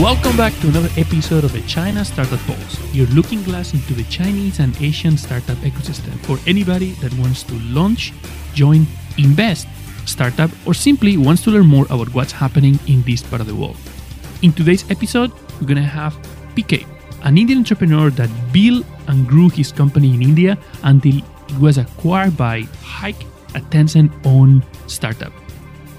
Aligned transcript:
Welcome 0.00 0.34
back 0.34 0.58
to 0.60 0.68
another 0.68 0.88
episode 0.96 1.44
of 1.44 1.52
the 1.52 1.60
China 1.68 2.02
Startup 2.06 2.40
Pulse, 2.46 2.94
your 2.94 3.06
looking 3.08 3.42
glass 3.42 3.74
into 3.74 3.92
the 3.92 4.04
Chinese 4.04 4.58
and 4.58 4.74
Asian 4.80 5.18
startup 5.18 5.58
ecosystem 5.58 6.18
for 6.20 6.38
anybody 6.48 6.92
that 7.02 7.12
wants 7.18 7.42
to 7.42 7.54
launch, 7.68 8.14
join, 8.54 8.86
invest, 9.18 9.68
startup, 10.06 10.50
or 10.66 10.72
simply 10.72 11.18
wants 11.18 11.42
to 11.42 11.50
learn 11.50 11.66
more 11.66 11.84
about 11.90 12.14
what's 12.14 12.32
happening 12.32 12.78
in 12.86 13.02
this 13.02 13.22
part 13.22 13.42
of 13.42 13.46
the 13.46 13.54
world. 13.54 13.76
In 14.40 14.54
today's 14.54 14.90
episode, 14.90 15.32
we're 15.60 15.66
gonna 15.66 15.82
have 15.82 16.14
PK, 16.56 16.86
an 17.24 17.36
Indian 17.36 17.58
entrepreneur 17.58 18.08
that 18.08 18.30
built 18.54 18.86
and 19.08 19.28
grew 19.28 19.50
his 19.50 19.70
company 19.70 20.14
in 20.14 20.22
India 20.22 20.56
until 20.82 21.18
it 21.18 21.58
was 21.60 21.76
acquired 21.76 22.38
by 22.38 22.62
Hike, 22.82 23.22
a 23.54 23.60
Tencent 23.60 24.10
owned 24.24 24.64
startup. 24.86 25.34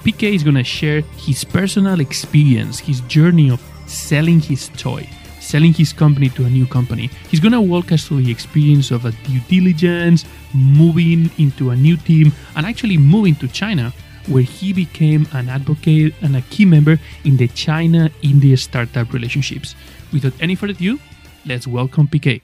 PK 0.04 0.34
is 0.34 0.42
going 0.42 0.56
to 0.56 0.64
share 0.64 1.02
his 1.16 1.44
personal 1.44 2.00
experience, 2.00 2.80
his 2.80 3.02
journey 3.02 3.52
of 3.52 3.62
selling 3.92 4.40
his 4.40 4.70
toy, 4.70 5.08
selling 5.40 5.74
his 5.74 5.94
company 5.94 6.30
to 6.30 6.46
a 6.46 6.50
new 6.50 6.66
company. 6.66 7.10
He's 7.30 7.40
to 7.40 7.62
walk 7.62 7.92
us 7.92 8.08
through 8.08 8.24
the 8.24 8.32
experience 8.32 8.92
of 8.92 9.06
a 9.06 9.12
due 9.12 9.42
diligence, 9.48 10.26
moving 10.54 11.30
into 11.38 11.72
a 11.72 11.76
new 11.76 11.98
team, 11.98 12.32
and 12.56 12.66
actually 12.66 12.98
moving 12.98 13.36
to 13.36 13.48
China, 13.48 13.94
where 14.28 14.44
he 14.44 14.72
became 14.74 15.28
an 15.34 15.50
advocate 15.50 16.14
and 16.22 16.36
a 16.36 16.42
key 16.44 16.66
member 16.66 17.00
in 17.24 17.38
the 17.38 17.48
China 17.50 18.10
India 18.22 18.56
startup 18.58 19.12
relationships. 19.14 19.76
Without 20.14 20.34
any 20.40 20.56
further 20.56 20.74
ado, 20.74 21.00
let's 21.46 21.68
welcome 21.68 22.08
PK. 22.08 22.42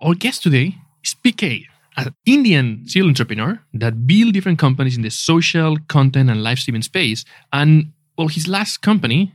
Our 0.00 0.14
guest 0.14 0.42
today 0.42 0.76
is 1.02 1.14
PK, 1.14 1.66
an 1.96 2.14
Indian 2.26 2.86
serial 2.86 3.08
entrepreneur 3.08 3.58
that 3.74 4.06
built 4.06 4.34
different 4.34 4.58
companies 4.58 4.96
in 4.96 5.02
the 5.02 5.10
social, 5.10 5.76
content, 5.88 6.30
and 6.30 6.42
live 6.42 6.58
streaming 6.58 6.82
space. 6.82 7.24
And 7.52 7.92
well, 8.18 8.28
his 8.28 8.48
last 8.48 8.78
company, 8.82 9.34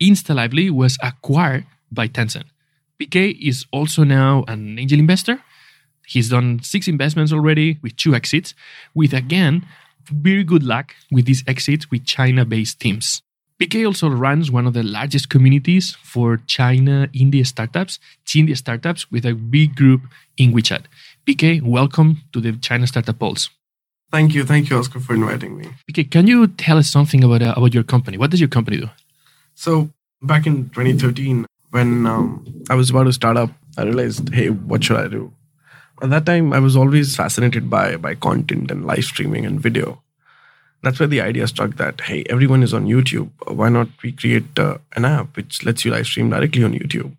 InstaLively, 0.00 0.70
was 0.70 0.98
acquired 1.02 1.66
by 1.90 2.08
Tencent. 2.08 2.44
PK 3.00 3.36
is 3.40 3.66
also 3.72 4.04
now 4.04 4.44
an 4.48 4.78
angel 4.78 4.98
investor. 4.98 5.42
He's 6.06 6.28
done 6.28 6.60
six 6.62 6.88
investments 6.88 7.32
already 7.32 7.78
with 7.82 7.96
two 7.96 8.14
exits, 8.14 8.54
with 8.94 9.12
again, 9.12 9.66
very 10.10 10.44
good 10.44 10.62
luck 10.62 10.94
with 11.10 11.26
these 11.26 11.44
exits 11.46 11.90
with 11.90 12.04
China 12.04 12.44
based 12.44 12.80
teams. 12.80 13.22
PK 13.62 13.86
also 13.86 14.08
runs 14.08 14.50
one 14.50 14.66
of 14.66 14.74
the 14.74 14.82
largest 14.82 15.28
communities 15.28 15.96
for 16.02 16.38
China 16.48 17.08
India 17.12 17.44
startups, 17.44 18.00
India 18.34 18.56
startups, 18.56 19.10
with 19.12 19.24
a 19.24 19.34
big 19.34 19.76
group 19.76 20.02
in 20.36 20.52
WeChat. 20.52 20.82
PK, 21.26 21.62
welcome 21.62 22.22
to 22.32 22.40
the 22.40 22.52
China 22.54 22.84
Startup 22.84 23.16
Pulse. 23.16 23.48
Thank 24.10 24.34
you, 24.34 24.44
thank 24.44 24.68
you, 24.68 24.76
Oscar, 24.76 24.98
for 24.98 25.14
inviting 25.14 25.56
me. 25.56 25.68
PK, 25.88 26.10
can 26.10 26.26
you 26.26 26.48
tell 26.48 26.78
us 26.78 26.90
something 26.90 27.22
about 27.22 27.42
uh, 27.42 27.54
about 27.56 27.72
your 27.72 27.84
company? 27.84 28.18
What 28.18 28.32
does 28.32 28.40
your 28.40 28.48
company 28.48 28.78
do? 28.78 28.90
So 29.54 29.90
back 30.20 30.48
in 30.48 30.68
2013, 30.70 31.46
when 31.70 32.06
um, 32.06 32.64
I 32.68 32.74
was 32.74 32.90
about 32.90 33.04
to 33.04 33.12
start 33.12 33.36
up, 33.36 33.50
I 33.78 33.84
realized, 33.84 34.34
hey, 34.34 34.50
what 34.50 34.82
should 34.82 34.96
I 34.96 35.06
do? 35.06 35.32
At 36.02 36.10
that 36.10 36.26
time, 36.26 36.52
I 36.52 36.58
was 36.58 36.76
always 36.76 37.14
fascinated 37.14 37.70
by 37.70 37.96
by 37.96 38.16
content 38.16 38.72
and 38.72 38.84
live 38.84 39.04
streaming 39.04 39.46
and 39.46 39.60
video. 39.60 40.02
That's 40.82 40.98
where 40.98 41.06
the 41.06 41.20
idea 41.20 41.46
struck 41.46 41.76
that 41.76 42.00
hey, 42.00 42.24
everyone 42.28 42.64
is 42.64 42.74
on 42.74 42.86
YouTube. 42.86 43.30
Why 43.46 43.68
not 43.68 43.86
we 44.02 44.10
create 44.10 44.58
uh, 44.58 44.78
an 44.96 45.04
app 45.04 45.36
which 45.36 45.64
lets 45.64 45.84
you 45.84 45.92
live 45.92 46.06
stream 46.06 46.30
directly 46.30 46.64
on 46.64 46.72
YouTube? 46.72 47.16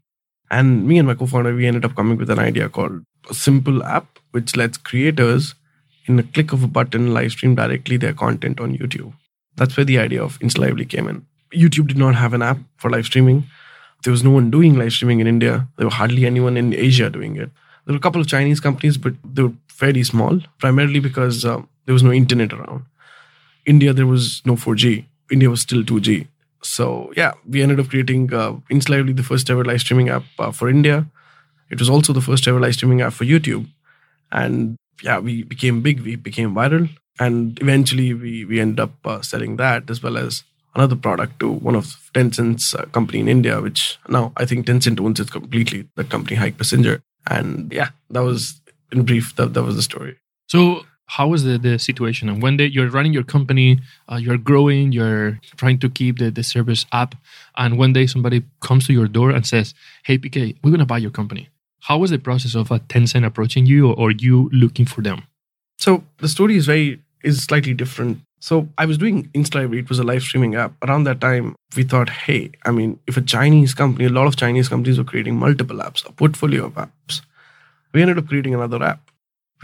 And 0.52 0.86
me 0.86 1.00
and 1.00 1.08
my 1.08 1.16
co-founder, 1.16 1.56
we 1.56 1.66
ended 1.66 1.86
up 1.86 1.96
coming 1.96 2.18
with 2.18 2.30
an 2.30 2.40
idea 2.40 2.68
called 2.68 3.06
a 3.30 3.34
simple 3.34 3.84
app 3.84 4.20
which 4.32 4.56
lets 4.56 4.78
creators, 4.78 5.56
in 6.06 6.20
a 6.20 6.24
click 6.24 6.52
of 6.52 6.64
a 6.64 6.68
button, 6.68 7.14
live 7.14 7.32
stream 7.32 7.56
directly 7.56 7.98
their 7.98 8.14
content 8.14 8.60
on 8.60 8.78
YouTube. 8.78 9.14
That's 9.56 9.78
where 9.78 9.86
the 9.86 10.00
idea 10.00 10.24
of 10.24 10.40
InstaLively 10.40 10.90
came 10.90 11.08
in. 11.08 11.26
YouTube 11.54 11.88
did 11.88 11.98
not 11.98 12.16
have 12.16 12.34
an 12.34 12.42
app 12.42 12.58
for 12.78 12.90
live 12.90 13.06
streaming. 13.06 13.46
There 14.04 14.12
was 14.12 14.24
no 14.24 14.32
one 14.32 14.50
doing 14.50 14.78
live 14.78 14.92
streaming 14.92 15.20
in 15.20 15.28
India. 15.28 15.68
There 15.78 15.88
were 15.88 15.94
hardly 15.94 16.26
anyone 16.26 16.58
in 16.58 16.74
Asia 16.74 17.10
doing 17.10 17.36
it. 17.36 17.50
There 17.86 17.94
were 17.94 17.98
a 17.98 18.02
couple 18.02 18.20
of 18.20 18.28
Chinese 18.28 18.60
companies, 18.60 18.98
but 18.98 19.14
they 19.24 19.44
were 19.44 19.54
fairly 19.68 20.04
small, 20.04 20.40
primarily 20.60 21.00
because 21.00 21.46
um, 21.46 21.70
there 21.86 21.94
was 21.94 22.04
no 22.04 22.12
internet 22.12 22.54
around. 22.54 22.86
India, 23.66 23.94
there 23.94 24.08
was 24.08 24.42
no 24.46 24.56
4G. 24.56 25.06
India 25.32 25.50
was 25.50 25.62
still 25.62 25.84
2G. 25.84 26.28
So 26.62 27.12
yeah, 27.16 27.34
we 27.48 27.62
ended 27.62 27.80
up 27.80 27.90
creating 27.90 28.34
uh, 28.34 28.56
the 28.70 29.26
first 29.26 29.50
ever 29.50 29.64
live 29.64 29.82
streaming 29.82 30.10
app 30.10 30.24
uh, 30.40 30.52
for 30.52 30.70
India. 30.70 31.06
It 31.74 31.80
was 31.80 31.90
also 31.90 32.14
the 32.14 32.22
first 32.22 32.48
ever 32.48 32.60
live 32.60 32.76
streaming 32.76 33.02
app 33.02 33.14
for 33.14 33.26
YouTube. 33.26 33.66
And 34.32 34.78
yeah, 35.02 35.18
we 35.18 35.42
became 35.42 35.82
big, 35.82 36.02
we 36.02 36.16
became 36.16 36.54
viral. 36.54 36.88
And 37.20 37.60
eventually 37.62 38.14
we, 38.14 38.46
we 38.46 38.60
ended 38.60 38.80
up 38.80 38.94
uh, 39.04 39.22
selling 39.24 39.56
that 39.56 39.90
as 39.90 40.04
well 40.04 40.16
as 40.16 40.44
another 40.76 40.96
product 40.96 41.40
to 41.40 41.52
one 41.52 41.76
of 41.76 41.86
Tencent's 42.14 42.76
uh, 42.76 42.86
company 42.98 43.20
in 43.22 43.28
India, 43.28 43.60
which 43.60 43.98
now 44.08 44.34
I 44.38 44.46
think 44.46 44.68
Tencent 44.68 45.00
owns 45.00 45.20
it 45.20 45.32
completely, 45.32 45.88
that 45.96 46.12
company 46.12 46.36
Hike 46.36 46.60
Messenger. 46.60 47.02
And 47.26 47.74
yeah, 47.74 47.90
that 48.12 48.22
was 48.22 48.62
in 48.92 49.04
brief, 49.04 49.36
that, 49.38 49.56
that 49.56 49.64
was 49.64 49.76
the 49.76 49.82
story. 49.82 50.18
So 50.48 50.84
how 51.08 51.34
is 51.34 51.44
the, 51.44 51.58
the 51.58 51.80
situation 51.80 52.30
and 52.30 52.42
when 52.42 52.58
they, 52.58 52.66
you're 52.66 52.90
running 52.90 53.14
your 53.14 53.24
company 53.24 53.80
uh, 54.12 54.16
you're 54.16 54.38
growing 54.38 54.92
you're 54.92 55.40
trying 55.58 55.78
to 55.78 55.90
keep 55.90 56.18
the, 56.18 56.32
the 56.32 56.44
service 56.44 56.86
up 56.92 57.14
and 57.58 57.78
one 57.78 57.94
day 57.94 58.08
somebody 58.08 58.42
comes 58.62 58.88
to 58.88 58.94
your 58.94 59.08
door 59.08 59.30
and 59.30 59.46
says 59.46 59.74
hey 60.06 60.18
pk 60.18 60.56
we're 60.64 60.72
going 60.72 60.80
to 60.80 60.86
buy 60.86 60.98
your 60.98 61.12
company 61.12 61.50
how 61.88 61.98
was 61.98 62.12
the 62.12 62.20
process 62.20 62.56
of 62.56 62.72
a 62.72 62.80
tencent 62.80 63.26
approaching 63.26 63.66
you 63.66 63.90
or, 63.90 63.96
or 63.96 64.12
you 64.12 64.50
looking 64.52 64.86
for 64.86 65.02
them 65.02 65.24
so 65.78 66.04
the 66.18 66.28
story 66.28 66.56
is 66.56 66.66
very 66.66 67.02
is 67.24 67.44
slightly 67.44 67.74
different 67.74 68.20
so 68.40 68.68
i 68.78 68.86
was 68.86 68.98
doing 68.98 69.24
InstaLively 69.30 69.80
it 69.80 69.90
was 69.90 70.00
a 70.00 70.04
live 70.04 70.24
streaming 70.24 70.56
app 70.56 70.74
around 70.84 71.06
that 71.06 71.22
time 71.22 71.56
we 71.76 71.84
thought 71.84 72.10
hey 72.10 72.52
i 72.66 72.72
mean 72.72 73.00
if 73.08 73.18
a 73.18 73.22
chinese 73.22 73.74
company 73.74 74.06
a 74.06 74.10
lot 74.10 74.28
of 74.28 74.36
chinese 74.36 74.70
companies 74.70 74.98
were 74.98 75.12
creating 75.14 75.36
multiple 75.36 75.78
apps 75.78 76.08
a 76.08 76.12
portfolio 76.12 76.66
of 76.66 76.74
apps 76.74 77.22
we 77.94 78.02
ended 78.02 78.18
up 78.18 78.28
creating 78.28 78.54
another 78.54 78.84
app 78.84 79.10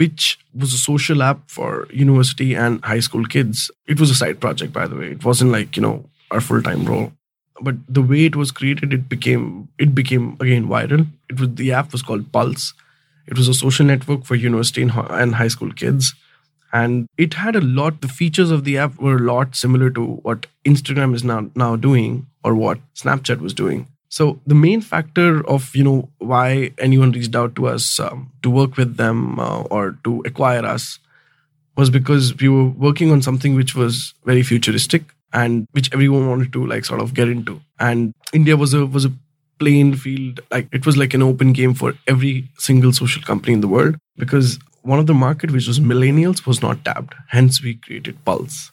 which 0.00 0.38
was 0.54 0.72
a 0.72 0.78
social 0.78 1.22
app 1.22 1.38
for 1.46 1.86
university 1.90 2.54
and 2.54 2.82
high 2.82 3.00
school 3.00 3.26
kids. 3.26 3.70
It 3.86 4.00
was 4.00 4.10
a 4.10 4.14
side 4.14 4.40
project, 4.40 4.72
by 4.72 4.86
the 4.86 4.96
way. 4.96 5.08
It 5.10 5.26
wasn't 5.26 5.52
like, 5.52 5.76
you 5.76 5.82
know, 5.82 6.06
our 6.30 6.40
full-time 6.40 6.86
role. 6.86 7.12
But 7.60 7.76
the 7.88 8.02
way 8.02 8.24
it 8.24 8.36
was 8.36 8.50
created, 8.50 8.92
it 8.92 9.08
became 9.08 9.68
it 9.78 9.94
became 9.94 10.36
again 10.40 10.66
viral. 10.66 11.06
It 11.28 11.38
was 11.38 11.54
the 11.54 11.72
app 11.72 11.92
was 11.92 12.02
called 12.02 12.32
Pulse. 12.32 12.72
It 13.26 13.36
was 13.36 13.48
a 13.48 13.54
social 13.54 13.86
network 13.86 14.24
for 14.24 14.34
university 14.34 14.82
and 14.82 15.34
high 15.34 15.48
school 15.48 15.72
kids. 15.72 16.14
And 16.72 17.08
it 17.18 17.34
had 17.34 17.56
a 17.56 17.60
lot, 17.60 18.00
the 18.00 18.08
features 18.08 18.50
of 18.50 18.64
the 18.64 18.78
app 18.78 18.98
were 19.00 19.16
a 19.16 19.20
lot 19.20 19.56
similar 19.56 19.90
to 19.90 20.04
what 20.22 20.46
Instagram 20.64 21.14
is 21.14 21.24
now 21.24 21.50
now 21.54 21.76
doing 21.76 22.26
or 22.44 22.54
what 22.54 22.78
Snapchat 22.94 23.40
was 23.40 23.54
doing. 23.54 23.86
So 24.08 24.40
the 24.46 24.54
main 24.54 24.80
factor 24.80 25.46
of 25.48 25.74
you 25.74 25.84
know 25.84 26.08
why 26.18 26.72
anyone 26.78 27.12
reached 27.12 27.34
out 27.34 27.54
to 27.56 27.68
us 27.68 28.00
um, 28.00 28.32
to 28.42 28.50
work 28.50 28.76
with 28.76 28.96
them 28.96 29.38
uh, 29.38 29.62
or 29.62 29.96
to 30.04 30.22
acquire 30.24 30.64
us 30.64 30.98
was 31.76 31.90
because 31.90 32.36
we 32.36 32.48
were 32.48 32.66
working 32.66 33.10
on 33.10 33.22
something 33.22 33.54
which 33.54 33.74
was 33.74 34.14
very 34.24 34.42
futuristic 34.42 35.14
and 35.32 35.66
which 35.72 35.92
everyone 35.92 36.28
wanted 36.28 36.52
to 36.52 36.66
like 36.66 36.84
sort 36.84 37.00
of 37.00 37.14
get 37.14 37.28
into. 37.28 37.60
And 37.78 38.14
India 38.32 38.56
was 38.56 38.74
a 38.74 38.86
was 38.86 39.04
a 39.04 39.12
plain 39.58 39.94
field 39.94 40.40
like 40.50 40.68
it 40.72 40.86
was 40.86 40.96
like 40.96 41.12
an 41.12 41.22
open 41.22 41.52
game 41.52 41.74
for 41.74 41.92
every 42.06 42.48
single 42.56 42.92
social 42.92 43.22
company 43.22 43.52
in 43.52 43.60
the 43.60 43.68
world 43.68 43.96
because 44.16 44.58
one 44.82 44.98
of 44.98 45.06
the 45.06 45.12
market 45.12 45.50
which 45.50 45.66
was 45.66 45.78
millennials 45.78 46.46
was 46.46 46.62
not 46.62 46.84
tapped. 46.84 47.14
Hence 47.28 47.62
we 47.62 47.74
created 47.74 48.24
Pulse 48.24 48.72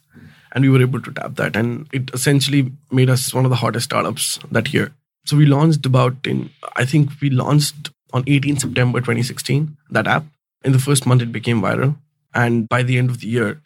and 0.53 0.63
we 0.63 0.69
were 0.69 0.81
able 0.81 1.01
to 1.01 1.12
tap 1.12 1.35
that 1.35 1.56
and 1.56 1.88
it 1.91 2.09
essentially 2.13 2.72
made 2.89 3.09
us 3.09 3.34
one 3.34 3.44
of 3.44 3.50
the 3.50 3.57
hottest 3.57 3.85
startups 3.85 4.39
that 4.50 4.74
year 4.74 4.94
so 5.28 5.35
we 5.35 5.45
launched 5.45 5.85
about 5.85 6.25
in, 6.25 6.51
I 6.78 6.85
think 6.85 7.09
we 7.22 7.29
launched 7.29 7.91
on 8.13 8.24
18 8.28 8.59
September 8.59 9.00
2016, 9.00 9.75
that 9.89 10.07
app. 10.07 10.24
In 10.63 10.71
the 10.71 10.80
first 10.80 11.06
month, 11.06 11.21
it 11.21 11.33
became 11.33 11.62
viral. 11.62 11.98
And 12.33 12.69
by 12.69 12.81
the 12.81 12.98
end 12.98 13.10
of 13.10 13.19
the 13.19 13.27
year, 13.27 13.62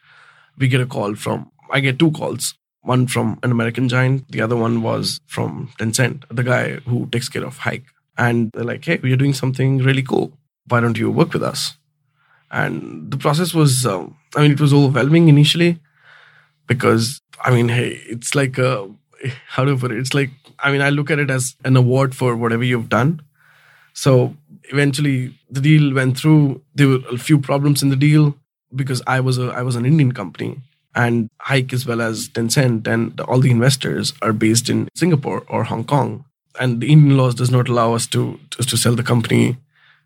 we 0.58 0.68
get 0.68 0.82
a 0.82 0.88
call 0.88 1.14
from, 1.14 1.52
I 1.70 1.80
get 1.80 2.00
two 2.00 2.10
calls. 2.14 2.56
One 2.83 3.07
from 3.07 3.39
an 3.44 3.51
American 3.51 3.89
giant, 3.89 4.31
the 4.31 4.42
other 4.42 4.56
one 4.56 4.81
was 4.81 5.19
from 5.28 5.72
Tencent, 5.78 6.24
the 6.30 6.44
guy 6.44 6.78
who 6.88 7.07
takes 7.12 7.30
care 7.30 7.45
of 7.45 7.57
Hike. 7.57 7.86
And 8.18 8.51
they're 8.51 8.63
like, 8.63 8.86
hey, 8.86 9.00
we 9.01 9.13
are 9.13 9.18
doing 9.18 9.33
something 9.33 9.80
really 9.80 10.04
cool. 10.04 10.31
Why 10.68 10.80
don't 10.80 10.98
you 10.98 11.12
work 11.12 11.33
with 11.33 11.44
us? 11.44 11.78
And 12.50 13.12
the 13.12 13.18
process 13.18 13.54
was, 13.54 13.86
um, 13.86 14.18
I 14.36 14.42
mean, 14.42 14.51
it 14.51 14.60
was 14.60 14.74
overwhelming 14.74 15.30
initially 15.30 15.80
because, 16.68 17.22
I 17.44 17.51
mean, 17.51 17.69
hey, 17.69 18.01
it's 18.07 18.36
like 18.36 18.57
a, 18.57 18.89
how 19.48 19.63
do 19.63 19.75
I 19.75 19.80
put 19.80 19.92
it? 19.92 20.00
It's 20.00 20.13
like 20.13 20.31
I 20.63 20.72
mean, 20.72 20.81
I 20.81 20.89
look 20.89 21.10
at 21.10 21.19
it 21.19 21.30
as 21.30 21.56
an 21.63 21.75
award 21.75 22.16
for 22.16 22.36
whatever 22.36 22.63
you've 22.63 22.89
done. 22.89 23.22
So 23.94 24.36
eventually, 24.69 25.38
the 25.50 25.62
deal 25.62 25.94
went 25.94 26.18
through. 26.18 26.62
There 26.75 26.88
were 26.88 27.00
a 27.12 27.18
few 27.18 27.39
problems 27.39 27.81
in 27.84 27.89
the 27.89 27.95
deal 27.95 28.36
because 28.74 29.01
I 29.07 29.19
was 29.19 29.38
a 29.38 29.48
I 29.48 29.63
was 29.63 29.75
an 29.75 29.86
Indian 29.86 30.12
company, 30.12 30.60
and 30.96 31.30
Hike 31.40 31.74
as 31.74 31.86
well 31.86 32.02
as 32.02 32.30
Tencent 32.30 32.88
and 32.88 33.20
all 33.22 33.40
the 33.40 33.52
investors 33.52 34.14
are 34.22 34.34
based 34.34 34.70
in 34.70 34.90
Singapore 34.96 35.44
or 35.48 35.64
Hong 35.64 35.84
Kong, 35.84 36.26
and 36.60 36.82
the 36.82 36.92
Indian 36.92 37.18
laws 37.18 37.36
does 37.36 37.52
not 37.52 37.70
allow 37.70 37.94
us 37.94 38.08
to 38.08 38.40
to, 38.52 38.64
to 38.64 38.78
sell 38.78 38.96
the 38.96 39.04
company 39.04 39.58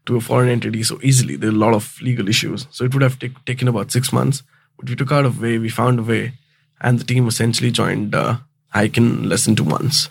to 0.06 0.16
a 0.16 0.22
foreign 0.22 0.50
entity 0.50 0.84
so 0.84 1.00
easily. 1.02 1.36
There 1.36 1.50
are 1.50 1.54
a 1.54 1.66
lot 1.66 1.74
of 1.74 2.00
legal 2.02 2.30
issues, 2.30 2.68
so 2.70 2.86
it 2.86 2.94
would 2.94 3.02
have 3.02 3.18
t- 3.18 3.34
taken 3.46 3.68
about 3.68 3.92
six 3.92 4.14
months. 4.14 4.44
But 4.78 4.90
we 4.90 4.96
took 4.96 5.12
out 5.12 5.26
a 5.26 5.30
way. 5.30 5.58
We 5.58 5.70
found 5.70 6.00
a 6.00 6.04
way 6.04 6.34
and 6.82 7.00
the 7.00 7.04
team 7.04 7.28
essentially 7.28 7.72
joined 7.72 8.16
uh, 8.16 8.38
Hike 8.70 8.98
in 8.98 9.30
less 9.30 9.46
than 9.46 9.56
two 9.56 9.66
months. 9.66 10.10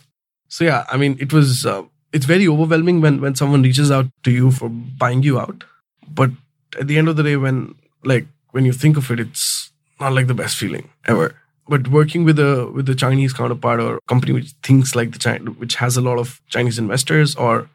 So 0.49 0.65
yeah, 0.65 0.85
I 0.91 0.97
mean, 0.97 1.17
it 1.20 1.32
was 1.32 1.67
uh, 1.67 1.82
it's 2.12 2.27
very 2.27 2.49
overwhelming 2.49 3.00
when 3.00 3.20
when 3.20 3.35
someone 3.35 3.62
reaches 3.62 3.91
out 3.91 4.06
to 4.25 4.31
you 4.31 4.50
for 4.50 4.69
buying 4.69 5.23
you 5.23 5.38
out, 5.38 5.65
but 6.09 6.31
at 6.79 6.88
the 6.88 6.99
end 6.99 7.09
of 7.09 7.17
the 7.17 7.23
day, 7.23 7.37
when 7.37 7.75
like 8.05 8.27
when 8.50 8.65
you 8.65 8.73
think 8.73 8.97
of 8.97 9.11
it, 9.11 9.20
it's 9.20 9.54
not 10.00 10.12
like 10.12 10.26
the 10.26 10.35
best 10.35 10.56
feeling 10.56 10.91
ever. 11.06 11.35
But 11.67 11.88
working 11.88 12.25
with 12.25 12.38
a 12.38 12.70
with 12.70 12.88
a 12.88 12.94
Chinese 12.94 13.32
counterpart 13.32 13.81
or 13.81 13.99
company 14.06 14.32
which 14.32 14.50
thinks 14.62 14.94
like 14.94 15.12
the 15.12 15.19
China, 15.19 15.50
which 15.52 15.76
has 15.76 15.96
a 15.96 16.00
lot 16.02 16.19
of 16.19 16.41
Chinese 16.49 16.79
investors 16.79 17.35
or 17.37 17.69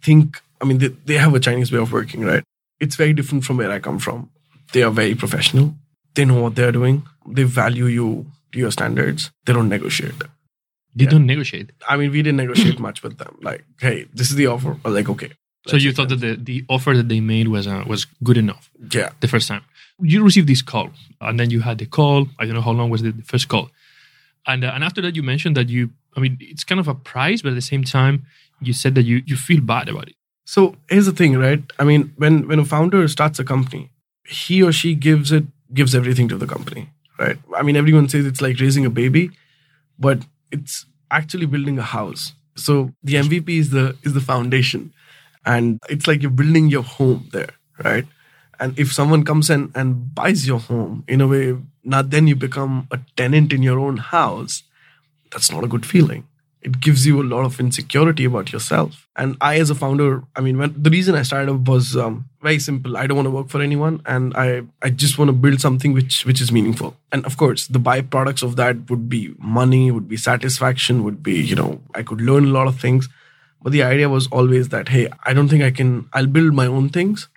think, 0.00 0.40
I 0.60 0.64
mean, 0.64 0.78
they, 0.78 0.88
they 1.06 1.16
have 1.18 1.34
a 1.34 1.40
Chinese 1.40 1.72
way 1.72 1.78
of 1.78 1.92
working, 1.92 2.24
right? 2.24 2.44
It's 2.78 2.94
very 2.96 3.12
different 3.12 3.44
from 3.44 3.56
where 3.56 3.70
I 3.72 3.80
come 3.80 3.98
from. 3.98 4.30
They 4.72 4.82
are 4.84 4.90
very 4.92 5.14
professional. 5.16 5.74
They 6.14 6.24
know 6.24 6.40
what 6.40 6.54
they're 6.54 6.72
doing. 6.72 7.02
They 7.26 7.42
value 7.44 7.86
you 7.86 8.26
to 8.52 8.58
your 8.58 8.70
standards. 8.70 9.30
They 9.44 9.52
don't 9.52 9.68
negotiate. 9.68 10.18
They 10.94 11.04
Yeah. 11.04 11.10
don't 11.10 11.26
negotiate. 11.26 11.70
I 11.88 11.96
mean, 11.96 12.10
we 12.12 12.22
didn't 12.22 12.36
negotiate 12.36 12.78
much 12.78 13.02
with 13.02 13.18
them. 13.18 13.36
Like, 13.40 13.64
hey, 13.80 14.06
this 14.14 14.30
is 14.30 14.36
the 14.36 14.46
offer. 14.46 14.76
I 14.84 14.88
was 14.88 14.94
like, 14.94 15.08
okay. 15.08 15.30
So 15.66 15.76
you 15.76 15.92
thought 15.92 16.08
that 16.10 16.20
the, 16.20 16.34
the 16.36 16.64
offer 16.68 16.94
that 16.96 17.08
they 17.08 17.20
made 17.20 17.48
was 17.48 17.66
uh, 17.66 17.84
was 17.86 18.04
good 18.22 18.36
enough 18.36 18.70
Yeah. 18.92 19.10
the 19.20 19.28
first 19.28 19.48
time. 19.48 19.62
You 20.00 20.24
received 20.24 20.48
this 20.48 20.62
call, 20.62 20.90
and 21.20 21.38
then 21.38 21.50
you 21.50 21.60
had 21.60 21.78
the 21.78 21.86
call. 21.86 22.28
I 22.38 22.44
don't 22.44 22.54
know 22.54 22.60
how 22.60 22.72
long 22.72 22.90
was 22.90 23.02
the, 23.02 23.12
the 23.12 23.22
first 23.22 23.48
call, 23.48 23.70
and 24.46 24.64
uh, 24.64 24.72
and 24.74 24.84
after 24.84 25.00
that 25.02 25.16
you 25.16 25.22
mentioned 25.22 25.56
that 25.56 25.68
you. 25.68 25.90
I 26.14 26.20
mean, 26.20 26.36
it's 26.40 26.62
kind 26.62 26.78
of 26.78 26.88
a 26.88 26.94
prize, 26.94 27.40
but 27.40 27.50
at 27.50 27.54
the 27.54 27.62
same 27.62 27.84
time, 27.84 28.26
you 28.60 28.72
said 28.72 28.94
that 28.96 29.04
you 29.04 29.22
you 29.26 29.36
feel 29.36 29.60
bad 29.60 29.88
about 29.88 30.08
it. 30.08 30.14
So 30.44 30.74
here's 30.88 31.06
the 31.06 31.12
thing, 31.12 31.38
right? 31.38 31.62
I 31.78 31.84
mean, 31.84 32.12
when 32.16 32.48
when 32.48 32.58
a 32.58 32.64
founder 32.64 33.06
starts 33.08 33.38
a 33.38 33.44
company, 33.44 33.90
he 34.26 34.62
or 34.62 34.72
she 34.72 34.94
gives 34.94 35.32
it 35.32 35.44
gives 35.72 35.94
everything 35.94 36.28
to 36.28 36.36
the 36.36 36.46
company, 36.46 36.90
right? 37.18 37.38
I 37.56 37.62
mean, 37.62 37.76
everyone 37.76 38.08
says 38.08 38.26
it's 38.26 38.42
like 38.42 38.60
raising 38.60 38.84
a 38.84 38.90
baby, 38.90 39.30
but 39.98 40.18
it's 40.50 40.86
actually 41.10 41.46
building 41.46 41.78
a 41.78 41.82
house. 41.82 42.32
So 42.56 42.92
the 43.02 43.14
MVP 43.14 43.48
is 43.58 43.70
the 43.70 43.96
is 44.02 44.12
the 44.12 44.20
foundation, 44.20 44.92
and 45.46 45.80
it's 45.88 46.06
like 46.06 46.22
you're 46.22 46.30
building 46.30 46.68
your 46.68 46.82
home 46.82 47.28
there, 47.32 47.50
right? 47.82 48.06
And 48.62 48.78
if 48.78 48.92
someone 48.92 49.24
comes 49.24 49.50
in 49.50 49.72
and 49.74 50.14
buys 50.14 50.46
your 50.46 50.60
home, 50.60 51.04
in 51.08 51.20
a 51.20 51.26
way, 51.26 51.56
now 51.82 52.02
then 52.02 52.26
you 52.26 52.36
become 52.36 52.86
a 52.90 52.98
tenant 53.16 53.52
in 53.52 53.62
your 53.62 53.78
own 53.78 53.96
house. 53.96 54.62
That's 55.32 55.50
not 55.50 55.64
a 55.64 55.72
good 55.74 55.84
feeling 55.84 56.26
it 56.62 56.80
gives 56.80 57.06
you 57.06 57.20
a 57.20 57.24
lot 57.24 57.44
of 57.44 57.58
insecurity 57.58 58.24
about 58.24 58.52
yourself. 58.52 59.08
And 59.16 59.36
I, 59.40 59.58
as 59.58 59.68
a 59.68 59.74
founder, 59.74 60.22
I 60.36 60.40
mean, 60.40 60.58
when 60.58 60.74
the 60.80 60.90
reason 60.90 61.14
I 61.14 61.22
started 61.22 61.52
up 61.52 61.68
was 61.68 61.96
um, 61.96 62.28
very 62.40 62.60
simple. 62.60 62.96
I 62.96 63.06
don't 63.06 63.16
want 63.16 63.26
to 63.26 63.30
work 63.30 63.48
for 63.48 63.60
anyone, 63.60 64.00
and 64.06 64.32
I 64.34 64.62
I 64.80 64.90
just 64.90 65.18
want 65.18 65.28
to 65.28 65.32
build 65.32 65.60
something 65.60 65.92
which 65.92 66.24
which 66.24 66.40
is 66.40 66.52
meaningful. 66.52 66.96
And 67.10 67.26
of 67.26 67.36
course, 67.36 67.66
the 67.66 67.80
byproducts 67.80 68.42
of 68.42 68.56
that 68.56 68.88
would 68.90 69.08
be 69.08 69.34
money, 69.38 69.90
would 69.90 70.08
be 70.08 70.16
satisfaction, 70.16 71.04
would 71.04 71.22
be 71.22 71.40
you 71.40 71.56
know 71.56 71.80
I 71.94 72.02
could 72.02 72.20
learn 72.20 72.44
a 72.44 72.54
lot 72.58 72.68
of 72.68 72.80
things. 72.80 73.08
But 73.62 73.72
the 73.72 73.82
idea 73.82 74.08
was 74.08 74.28
always 74.28 74.68
that 74.70 74.88
hey, 74.88 75.08
I 75.24 75.34
don't 75.34 75.48
think 75.48 75.62
I 75.62 75.70
can. 75.72 76.08
I'll 76.12 76.26
build 76.26 76.54
my 76.54 76.66
own 76.66 76.88
things, 76.88 77.28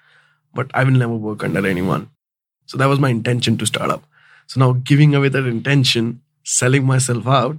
but 0.56 0.72
I 0.74 0.84
will 0.84 1.00
never 1.04 1.14
work 1.16 1.44
under 1.44 1.66
anyone. 1.68 2.10
So 2.66 2.78
that 2.78 2.88
was 2.88 3.00
my 3.00 3.10
intention 3.10 3.58
to 3.58 3.66
start 3.66 3.92
up. 3.92 4.04
So 4.48 4.60
now 4.60 4.74
giving 4.92 5.14
away 5.16 5.30
that 5.30 5.46
intention, 5.46 6.22
selling 6.44 6.86
myself 6.86 7.28
out, 7.28 7.58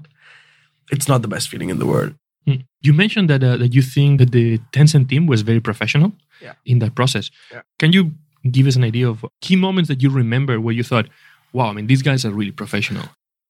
it's 0.90 1.08
not 1.08 1.22
the 1.22 1.28
best 1.28 1.48
feeling 1.48 1.70
in 1.70 1.78
the 1.78 1.86
world. 1.86 2.14
Hmm. 2.46 2.60
You 2.80 2.92
mentioned 2.92 3.28
that 3.30 3.42
uh, 3.42 3.56
that 3.62 3.74
you 3.74 3.82
think 3.82 4.18
that 4.20 4.30
the 4.32 4.58
Tencent 4.72 5.08
team 5.08 5.26
was 5.26 5.42
very 5.42 5.60
professional 5.60 6.12
Yeah. 6.42 6.54
in 6.64 6.78
that 6.80 6.94
process. 6.94 7.30
Yeah. 7.52 7.62
Can 7.78 7.92
you 7.92 8.12
give 8.56 8.66
us 8.66 8.76
an 8.76 8.84
idea 8.84 9.08
of 9.08 9.24
key 9.40 9.56
moments 9.56 9.88
that 9.88 10.02
you 10.02 10.10
remember 10.10 10.60
where 10.60 10.74
you 10.80 10.84
thought, 10.84 11.08
"Wow, 11.52 11.66
I 11.70 11.72
mean, 11.72 11.86
these 11.88 12.02
guys 12.02 12.24
are 12.24 12.30
really 12.40 12.52
professional." 12.52 13.08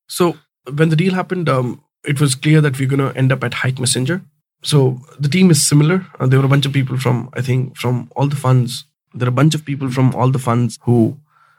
So 0.08 0.37
when 0.78 0.88
the 0.88 0.96
deal 0.96 1.14
happened, 1.14 1.49
um, 1.49 1.82
it 2.04 2.20
was 2.20 2.34
clear 2.34 2.60
that 2.62 2.78
we're 2.78 2.88
going 2.88 3.04
to 3.06 3.19
end 3.19 3.32
up 3.32 3.44
at 3.44 3.54
Hike 3.62 3.78
Messenger. 3.84 4.22
So 4.62 5.00
the 5.20 5.28
team 5.28 5.50
is 5.50 5.66
similar. 5.66 6.06
Uh, 6.19 6.26
there 6.26 6.38
were 6.40 6.46
a 6.46 6.54
bunch 6.54 6.64
of 6.66 6.72
people 6.72 6.96
from, 6.96 7.28
I 7.34 7.42
think, 7.42 7.76
from 7.76 8.08
all 8.16 8.28
the 8.28 8.37
funds. 8.46 8.84
There 9.16 9.26
are 9.26 9.34
a 9.36 9.40
bunch 9.40 9.54
of 9.54 9.64
people 9.64 9.90
from 9.90 10.14
all 10.14 10.30
the 10.30 10.38
funds 10.38 10.78
who 10.82 11.18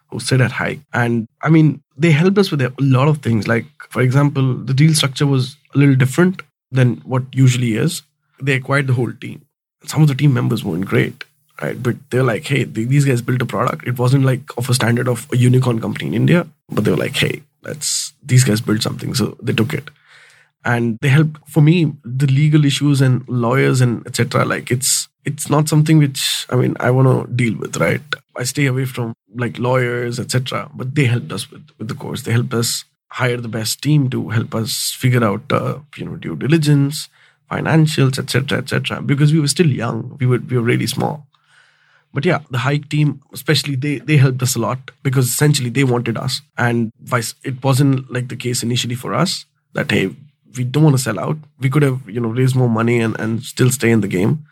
who 0.09 0.19
sit 0.21 0.39
at 0.39 0.53
Hike, 0.53 0.79
and 0.93 1.27
I 1.41 1.49
mean, 1.49 1.81
they 1.97 2.11
helped 2.11 2.37
us 2.37 2.49
with 2.49 2.61
a 2.61 2.73
lot 2.79 3.09
of 3.09 3.17
things. 3.17 3.47
Like, 3.47 3.65
for 3.89 4.01
example, 4.01 4.53
the 4.53 4.73
deal 4.73 4.93
structure 4.93 5.27
was 5.27 5.57
a 5.75 5.77
little 5.77 5.95
different 5.95 6.41
than 6.71 6.97
what 6.97 7.23
usually 7.33 7.75
is. 7.75 8.03
They 8.41 8.53
acquired 8.53 8.87
the 8.87 8.93
whole 8.93 9.11
team. 9.11 9.45
Some 9.85 10.01
of 10.01 10.07
the 10.07 10.15
team 10.15 10.33
members 10.33 10.63
weren't 10.63 10.85
great, 10.85 11.25
right? 11.61 11.81
But 11.81 11.95
they're 12.09 12.23
like, 12.23 12.45
hey, 12.45 12.63
th- 12.65 12.87
these 12.87 13.05
guys 13.05 13.21
built 13.21 13.41
a 13.41 13.45
product. 13.45 13.87
It 13.87 13.99
wasn't 13.99 14.23
like 14.23 14.41
of 14.57 14.69
a 14.69 14.73
standard 14.73 15.07
of 15.09 15.27
a 15.33 15.37
unicorn 15.37 15.81
company 15.81 16.07
in 16.07 16.13
India, 16.13 16.47
but 16.69 16.85
they 16.85 16.91
were 16.91 16.97
like, 16.97 17.15
hey, 17.15 17.43
let's 17.63 18.13
these 18.23 18.43
guys 18.43 18.61
built 18.61 18.81
something, 18.81 19.13
so 19.13 19.37
they 19.41 19.53
took 19.53 19.73
it, 19.73 19.89
and 20.63 20.97
they 21.01 21.09
helped. 21.09 21.37
For 21.49 21.61
me, 21.61 21.93
the 22.03 22.27
legal 22.27 22.65
issues 22.65 23.01
and 23.01 23.27
lawyers 23.27 23.81
and 23.81 24.05
etc. 24.07 24.45
Like 24.45 24.71
it's 24.71 25.06
it's 25.27 25.49
not 25.49 25.67
something 25.67 25.97
which 25.99 26.47
I 26.49 26.55
mean 26.55 26.75
I 26.79 26.89
want 26.89 27.07
to 27.09 27.33
deal 27.41 27.55
with, 27.57 27.77
right? 27.77 28.01
I 28.35 28.43
stay 28.43 28.65
away 28.65 28.85
from 28.85 29.13
like 29.35 29.59
lawyers, 29.59 30.19
etc. 30.19 30.69
But 30.73 30.95
they 30.95 31.05
helped 31.05 31.31
us 31.37 31.51
with 31.51 31.67
with 31.77 31.89
the 31.89 31.99
course. 32.03 32.23
They 32.23 32.31
helped 32.31 32.53
us 32.53 32.85
hire 33.09 33.37
the 33.37 33.55
best 33.59 33.81
team 33.81 34.09
to 34.09 34.29
help 34.29 34.55
us 34.55 34.93
figure 35.03 35.23
out 35.23 35.51
uh, 35.51 35.79
you 35.97 36.05
know 36.05 36.15
due 36.15 36.35
diligence, 36.35 37.09
financials, 37.51 38.17
etc. 38.17 38.59
etc. 38.59 39.01
Because 39.01 39.33
we 39.33 39.41
were 39.41 39.53
still 39.55 39.71
young, 39.83 40.17
we 40.19 40.25
were 40.25 40.39
we 40.39 40.57
were 40.57 40.69
really 40.71 40.87
small. 40.87 41.27
But 42.13 42.25
yeah, 42.25 42.39
the 42.49 42.59
hike 42.59 42.89
team, 42.89 43.21
especially 43.33 43.75
they 43.75 43.97
they 43.99 44.17
helped 44.17 44.41
us 44.41 44.55
a 44.55 44.59
lot 44.59 44.91
because 45.03 45.27
essentially 45.27 45.69
they 45.69 45.83
wanted 45.83 46.17
us, 46.17 46.41
and 46.57 46.91
vice 47.01 47.35
it 47.43 47.63
wasn't 47.63 48.09
like 48.09 48.29
the 48.29 48.41
case 48.47 48.63
initially 48.63 48.95
for 48.95 49.13
us 49.13 49.45
that 49.73 49.91
hey 49.91 50.15
we 50.57 50.63
don't 50.63 50.83
want 50.83 50.95
to 50.95 51.03
sell 51.03 51.19
out. 51.19 51.37
We 51.59 51.69
could 51.69 51.83
have 51.83 52.09
you 52.09 52.21
know 52.21 52.29
raised 52.29 52.55
more 52.55 52.69
money 52.69 53.01
and 53.01 53.19
and 53.19 53.43
still 53.43 53.69
stay 53.79 53.91
in 53.91 54.01
the 54.05 54.15
game, 54.19 54.45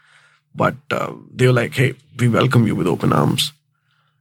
but 0.56 0.76
uh, 0.92 1.14
they 1.34 1.48
were 1.48 1.54
like 1.54 1.74
hey 1.74 1.94
we 2.20 2.30
welcome 2.30 2.66
you 2.66 2.76
with 2.76 2.88
open 2.88 3.14
arms. 3.14 3.52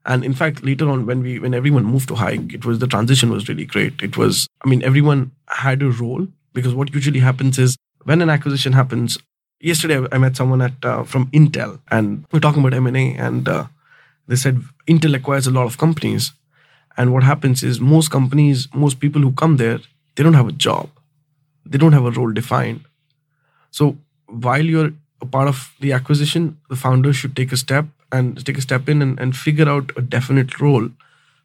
And 0.07 0.25
in 0.25 0.35
fact, 0.35 0.63
later 0.63 0.89
on, 0.91 1.07
when 1.07 1.23
we 1.23 1.39
when 1.39 1.55
everyone 1.55 1.85
moved 1.85 2.09
to 2.09 2.15
hike, 2.15 2.53
it 2.53 2.65
was 2.65 2.79
the 2.79 2.87
transition 2.87 3.31
was 3.31 3.49
really 3.49 3.65
great. 3.65 4.03
It 4.03 4.19
was, 4.19 4.47
I 4.65 4.69
mean, 4.69 4.83
everyone 4.83 5.31
had 5.49 5.83
a 5.83 5.91
role 5.91 6.27
because 6.53 6.75
what 6.75 6.93
usually 6.93 7.21
happens 7.21 7.59
is 7.59 7.77
when 8.05 8.21
an 8.21 8.31
acquisition 8.31 8.75
happens. 8.75 9.17
Yesterday, 9.61 10.07
I 10.13 10.19
met 10.19 10.37
someone 10.37 10.61
at 10.61 10.85
uh, 10.85 11.05
from 11.05 11.31
Intel, 11.31 11.81
and 11.91 12.27
we're 12.31 12.41
talking 12.41 12.61
about 12.61 12.75
M 12.75 12.87
and 12.87 12.97
A, 12.97 13.15
and 13.15 13.49
uh, 13.49 13.67
they 14.29 14.37
said 14.37 14.63
Intel 14.87 15.15
acquires 15.15 15.47
a 15.47 15.51
lot 15.51 15.65
of 15.65 15.79
companies, 15.79 16.33
and 16.99 17.15
what 17.15 17.23
happens 17.23 17.63
is 17.63 17.81
most 17.81 18.11
companies, 18.11 18.69
most 18.75 19.01
people 19.01 19.23
who 19.23 19.33
come 19.33 19.57
there, 19.57 19.79
they 20.17 20.23
don't 20.23 20.35
have 20.35 20.49
a 20.49 20.53
job, 20.53 20.91
they 21.65 21.79
don't 21.79 21.93
have 21.93 22.05
a 22.05 22.11
role 22.11 22.31
defined. 22.31 22.85
So 23.71 23.97
while 24.27 24.63
you're 24.63 24.93
a 25.25 25.31
part 25.37 25.49
of 25.49 25.63
the 25.81 25.93
acquisition, 25.93 26.57
the 26.69 26.77
founder 26.77 27.13
should 27.13 27.35
take 27.37 27.53
a 27.53 27.57
step 27.57 27.87
and 28.13 28.45
take 28.47 28.59
a 28.59 28.67
step 28.69 28.89
in 28.89 29.03
and, 29.03 29.19
and 29.21 29.37
figure 29.37 29.69
out 29.69 29.91
a 29.97 30.03
definite 30.17 30.61
role 30.61 30.89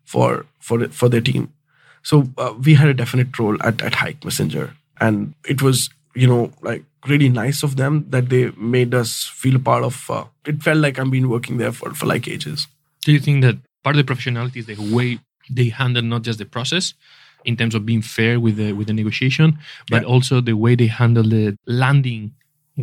for 0.05 0.45
for 0.59 0.87
for 0.89 1.09
their 1.09 1.21
team. 1.21 1.49
So 2.03 2.29
uh, 2.37 2.53
we 2.65 2.75
had 2.75 2.89
a 2.89 2.93
definite 2.93 3.37
role 3.39 3.57
at 3.69 3.81
at 3.81 3.95
Hike 3.95 4.23
Messenger, 4.25 4.73
and 4.99 5.33
it 5.55 5.61
was 5.61 5.89
you 6.15 6.27
know 6.27 6.51
like 6.61 6.83
really 7.07 7.29
nice 7.29 7.63
of 7.63 7.75
them 7.81 8.05
that 8.09 8.29
they 8.29 8.51
made 8.57 8.93
us 8.93 9.25
feel 9.41 9.55
a 9.55 9.59
part 9.71 9.83
of. 9.83 10.09
Uh, 10.09 10.25
it 10.45 10.61
felt 10.63 10.77
like 10.79 10.99
I've 10.99 11.11
been 11.11 11.29
working 11.29 11.57
there 11.57 11.71
for 11.71 11.93
for 11.93 12.05
like 12.05 12.27
ages. 12.27 12.67
Do 13.05 13.11
you 13.11 13.19
think 13.19 13.43
that 13.43 13.57
part 13.83 13.95
of 13.97 14.05
the 14.05 14.13
professionality 14.13 14.57
is 14.57 14.65
the 14.65 14.77
way 14.95 15.19
they 15.49 15.69
handle 15.69 16.03
not 16.03 16.21
just 16.23 16.39
the 16.39 16.45
process 16.45 16.93
in 17.45 17.55
terms 17.55 17.73
of 17.75 17.85
being 17.85 18.01
fair 18.01 18.39
with 18.39 18.57
the 18.57 18.73
with 18.73 18.87
the 18.87 18.93
negotiation, 18.93 19.57
but 19.89 20.01
Yeah. 20.01 20.07
also 20.13 20.41
the 20.41 20.55
way 20.55 20.75
they 20.75 20.87
handle 20.87 21.23
the 21.23 21.57
landing 21.65 22.31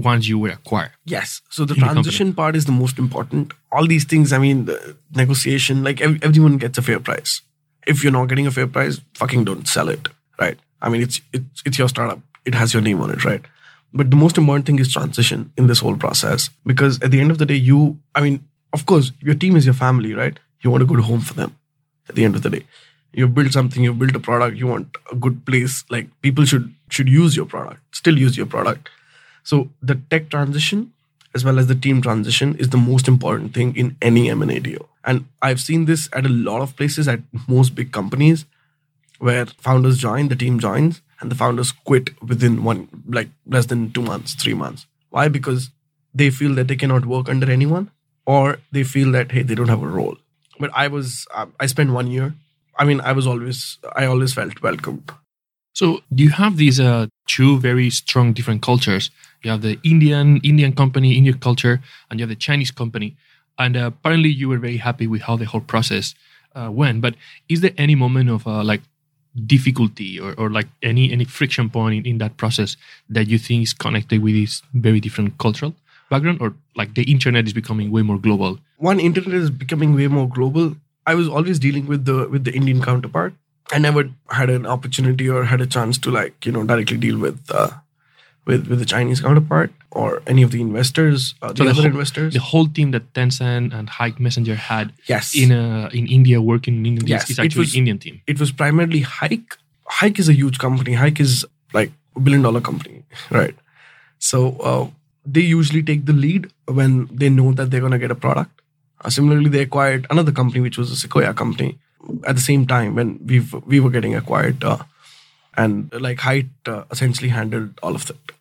once 0.04 0.28
you 0.28 0.38
were 0.38 0.50
acquired? 0.50 0.92
Yes. 1.04 1.40
So 1.48 1.64
the 1.64 1.74
In 1.74 1.80
the 1.80 1.86
transition 1.86 2.32
part 2.34 2.56
is 2.56 2.64
the 2.66 2.72
most 2.72 2.98
important. 2.98 3.52
All 3.72 3.86
these 3.86 4.04
things, 4.04 4.32
I 4.32 4.38
mean, 4.38 4.64
the 4.66 4.96
negotiation, 5.14 5.82
like 5.82 6.00
ev- 6.00 6.22
everyone 6.22 6.58
gets 6.58 6.78
a 6.78 6.82
fair 6.82 7.00
price. 7.00 7.40
If 7.86 8.02
you're 8.02 8.12
not 8.12 8.26
getting 8.28 8.46
a 8.46 8.50
fair 8.50 8.66
price, 8.66 9.00
fucking 9.14 9.44
don't 9.44 9.66
sell 9.66 9.88
it, 9.88 10.08
right? 10.40 10.58
I 10.82 10.88
mean, 10.88 11.02
it's 11.02 11.20
it's 11.32 11.62
it's 11.64 11.78
your 11.78 11.88
startup. 11.88 12.20
It 12.44 12.54
has 12.54 12.74
your 12.74 12.82
name 12.82 13.00
on 13.00 13.10
it, 13.10 13.24
right? 13.24 13.44
But 13.92 14.10
the 14.10 14.16
most 14.16 14.36
important 14.36 14.66
thing 14.66 14.78
is 14.78 14.92
transition 14.92 15.52
in 15.56 15.68
this 15.68 15.80
whole 15.80 15.96
process 15.96 16.50
because 16.66 17.00
at 17.02 17.10
the 17.10 17.20
end 17.20 17.30
of 17.30 17.38
the 17.38 17.46
day, 17.46 17.54
you, 17.54 17.98
I 18.14 18.20
mean, 18.20 18.44
of 18.72 18.84
course, 18.86 19.12
your 19.20 19.34
team 19.34 19.56
is 19.56 19.64
your 19.64 19.74
family, 19.74 20.12
right? 20.14 20.38
You 20.60 20.70
want 20.70 20.82
a 20.82 20.86
good 20.86 21.00
home 21.00 21.20
for 21.20 21.34
them. 21.34 21.56
At 22.08 22.14
the 22.14 22.24
end 22.24 22.36
of 22.36 22.42
the 22.42 22.50
day, 22.50 22.64
you 23.12 23.26
build 23.26 23.52
something, 23.52 23.82
you 23.82 23.92
build 23.94 24.14
a 24.14 24.20
product, 24.20 24.56
you 24.56 24.66
want 24.66 24.96
a 25.10 25.16
good 25.16 25.44
place. 25.46 25.84
Like 25.88 26.08
people 26.22 26.44
should 26.44 26.72
should 26.90 27.08
use 27.08 27.36
your 27.36 27.46
product, 27.46 27.80
still 27.92 28.18
use 28.18 28.36
your 28.36 28.46
product. 28.46 28.90
So 29.46 29.68
the 29.90 29.96
tech 30.10 30.28
transition 30.34 30.92
as 31.34 31.44
well 31.44 31.58
as 31.58 31.66
the 31.66 31.74
team 31.74 32.00
transition 32.00 32.54
is 32.56 32.70
the 32.70 32.82
most 32.90 33.08
important 33.08 33.52
thing 33.52 33.76
in 33.76 33.94
any 34.00 34.30
M&A 34.30 34.58
deal. 34.58 34.88
And 35.04 35.26
I've 35.42 35.60
seen 35.60 35.84
this 35.84 36.08
at 36.12 36.24
a 36.24 36.30
lot 36.30 36.62
of 36.62 36.76
places 36.76 37.08
at 37.08 37.20
most 37.46 37.74
big 37.74 37.92
companies 37.92 38.46
where 39.18 39.44
founders 39.66 39.98
join, 39.98 40.28
the 40.28 40.36
team 40.44 40.58
joins, 40.58 41.02
and 41.20 41.30
the 41.30 41.34
founders 41.34 41.72
quit 41.72 42.10
within 42.22 42.64
one 42.64 42.88
like 43.18 43.28
less 43.46 43.66
than 43.66 43.92
2 43.92 44.02
months, 44.02 44.34
3 44.34 44.54
months. 44.54 44.86
Why? 45.10 45.28
Because 45.28 45.70
they 46.14 46.30
feel 46.30 46.54
that 46.54 46.68
they 46.68 46.76
cannot 46.76 47.06
work 47.06 47.28
under 47.28 47.50
anyone 47.50 47.90
or 48.24 48.58
they 48.72 48.82
feel 48.82 49.12
that 49.12 49.32
hey, 49.32 49.42
they 49.42 49.54
don't 49.54 49.74
have 49.76 49.82
a 49.82 49.94
role. 50.00 50.16
But 50.58 50.70
I 50.74 50.88
was 50.88 51.26
uh, 51.34 51.46
I 51.60 51.66
spent 51.66 51.92
1 51.92 52.10
year 52.16 52.34
I 52.78 52.84
mean, 52.84 53.00
I 53.00 53.12
was 53.12 53.26
always, 53.26 53.78
I 53.94 54.06
always 54.06 54.34
felt 54.34 54.62
welcomed. 54.62 55.10
So 55.74 56.00
do 56.14 56.24
you 56.24 56.30
have 56.30 56.56
these 56.56 56.80
uh, 56.80 57.06
two 57.26 57.58
very 57.60 57.90
strong 57.90 58.32
different 58.32 58.62
cultures? 58.62 59.10
You 59.42 59.50
have 59.50 59.62
the 59.62 59.78
Indian 59.84 60.40
Indian 60.42 60.72
company, 60.72 61.16
Indian 61.16 61.38
culture, 61.38 61.80
and 62.10 62.18
you 62.18 62.24
have 62.24 62.30
the 62.30 62.36
Chinese 62.36 62.70
company. 62.70 63.16
And 63.58 63.76
uh, 63.76 63.86
apparently, 63.86 64.28
you 64.28 64.48
were 64.48 64.58
very 64.58 64.76
happy 64.78 65.06
with 65.06 65.22
how 65.22 65.36
the 65.36 65.46
whole 65.46 65.60
process 65.60 66.14
uh, 66.54 66.70
went. 66.70 67.00
But 67.00 67.14
is 67.48 67.60
there 67.60 67.72
any 67.76 67.94
moment 67.94 68.30
of 68.30 68.46
uh, 68.46 68.62
like 68.64 68.82
difficulty 69.46 70.18
or, 70.18 70.34
or 70.38 70.50
like 70.50 70.66
any 70.82 71.12
any 71.12 71.24
friction 71.24 71.68
point 71.70 71.94
in, 71.98 72.06
in 72.12 72.18
that 72.18 72.36
process 72.36 72.76
that 73.08 73.28
you 73.28 73.38
think 73.38 73.62
is 73.62 73.72
connected 73.72 74.22
with 74.22 74.34
this 74.34 74.62
very 74.72 75.00
different 75.00 75.38
cultural 75.38 75.74
background, 76.10 76.38
or 76.40 76.54
like 76.74 76.94
the 76.94 77.04
internet 77.04 77.46
is 77.46 77.52
becoming 77.52 77.90
way 77.90 78.02
more 78.02 78.18
global? 78.18 78.58
One, 78.78 79.00
internet 79.00 79.34
is 79.34 79.50
becoming 79.50 79.94
way 79.94 80.08
more 80.08 80.28
global. 80.28 80.76
I 81.06 81.14
was 81.14 81.28
always 81.28 81.58
dealing 81.58 81.86
with 81.86 82.04
the 82.04 82.28
with 82.28 82.44
the 82.44 82.52
Indian 82.52 82.82
counterpart. 82.82 83.34
I 83.72 83.78
never 83.78 84.10
had 84.30 84.48
an 84.50 84.66
opportunity 84.66 85.28
or 85.28 85.44
had 85.44 85.60
a 85.60 85.66
chance 85.66 85.98
to 85.98 86.10
like 86.10 86.46
you 86.46 86.52
know 86.52 86.64
directly 86.64 86.96
deal 86.96 87.18
with 87.18 87.40
uh, 87.50 87.70
with 88.46 88.68
with 88.68 88.78
the 88.78 88.84
Chinese 88.84 89.20
counterpart 89.20 89.72
or 89.90 90.22
any 90.26 90.42
of 90.42 90.50
the 90.52 90.60
investors, 90.60 91.34
uh, 91.42 91.52
the 91.52 91.64
So 91.64 91.64
other 91.64 91.74
whole, 91.74 91.84
investors. 91.86 92.34
the 92.34 92.40
whole 92.40 92.68
team 92.68 92.90
that 92.92 93.12
Tencent 93.14 93.72
and 93.74 93.88
Hike 93.88 94.20
Messenger 94.20 94.54
had 94.54 94.92
yes, 95.06 95.34
in 95.34 95.50
uh, 95.52 95.88
in 95.92 96.06
India 96.06 96.40
working 96.40 96.74
in 96.78 96.86
India 96.86 97.16
Yes, 97.16 97.30
is 97.30 97.38
it 97.38 97.42
actually 97.44 97.60
was- 97.62 97.74
Indian 97.76 97.98
team. 97.98 98.20
it 98.26 98.38
was 98.38 98.52
primarily 98.52 99.00
Hike. 99.00 99.56
Hike 99.88 100.18
is 100.18 100.28
a 100.28 100.32
huge 100.34 100.58
company. 100.58 100.94
Hike 100.94 101.20
is 101.20 101.44
like 101.72 101.90
a 102.14 102.20
billion 102.20 102.42
dollar 102.42 102.60
company, 102.60 103.02
right? 103.30 103.54
So 104.18 104.56
uh, 104.60 104.86
they 105.24 105.40
usually 105.40 105.82
take 105.82 106.06
the 106.06 106.12
lead 106.12 106.50
when 106.66 107.06
they 107.12 107.28
know 107.28 107.52
that 107.52 107.70
they're 107.70 107.80
going 107.80 107.92
to 107.92 107.98
get 107.98 108.10
a 108.10 108.14
product. 108.26 108.60
Uh, 109.04 109.10
similarly, 109.10 109.48
they 109.50 109.60
acquired 109.62 110.06
another 110.10 110.32
company, 110.32 110.60
which 110.60 110.78
was 110.78 110.90
a 110.90 110.96
Sequoia 110.96 111.34
company, 111.34 111.78
at 112.24 112.36
the 112.36 112.42
same 112.42 112.66
time 112.66 112.94
when 112.94 113.20
we 113.24 113.40
we 113.64 113.80
were 113.80 113.90
getting 113.90 114.14
acquired, 114.14 114.62
uh, 114.64 114.78
and 115.56 115.92
like 115.92 116.20
Hike 116.20 116.46
uh, 116.66 116.84
essentially 116.90 117.28
handled 117.28 117.78
all 117.82 117.94
of 117.94 118.06
that. 118.06 118.32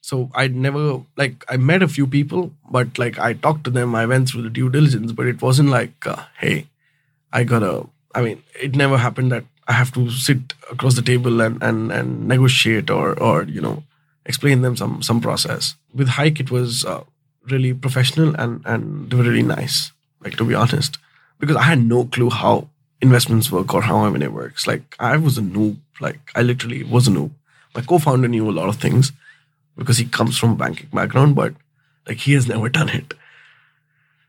So 0.00 0.30
I'd 0.34 0.56
never 0.56 1.02
like 1.16 1.44
I 1.48 1.56
met 1.56 1.82
a 1.82 1.88
few 1.88 2.06
people, 2.06 2.52
but 2.70 2.98
like 2.98 3.18
I 3.18 3.34
talked 3.34 3.64
to 3.64 3.70
them, 3.70 3.94
I 3.94 4.06
went 4.06 4.28
through 4.28 4.42
the 4.42 4.50
due 4.50 4.70
diligence, 4.70 5.12
but 5.12 5.26
it 5.26 5.42
wasn't 5.42 5.68
like, 5.68 6.06
uh, 6.06 6.24
hey, 6.38 6.66
I 7.32 7.44
gotta. 7.44 7.86
I 8.14 8.22
mean, 8.22 8.42
it 8.60 8.74
never 8.74 8.96
happened 8.96 9.30
that 9.30 9.44
I 9.68 9.72
have 9.72 9.92
to 9.92 10.10
sit 10.10 10.54
across 10.70 10.94
the 10.94 11.02
table 11.02 11.40
and 11.40 11.62
and 11.62 11.92
and 11.92 12.26
negotiate 12.26 12.90
or 12.90 13.18
or 13.20 13.44
you 13.44 13.60
know 13.60 13.84
explain 14.24 14.62
them 14.62 14.76
some 14.76 15.02
some 15.02 15.20
process. 15.20 15.74
With 15.94 16.08
Hike, 16.08 16.40
it 16.40 16.50
was 16.50 16.84
uh, 16.84 17.04
really 17.50 17.74
professional 17.74 18.34
and 18.36 18.62
and 18.64 19.10
they 19.10 19.16
were 19.16 19.24
really 19.24 19.42
nice. 19.42 19.92
Like 20.24 20.36
to 20.36 20.44
be 20.44 20.54
honest, 20.54 20.98
because 21.38 21.56
I 21.56 21.62
had 21.62 21.82
no 21.82 22.04
clue 22.04 22.30
how 22.30 22.69
investments 23.02 23.50
work 23.50 23.72
or 23.74 23.82
how 23.82 24.04
M&A 24.04 24.28
works. 24.30 24.66
Like 24.66 24.94
I 24.98 25.16
was 25.16 25.38
a 25.38 25.42
noob. 25.42 25.76
Like 26.00 26.20
I 26.34 26.42
literally 26.42 26.82
was 26.82 27.08
a 27.08 27.10
noob. 27.10 27.30
My 27.74 27.82
co-founder 27.82 28.28
knew 28.28 28.48
a 28.50 28.52
lot 28.52 28.68
of 28.68 28.76
things 28.76 29.12
because 29.76 29.98
he 29.98 30.04
comes 30.06 30.36
from 30.38 30.50
a 30.52 30.56
banking 30.56 30.88
background, 30.92 31.34
but 31.34 31.54
like 32.06 32.18
he 32.18 32.32
has 32.34 32.46
never 32.46 32.68
done 32.68 32.88
it. 32.88 33.14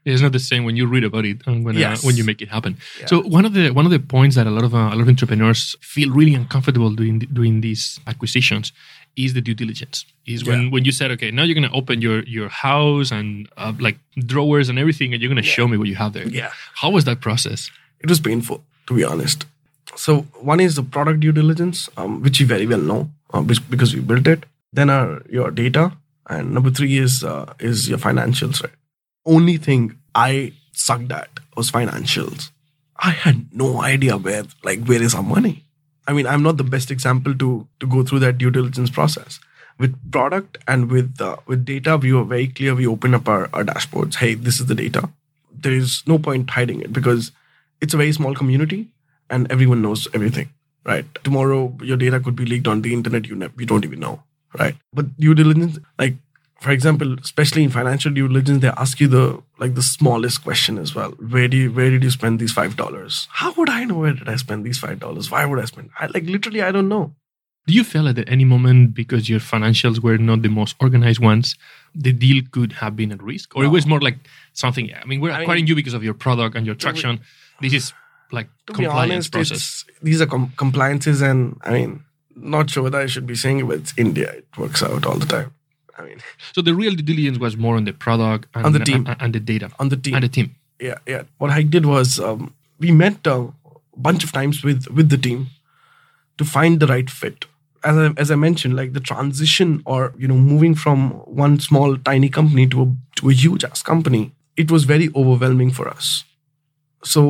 It's 0.04 0.22
not 0.22 0.32
the 0.32 0.40
same 0.40 0.64
when 0.64 0.76
you 0.76 0.88
read 0.88 1.04
about 1.04 1.26
it 1.26 1.42
and 1.46 1.64
when 1.64 1.76
Yes. 1.76 2.04
uh, 2.04 2.08
when 2.08 2.18
you 2.18 2.24
make 2.24 2.42
it 2.42 2.50
happen. 2.50 2.78
Yeah. 3.00 3.06
So 3.06 3.22
one 3.22 3.46
of 3.46 3.54
the 3.54 3.70
one 3.70 3.86
of 3.86 3.92
the 3.92 4.00
points 4.00 4.36
that 4.36 4.48
a 4.48 4.50
lot 4.50 4.64
of 4.64 4.74
uh, 4.74 4.78
a 4.78 4.96
lot 4.96 5.02
of 5.02 5.08
entrepreneurs 5.08 5.76
feel 5.82 6.10
really 6.12 6.34
uncomfortable 6.34 6.90
doing 6.96 7.20
doing 7.20 7.62
these 7.62 8.00
acquisitions 8.08 8.74
is 9.16 9.34
the 9.36 9.42
due 9.42 9.54
diligence. 9.54 10.06
Is 10.26 10.44
when 10.44 10.62
Yeah. 10.64 10.70
when 10.72 10.86
you 10.86 10.92
said, 10.92 11.12
okay, 11.12 11.30
now 11.30 11.44
you're 11.44 11.54
going 11.54 11.70
to 11.70 11.76
open 11.78 12.02
your 12.02 12.24
your 12.24 12.50
house 12.50 13.12
and 13.12 13.48
uh, 13.58 13.74
like 13.80 14.00
drawers 14.18 14.70
and 14.70 14.80
everything, 14.80 15.14
and 15.14 15.22
you're 15.22 15.30
going 15.30 15.44
to 15.44 15.48
show 15.58 15.68
me 15.68 15.78
what 15.78 15.88
you 15.88 15.96
have 15.96 16.14
there. 16.14 16.28
Yeah. 16.28 16.50
How 16.82 16.90
was 16.90 17.06
that 17.06 17.22
process? 17.22 17.70
It 18.02 18.10
was 18.10 18.20
painful 18.20 18.64
to 18.88 18.96
be 18.96 19.04
honest. 19.04 19.46
So 19.96 20.22
one 20.40 20.60
is 20.60 20.76
the 20.76 20.84
product 20.84 21.20
due 21.20 21.32
diligence 21.32 21.90
um, 21.98 22.22
which 22.22 22.40
you 22.40 22.46
very 22.46 22.66
well 22.66 22.80
know 22.80 23.10
uh, 23.34 23.42
because 23.42 23.94
we 23.96 24.02
built 24.02 24.28
it. 24.28 24.46
Then 24.74 24.90
are 24.90 25.22
your 25.30 25.52
data 25.52 25.94
and 26.30 26.54
number 26.54 26.70
three 26.70 26.98
is 26.98 27.24
uh, 27.24 27.54
is 27.60 27.90
your 27.90 27.98
financials 27.98 28.64
right? 28.64 28.74
Only 29.26 29.58
thing 29.58 29.98
i 30.16 30.54
sucked 30.74 31.12
at 31.12 31.30
was 31.56 31.72
financials. 31.72 32.50
I 32.98 33.12
had 33.12 33.54
no 33.54 33.82
idea 33.82 34.18
where 34.18 34.44
like 34.64 34.86
where 34.86 35.02
is 35.02 35.16
our 35.16 35.24
money? 35.24 35.64
I 36.08 36.14
mean 36.14 36.28
i'm 36.28 36.44
not 36.44 36.58
the 36.58 36.64
best 36.64 36.92
example 36.92 37.36
to 37.36 37.68
to 37.80 37.88
go 37.88 38.04
through 38.04 38.20
that 38.20 38.38
due 38.38 38.52
diligence 38.52 38.90
process. 38.90 39.40
With 39.80 40.12
product 40.12 40.58
and 40.68 40.92
with 40.92 41.20
uh, 41.22 41.38
with 41.48 41.66
data 41.66 41.98
we 41.98 42.14
were 42.14 42.24
very 42.24 42.48
clear. 42.48 42.76
We 42.76 42.88
open 42.88 43.14
up 43.14 43.28
our, 43.28 43.50
our 43.54 43.64
dashboards. 43.64 44.16
Hey 44.16 44.34
this 44.36 44.60
is 44.60 44.68
the 44.68 44.76
data. 44.76 45.10
There 45.54 45.74
is 45.74 46.04
no 46.08 46.18
point 46.18 46.50
hiding 46.50 46.82
it 46.82 46.94
because 46.94 47.32
it's 47.82 47.94
a 47.94 47.98
very 47.98 48.12
small 48.12 48.34
community 48.36 48.88
and 49.30 49.52
everyone 49.52 49.82
knows 49.82 50.08
everything 50.14 50.50
right? 50.84 51.06
Tomorrow 51.24 51.78
your 51.84 51.98
data 51.98 52.20
could 52.20 52.36
be 52.36 52.46
leaked 52.46 52.68
on 52.68 52.82
the 52.82 52.92
internet 52.94 53.28
you, 53.28 53.36
ne- 53.36 53.50
you 53.58 53.66
don't 53.66 53.86
even 53.86 54.00
know 54.00 54.24
right? 54.60 54.76
But 54.94 55.16
due 55.18 55.34
diligence 55.36 55.80
like 56.00 56.16
for 56.60 56.72
example 56.72 57.16
especially 57.20 57.64
in 57.64 57.70
financial 57.70 58.12
due 58.12 58.28
diligence 58.28 58.62
they 58.62 58.70
ask 58.70 59.00
you 59.00 59.08
the 59.08 59.42
like 59.60 59.76
the 59.76 59.82
smallest 59.84 60.44
question 60.44 60.78
as 60.78 60.94
well. 60.96 61.12
Where 61.36 61.48
do 61.48 61.58
you 61.58 61.72
where 61.72 61.90
did 61.90 62.04
you 62.04 62.12
spend 62.12 62.40
these 62.40 62.52
five 62.60 62.76
dollars? 62.76 63.28
How 63.32 63.52
would 63.54 63.70
i 63.70 63.84
know 63.86 64.00
where 64.04 64.14
did 64.14 64.30
i 64.30 64.36
spend 64.36 64.66
these 64.66 64.78
five 64.80 65.00
dollars? 65.00 65.30
Why 65.32 65.46
would 65.46 65.60
i 65.60 65.66
spend 65.66 65.90
i 66.00 66.08
like 66.08 66.26
literally 66.26 66.62
i 66.62 66.72
don't 66.72 66.90
know. 66.90 67.14
Do 67.68 67.76
you 67.76 67.84
feel 67.84 68.06
that 68.06 68.18
at 68.18 68.28
any 68.28 68.44
moment, 68.44 68.96
because 68.96 69.30
your 69.30 69.40
financials 69.40 70.00
were 70.02 70.18
not 70.18 70.42
the 70.42 70.50
most 70.50 70.76
organized 70.80 71.20
ones, 71.20 71.56
the 71.94 72.12
deal 72.12 72.42
could 72.52 72.72
have 72.74 72.96
been 72.96 73.12
at 73.12 73.22
risk? 73.22 73.56
Or 73.56 73.64
it 73.64 73.68
was 73.68 73.86
more 73.86 74.00
like 74.02 74.18
something, 74.54 74.90
I 75.00 75.06
mean, 75.06 75.22
we're 75.22 75.30
I 75.30 75.34
mean- 75.36 75.42
acquiring 75.44 75.68
you 75.68 75.76
because 75.76 75.94
of 75.94 76.04
your 76.04 76.16
product 76.16 76.56
and 76.56 76.66
your 76.66 76.74
traction. 76.74 77.20
This 77.62 77.74
is 77.74 77.94
like 78.32 78.50
to 78.68 78.74
be 78.74 78.84
compliance 78.86 79.12
honest 79.14 79.32
process. 79.32 79.86
these 80.02 80.22
are 80.22 80.28
com- 80.34 80.52
compliances 80.64 81.22
and 81.30 81.40
i 81.64 81.72
mean 81.78 81.90
not 82.36 82.70
sure 82.70 82.84
whether 82.84 83.00
i 83.06 83.08
should 83.14 83.28
be 83.32 83.36
saying 83.36 83.60
it 83.62 83.66
but 83.72 83.78
it's 83.82 83.94
india 83.98 84.30
it 84.42 84.48
works 84.58 84.82
out 84.88 85.06
all 85.06 85.18
the 85.24 85.26
time 85.36 85.50
i 86.00 86.02
mean 86.08 86.20
So 86.54 86.62
the 86.68 86.74
real 86.82 86.96
diligence 87.10 87.38
was 87.46 87.58
more 87.66 87.76
on 87.80 87.84
the 87.90 87.94
product 88.06 88.48
and 88.56 88.66
On 88.68 88.72
the 88.78 88.84
team. 88.90 89.06
and, 89.08 89.18
and 89.24 89.34
the 89.40 89.44
data 89.52 89.70
on 89.80 89.90
the 89.90 89.98
team 90.06 90.16
and 90.16 90.24
the 90.24 90.34
team. 90.38 90.48
yeah, 90.90 90.98
yeah. 91.14 91.24
What 91.40 91.52
I 91.60 91.62
did 91.76 91.86
was 91.86 92.20
um, 92.28 92.54
we 92.84 92.90
met 93.04 93.28
uh, 93.28 93.48
a 93.98 94.00
bunch 94.08 94.24
of 94.28 94.32
times 94.38 94.64
with 94.68 94.88
with 95.00 95.10
the 95.14 95.20
team 95.28 95.40
to 96.38 96.44
find 96.56 96.80
the 96.80 96.88
right 96.94 97.10
fit. 97.22 97.46
As 97.90 97.96
I, 98.04 98.08
as 98.24 98.32
I 98.32 98.38
mentioned, 98.48 98.74
like 98.82 98.92
the 98.98 99.04
transition 99.12 99.70
or 99.86 100.00
you 100.24 100.28
know 100.32 100.40
moving 100.54 100.74
from 100.84 101.00
one 101.44 101.60
small 101.68 101.98
tiny 102.10 102.30
company 102.40 102.66
to 102.74 102.82
a 102.86 102.88
to 103.20 103.30
a 103.30 103.34
huge 103.44 103.64
ass 103.70 103.82
company, 103.92 104.24
it 104.66 104.72
was 104.76 104.84
very 104.96 105.08
overwhelming 105.22 105.72
for 105.80 105.86
us. 105.98 106.24
So, 107.14 107.22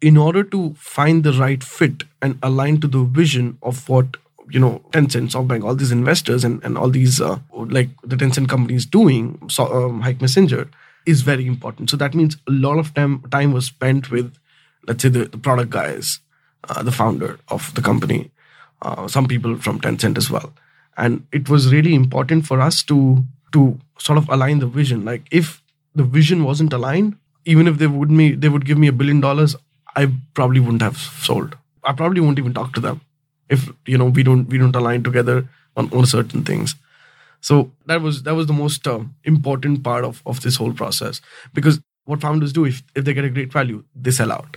in 0.00 0.16
order 0.16 0.42
to 0.42 0.74
find 0.74 1.24
the 1.24 1.32
right 1.32 1.62
fit 1.62 2.04
and 2.22 2.38
align 2.42 2.80
to 2.80 2.88
the 2.88 3.04
vision 3.04 3.58
of 3.62 3.88
what 3.88 4.16
you 4.50 4.58
know 4.58 4.82
Tencent, 4.90 5.30
SoftBank, 5.30 5.64
all 5.64 5.74
these 5.74 5.92
investors 5.92 6.44
and 6.44 6.62
and 6.64 6.76
all 6.76 6.90
these 6.90 7.20
uh, 7.20 7.38
like 7.52 7.88
the 8.02 8.16
Tencent 8.16 8.48
companies 8.48 8.86
doing, 8.86 9.48
so 9.48 9.66
um, 9.66 10.00
Hike 10.00 10.20
Messenger 10.20 10.68
is 11.06 11.22
very 11.22 11.46
important. 11.46 11.90
So 11.90 11.96
that 11.96 12.14
means 12.14 12.36
a 12.46 12.52
lot 12.52 12.78
of 12.78 12.94
time 12.94 13.22
time 13.30 13.52
was 13.52 13.66
spent 13.66 14.10
with, 14.10 14.34
let's 14.86 15.02
say, 15.02 15.08
the, 15.08 15.24
the 15.26 15.38
product 15.38 15.70
guys, 15.70 16.20
uh, 16.68 16.82
the 16.82 16.92
founder 16.92 17.38
of 17.48 17.74
the 17.74 17.82
company, 17.82 18.30
uh, 18.82 19.08
some 19.08 19.26
people 19.26 19.56
from 19.56 19.80
Tencent 19.80 20.18
as 20.18 20.30
well, 20.30 20.52
and 20.96 21.26
it 21.32 21.48
was 21.48 21.72
really 21.72 21.94
important 21.94 22.46
for 22.46 22.60
us 22.60 22.82
to 22.84 23.24
to 23.52 23.78
sort 23.98 24.18
of 24.18 24.28
align 24.28 24.58
the 24.60 24.66
vision. 24.66 25.04
Like 25.04 25.26
if 25.30 25.62
the 25.94 26.04
vision 26.04 26.44
wasn't 26.44 26.72
aligned, 26.72 27.16
even 27.44 27.68
if 27.68 27.78
they 27.78 27.86
would 27.86 28.10
me 28.10 28.32
they 28.32 28.48
would 28.48 28.64
give 28.64 28.78
me 28.78 28.88
a 28.88 28.92
billion 28.92 29.20
dollars, 29.20 29.56
I 29.96 30.12
probably 30.34 30.60
wouldn't 30.60 30.82
have 30.82 30.96
sold. 30.96 31.56
I 31.84 31.92
probably 31.92 32.20
won't 32.20 32.38
even 32.38 32.54
talk 32.54 32.72
to 32.74 32.80
them 32.80 33.00
if 33.48 33.68
you 33.86 33.98
know 33.98 34.06
we 34.06 34.22
don't 34.22 34.48
we 34.48 34.58
don't 34.58 34.76
align 34.76 35.02
together 35.02 35.48
on, 35.76 35.92
on 35.92 36.06
certain 36.06 36.44
things. 36.44 36.74
So 37.40 37.70
that 37.86 38.00
was 38.00 38.22
that 38.22 38.34
was 38.34 38.46
the 38.46 38.52
most 38.52 38.86
uh, 38.86 39.00
important 39.24 39.82
part 39.82 40.04
of, 40.04 40.22
of 40.26 40.42
this 40.42 40.56
whole 40.56 40.72
process. 40.72 41.20
Because 41.52 41.80
what 42.04 42.20
founders 42.20 42.52
do 42.52 42.64
if, 42.64 42.82
if 42.94 43.04
they 43.04 43.14
get 43.14 43.24
a 43.24 43.30
great 43.30 43.52
value 43.52 43.84
they 43.94 44.10
sell 44.10 44.32
out. 44.32 44.56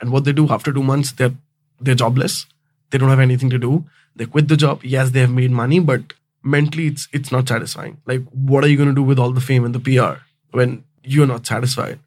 And 0.00 0.10
what 0.10 0.24
they 0.24 0.32
do 0.32 0.48
after 0.48 0.72
two 0.72 0.82
months 0.82 1.12
they're 1.12 1.34
they're 1.80 1.94
jobless. 1.94 2.46
They 2.90 2.98
don't 2.98 3.10
have 3.10 3.20
anything 3.20 3.50
to 3.50 3.58
do. 3.58 3.84
They 4.14 4.26
quit 4.26 4.48
the 4.48 4.56
job. 4.56 4.84
Yes 4.84 5.10
they 5.10 5.20
have 5.20 5.30
made 5.30 5.50
money 5.50 5.80
but 5.80 6.12
mentally 6.42 6.86
it's 6.86 7.08
it's 7.12 7.32
not 7.32 7.48
satisfying. 7.48 7.98
Like 8.06 8.22
what 8.30 8.64
are 8.64 8.68
you 8.68 8.76
going 8.76 8.88
to 8.88 8.94
do 8.94 9.02
with 9.02 9.18
all 9.18 9.32
the 9.32 9.40
fame 9.40 9.64
and 9.64 9.74
the 9.74 9.80
pr 9.80 10.20
when 10.52 10.84
you're 11.02 11.26
not 11.26 11.46
satisfied 11.46 11.98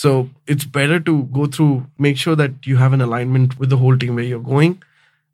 so 0.00 0.30
it's 0.46 0.64
better 0.64 0.98
to 0.98 1.24
go 1.24 1.46
through 1.46 1.86
make 1.98 2.16
sure 2.16 2.34
that 2.34 2.66
you 2.66 2.78
have 2.78 2.94
an 2.94 3.02
alignment 3.06 3.58
with 3.58 3.68
the 3.68 3.76
whole 3.76 3.98
team 3.98 4.14
where 4.14 4.24
you're 4.24 4.46
going. 4.54 4.82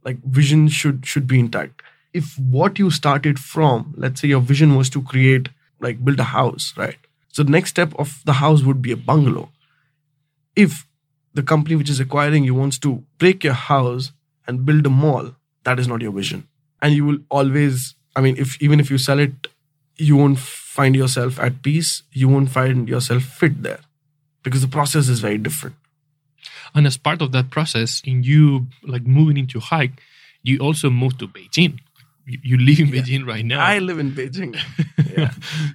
Like 0.04 0.18
vision 0.38 0.66
should 0.78 1.06
should 1.06 1.28
be 1.32 1.38
intact. 1.38 1.84
If 2.20 2.32
what 2.54 2.80
you 2.80 2.90
started 2.96 3.38
from 3.38 3.94
let's 3.96 4.20
say 4.20 4.26
your 4.32 4.40
vision 4.40 4.74
was 4.80 4.90
to 4.96 5.04
create 5.12 5.50
like 5.86 6.04
build 6.04 6.24
a 6.26 6.28
house 6.32 6.74
right? 6.76 6.98
So 7.38 7.44
the 7.44 7.56
next 7.58 7.76
step 7.76 7.94
of 7.96 8.18
the 8.24 8.38
house 8.40 8.64
would 8.64 8.82
be 8.82 8.90
a 8.90 9.00
bungalow. 9.12 9.48
If 10.66 10.84
the 11.34 11.48
company 11.54 11.76
which 11.76 11.96
is 11.96 12.04
acquiring 12.08 12.50
you 12.50 12.60
wants 12.60 12.84
to 12.88 12.98
break 13.24 13.44
your 13.44 13.58
house 13.62 14.12
and 14.48 14.66
build 14.66 14.92
a 14.92 14.94
mall 14.98 15.32
that 15.62 15.78
is 15.78 15.86
not 15.94 16.08
your 16.08 16.16
vision. 16.20 16.48
And 16.82 16.92
you 17.00 17.04
will 17.04 17.24
always 17.30 17.94
i 18.16 18.28
mean 18.28 18.44
if 18.46 18.60
even 18.60 18.88
if 18.88 18.96
you 18.96 19.04
sell 19.08 19.26
it 19.30 19.52
you 19.96 20.22
won't 20.22 20.46
find 20.76 21.04
yourself 21.04 21.44
at 21.48 21.62
peace. 21.62 22.02
You 22.10 22.28
won't 22.28 22.56
find 22.62 22.96
yourself 22.96 23.36
fit 23.42 23.62
there 23.62 23.85
because 24.46 24.62
the 24.66 24.72
process 24.78 25.08
is 25.14 25.18
very 25.28 25.38
different 25.48 25.74
And 26.76 26.86
as 26.86 26.96
part 27.08 27.20
of 27.24 27.28
that 27.32 27.46
process, 27.56 27.90
in 28.10 28.16
you 28.30 28.66
like 28.92 29.04
moving 29.18 29.36
into 29.42 29.58
hike, 29.72 29.94
you 30.48 30.54
also 30.66 30.90
moved 30.90 31.16
to 31.20 31.26
Beijing. 31.36 31.72
You, 32.32 32.38
you 32.50 32.56
live 32.68 32.78
in 32.84 32.88
Beijing 32.94 33.22
right 33.32 33.44
now. 33.52 33.60
I 33.74 33.78
live 33.88 33.98
in 34.04 34.10
Beijing. 34.18 34.52
yeah. 35.16 35.30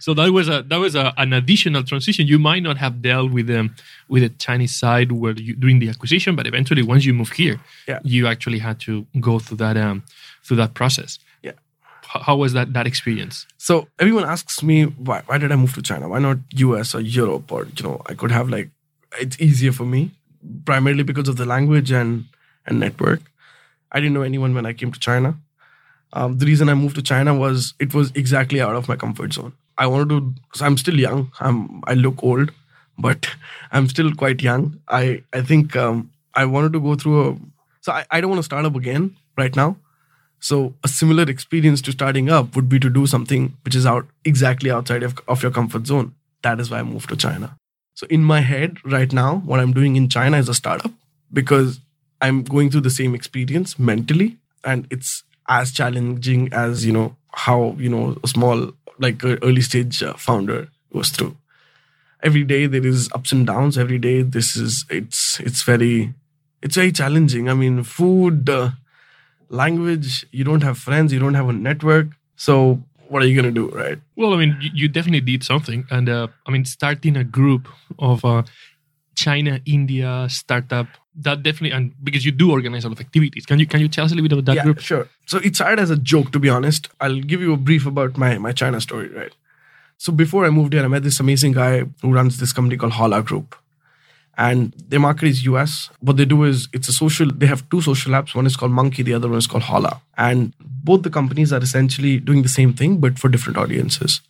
so 0.05 0.13
that 0.19 0.29
was 0.37 0.47
a 0.55 0.57
that 0.71 0.79
was 0.85 0.93
a, 1.03 1.05
an 1.23 1.31
additional 1.33 1.83
transition. 1.91 2.27
You 2.33 2.39
might 2.49 2.63
not 2.67 2.77
have 2.85 2.93
dealt 3.09 3.31
with 3.37 3.47
them 3.53 3.65
with 4.13 4.21
the 4.25 4.31
Chinese 4.47 4.73
side 4.83 5.09
where 5.21 5.33
you 5.47 5.53
during 5.63 5.79
the 5.83 5.89
acquisition, 5.93 6.31
but 6.35 6.45
eventually 6.51 6.83
once 6.93 7.03
you 7.07 7.13
move 7.21 7.31
here, 7.41 7.57
Yeah. 7.87 7.99
you 8.13 8.21
actually 8.33 8.59
had 8.67 8.77
to 8.87 8.93
go 9.29 9.33
through 9.43 9.59
that 9.65 9.77
um 9.87 9.97
through 10.43 10.57
that 10.63 10.73
process. 10.81 11.11
How 12.19 12.35
was 12.35 12.53
that 12.53 12.73
that 12.73 12.87
experience? 12.87 13.47
So 13.57 13.87
everyone 13.99 14.25
asks 14.25 14.61
me 14.61 14.83
why 14.83 15.21
why 15.25 15.37
did 15.37 15.51
I 15.51 15.55
move 15.55 15.73
to 15.75 15.81
China? 15.81 16.09
Why 16.09 16.19
not 16.19 16.37
US 16.55 16.93
or 16.93 17.01
Europe 17.01 17.51
or 17.51 17.65
you 17.75 17.83
know 17.83 18.01
I 18.07 18.13
could 18.13 18.31
have 18.31 18.49
like 18.49 18.69
it's 19.19 19.39
easier 19.39 19.71
for 19.71 19.85
me 19.85 20.11
primarily 20.65 21.03
because 21.03 21.27
of 21.27 21.37
the 21.37 21.45
language 21.45 21.91
and 21.91 22.25
and 22.65 22.79
network. 22.79 23.21
I 23.91 23.99
didn't 23.99 24.13
know 24.13 24.21
anyone 24.21 24.53
when 24.53 24.65
I 24.65 24.73
came 24.73 24.91
to 24.91 24.99
China. 24.99 25.37
Um, 26.13 26.37
the 26.37 26.45
reason 26.45 26.69
I 26.69 26.73
moved 26.73 26.95
to 26.95 27.01
China 27.01 27.33
was 27.33 27.73
it 27.79 27.93
was 27.93 28.11
exactly 28.15 28.61
out 28.61 28.75
of 28.75 28.87
my 28.87 28.95
comfort 28.95 29.33
zone. 29.33 29.53
I 29.77 29.87
wanted 29.87 30.09
to. 30.09 30.33
So 30.53 30.65
I'm 30.65 30.77
still 30.77 30.99
young. 30.99 31.31
I'm. 31.39 31.81
I 31.87 31.93
look 31.93 32.23
old, 32.23 32.51
but 32.97 33.27
I'm 33.71 33.87
still 33.87 34.13
quite 34.13 34.41
young. 34.41 34.79
I. 34.87 35.23
I 35.33 35.41
think 35.41 35.75
um, 35.75 36.11
I 36.33 36.45
wanted 36.45 36.73
to 36.73 36.79
go 36.79 36.95
through 36.95 37.29
a. 37.29 37.37
So 37.81 37.91
I, 37.91 38.05
I 38.11 38.21
don't 38.21 38.29
want 38.29 38.39
to 38.39 38.43
start 38.43 38.65
up 38.65 38.75
again 38.75 39.15
right 39.37 39.55
now. 39.55 39.77
So 40.41 40.73
a 40.83 40.87
similar 40.87 41.23
experience 41.23 41.81
to 41.83 41.91
starting 41.91 42.29
up 42.29 42.55
would 42.55 42.67
be 42.67 42.79
to 42.79 42.89
do 42.89 43.05
something 43.05 43.55
which 43.63 43.75
is 43.75 43.85
out 43.85 44.07
exactly 44.25 44.71
outside 44.71 45.03
of, 45.03 45.17
of 45.27 45.41
your 45.43 45.51
comfort 45.51 45.85
zone. 45.85 46.15
That 46.41 46.59
is 46.59 46.71
why 46.71 46.79
I 46.79 46.83
moved 46.83 47.09
to 47.09 47.15
China. 47.15 47.55
So 47.93 48.07
in 48.09 48.23
my 48.23 48.41
head 48.41 48.77
right 48.83 49.13
now, 49.13 49.37
what 49.45 49.59
I'm 49.59 49.71
doing 49.71 49.95
in 49.95 50.09
China 50.09 50.37
is 50.37 50.49
a 50.49 50.55
startup 50.55 50.91
because 51.31 51.79
I'm 52.21 52.41
going 52.43 52.71
through 52.71 52.81
the 52.81 52.89
same 52.89 53.13
experience 53.13 53.77
mentally, 53.77 54.37
and 54.63 54.87
it's 54.89 55.23
as 55.47 55.71
challenging 55.71 56.51
as 56.51 56.85
you 56.85 56.91
know 56.91 57.15
how 57.33 57.75
you 57.77 57.89
know 57.89 58.17
a 58.23 58.27
small 58.27 58.71
like 58.97 59.23
early 59.23 59.61
stage 59.61 60.01
uh, 60.01 60.13
founder 60.13 60.69
goes 60.91 61.09
through. 61.09 61.37
Every 62.23 62.43
day 62.43 62.65
there 62.65 62.85
is 62.85 63.09
ups 63.13 63.31
and 63.31 63.45
downs. 63.45 63.77
Every 63.77 63.99
day 63.99 64.23
this 64.23 64.55
is 64.55 64.85
it's 64.89 65.39
it's 65.39 65.61
very 65.61 66.13
it's 66.63 66.75
very 66.75 66.91
challenging. 66.91 67.49
I 67.49 67.53
mean, 67.53 67.83
food. 67.83 68.49
Uh, 68.49 68.71
language, 69.51 70.25
you 70.31 70.43
don't 70.43 70.63
have 70.63 70.77
friends, 70.77 71.13
you 71.13 71.19
don't 71.19 71.33
have 71.35 71.49
a 71.49 71.53
network. 71.53 72.07
So 72.35 72.81
what 73.07 73.21
are 73.21 73.25
you 73.25 73.35
gonna 73.35 73.51
do, 73.51 73.69
right? 73.69 73.99
Well, 74.15 74.33
I 74.33 74.37
mean, 74.37 74.57
you, 74.61 74.87
definitely 74.87 75.21
did 75.21 75.43
something, 75.43 75.85
and 75.91 76.09
uh, 76.09 76.27
I 76.47 76.51
mean, 76.51 76.65
starting 76.65 77.17
a 77.17 77.23
group 77.23 77.67
of 77.99 78.23
uh, 78.23 78.43
China 79.15 79.59
India 79.65 80.27
startup 80.29 80.87
that 81.15 81.43
definitely, 81.43 81.71
and 81.71 81.93
because 82.03 82.25
you 82.25 82.31
do 82.31 82.51
organize 82.51 82.85
a 82.85 82.87
lot 82.87 82.97
of 82.99 83.05
activities, 83.05 83.45
can 83.45 83.59
you 83.59 83.67
can 83.67 83.81
you 83.81 83.89
tell 83.89 84.05
us 84.05 84.11
a 84.11 84.15
little 84.15 84.29
bit 84.29 84.33
about 84.33 84.45
that 84.45 84.55
yeah, 84.55 84.63
group? 84.63 84.79
sure. 84.79 85.09
So 85.25 85.37
it 85.39 85.55
started 85.55 85.79
as 85.79 85.89
a 85.89 85.97
joke, 85.97 86.31
to 86.31 86.39
be 86.39 86.49
honest. 86.49 86.87
I'll 87.01 87.19
give 87.19 87.41
you 87.41 87.53
a 87.53 87.57
brief 87.57 87.85
about 87.85 88.17
my 88.17 88.37
my 88.37 88.53
China 88.53 88.79
story, 88.79 89.09
right? 89.09 89.33
So 89.97 90.11
before 90.11 90.45
I 90.45 90.49
moved 90.49 90.73
here, 90.73 90.83
I 90.83 90.87
met 90.87 91.03
this 91.03 91.19
amazing 91.19 91.51
guy 91.51 91.83
who 92.01 92.13
runs 92.13 92.39
this 92.39 92.53
company 92.53 92.77
called 92.77 92.93
Holla 92.93 93.21
Group. 93.21 93.55
And 94.37 94.73
their 94.87 94.99
market 94.99 95.27
is 95.27 95.45
US. 95.45 95.89
What 95.99 96.17
they 96.17 96.25
do 96.25 96.43
is 96.43 96.67
it's 96.73 96.87
a 96.87 96.93
social, 96.93 97.29
they 97.31 97.45
have 97.45 97.69
two 97.69 97.81
social 97.81 98.13
apps. 98.13 98.33
One 98.33 98.47
is 98.47 98.55
called 98.55 98.71
Monkey, 98.71 99.03
the 99.03 99.13
other 99.13 99.27
one 99.27 99.37
is 99.37 99.47
called 99.47 99.63
Holla. 99.63 100.01
And 100.17 100.53
both 100.59 101.03
the 101.03 101.09
companies 101.09 101.51
are 101.53 101.61
essentially 101.61 102.19
doing 102.19 102.41
the 102.41 102.49
same 102.49 102.73
thing, 102.73 102.97
but 102.97 103.19
for 103.19 103.29
different 103.29 103.57
audiences. 103.57 104.21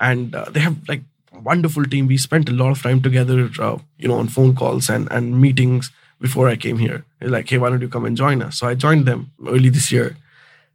And 0.00 0.34
uh, 0.34 0.46
they 0.50 0.60
have 0.60 0.76
like 0.88 1.02
wonderful 1.42 1.84
team. 1.84 2.06
We 2.06 2.16
spent 2.16 2.48
a 2.48 2.52
lot 2.52 2.70
of 2.70 2.82
time 2.82 3.02
together, 3.02 3.50
uh, 3.58 3.78
you 3.98 4.08
know, 4.08 4.14
on 4.14 4.28
phone 4.28 4.54
calls 4.54 4.88
and, 4.88 5.10
and 5.10 5.40
meetings 5.40 5.90
before 6.20 6.48
I 6.48 6.56
came 6.56 6.78
here. 6.78 7.04
They're 7.18 7.28
like, 7.28 7.48
hey, 7.48 7.58
why 7.58 7.70
don't 7.70 7.82
you 7.82 7.88
come 7.88 8.04
and 8.04 8.16
join 8.16 8.40
us? 8.42 8.58
So 8.58 8.66
I 8.66 8.74
joined 8.74 9.06
them 9.06 9.32
early 9.46 9.68
this 9.68 9.92
year. 9.92 10.16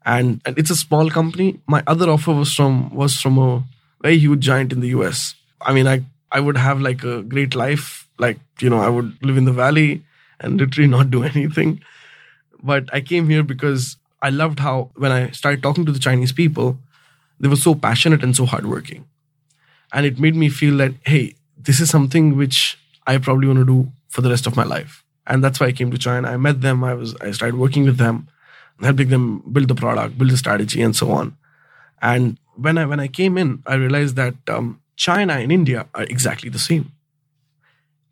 And, 0.06 0.42
and 0.46 0.58
it's 0.58 0.70
a 0.70 0.76
small 0.76 1.10
company. 1.10 1.60
My 1.68 1.84
other 1.88 2.10
offer 2.10 2.34
was 2.34 2.54
from 2.54 2.94
was 2.94 3.20
from 3.20 3.38
a 3.38 3.64
very 4.02 4.18
huge 4.18 4.42
giant 4.42 4.72
in 4.72 4.80
the 4.80 4.90
US. 4.90 5.36
I 5.62 5.74
mean, 5.74 5.88
I 5.88 6.04
I 6.32 6.40
would 6.40 6.58
have 6.58 6.80
like 6.80 7.04
a 7.04 7.22
great 7.24 7.56
life. 7.56 8.08
Like, 8.20 8.40
you 8.60 8.70
know, 8.70 8.80
I 8.80 8.90
would 8.90 9.18
live 9.24 9.38
in 9.38 9.46
the 9.46 9.54
valley 9.54 10.04
and 10.40 10.60
literally 10.60 10.88
not 10.88 11.10
do 11.10 11.24
anything. 11.34 11.82
But 12.62 12.90
I 12.94 13.02
came 13.02 13.30
here 13.30 13.44
because 13.44 13.98
I 14.22 14.30
loved 14.30 14.60
how 14.60 14.92
when 14.96 15.12
I 15.12 15.32
started 15.32 15.64
talking 15.64 15.86
to 15.86 15.92
the 15.92 16.00
Chinese 16.00 16.32
people, 16.32 16.78
they 17.40 17.48
were 17.48 17.56
so 17.56 17.74
passionate 17.74 18.24
and 18.24 18.36
so 18.36 18.46
hardworking. 18.46 19.06
And 19.94 20.06
it 20.06 20.20
made 20.20 20.36
me 20.36 20.50
feel 20.50 20.78
that, 20.78 20.94
hey, 21.06 21.36
this 21.58 21.80
is 21.80 21.90
something 21.90 22.36
which 22.36 22.78
I 23.08 23.18
probably 23.18 23.48
want 23.48 23.60
to 23.60 23.66
do 23.66 23.92
for 24.10 24.22
the 24.22 24.30
rest 24.30 24.46
of 24.46 24.56
my 24.56 24.64
life. 24.64 25.04
And 25.26 25.44
that's 25.44 25.60
why 25.60 25.68
I 25.68 25.72
came 25.72 25.92
to 25.92 25.98
China. 25.98 26.30
I 26.30 26.38
met 26.38 26.62
them. 26.62 26.84
I 26.84 26.94
was 26.94 27.16
I 27.22 27.32
started 27.32 27.58
working 27.58 27.86
with 27.86 27.98
them, 27.98 28.28
helping 28.82 29.10
them 29.10 29.40
build 29.52 29.68
the 29.68 29.76
product, 29.76 30.18
build 30.18 30.32
the 30.32 30.38
strategy, 30.38 30.82
and 30.82 30.96
so 30.96 31.12
on. 31.12 31.38
And 32.02 32.38
when 32.56 32.78
I 32.78 32.86
when 32.86 33.00
I 33.00 33.08
came 33.08 33.38
in, 33.38 33.62
I 33.66 33.76
realized 33.76 34.16
that 34.16 34.36
um, 34.48 34.82
China 34.96 35.34
and 35.34 35.52
India 35.52 35.88
are 35.94 36.04
exactly 36.04 36.50
the 36.50 36.60
same. 36.60 36.92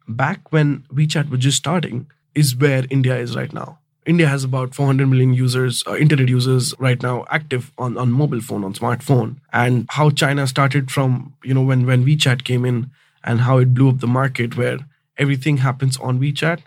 Back 0.07 0.51
when 0.51 0.85
WeChat 0.93 1.29
was 1.29 1.41
just 1.41 1.57
starting, 1.57 2.07
is 2.33 2.55
where 2.55 2.85
India 2.89 3.17
is 3.17 3.35
right 3.35 3.51
now. 3.51 3.79
India 4.05 4.27
has 4.27 4.43
about 4.43 4.73
400 4.73 5.07
million 5.07 5.33
users, 5.33 5.83
uh, 5.85 5.95
internet 5.97 6.29
users 6.29 6.73
right 6.79 7.01
now 7.03 7.25
active 7.29 7.73
on, 7.77 7.97
on 7.97 8.11
mobile 8.11 8.39
phone, 8.39 8.63
on 8.63 8.73
smartphone. 8.73 9.37
And 9.51 9.85
how 9.89 10.11
China 10.11 10.47
started 10.47 10.89
from, 10.89 11.33
you 11.43 11.53
know, 11.53 11.63
when, 11.63 11.85
when 11.85 12.05
WeChat 12.05 12.45
came 12.45 12.63
in 12.63 12.89
and 13.23 13.41
how 13.41 13.57
it 13.57 13.73
blew 13.73 13.89
up 13.89 13.99
the 13.99 14.07
market 14.07 14.55
where 14.55 14.79
everything 15.17 15.57
happens 15.57 15.97
on 15.97 16.19
WeChat. 16.21 16.61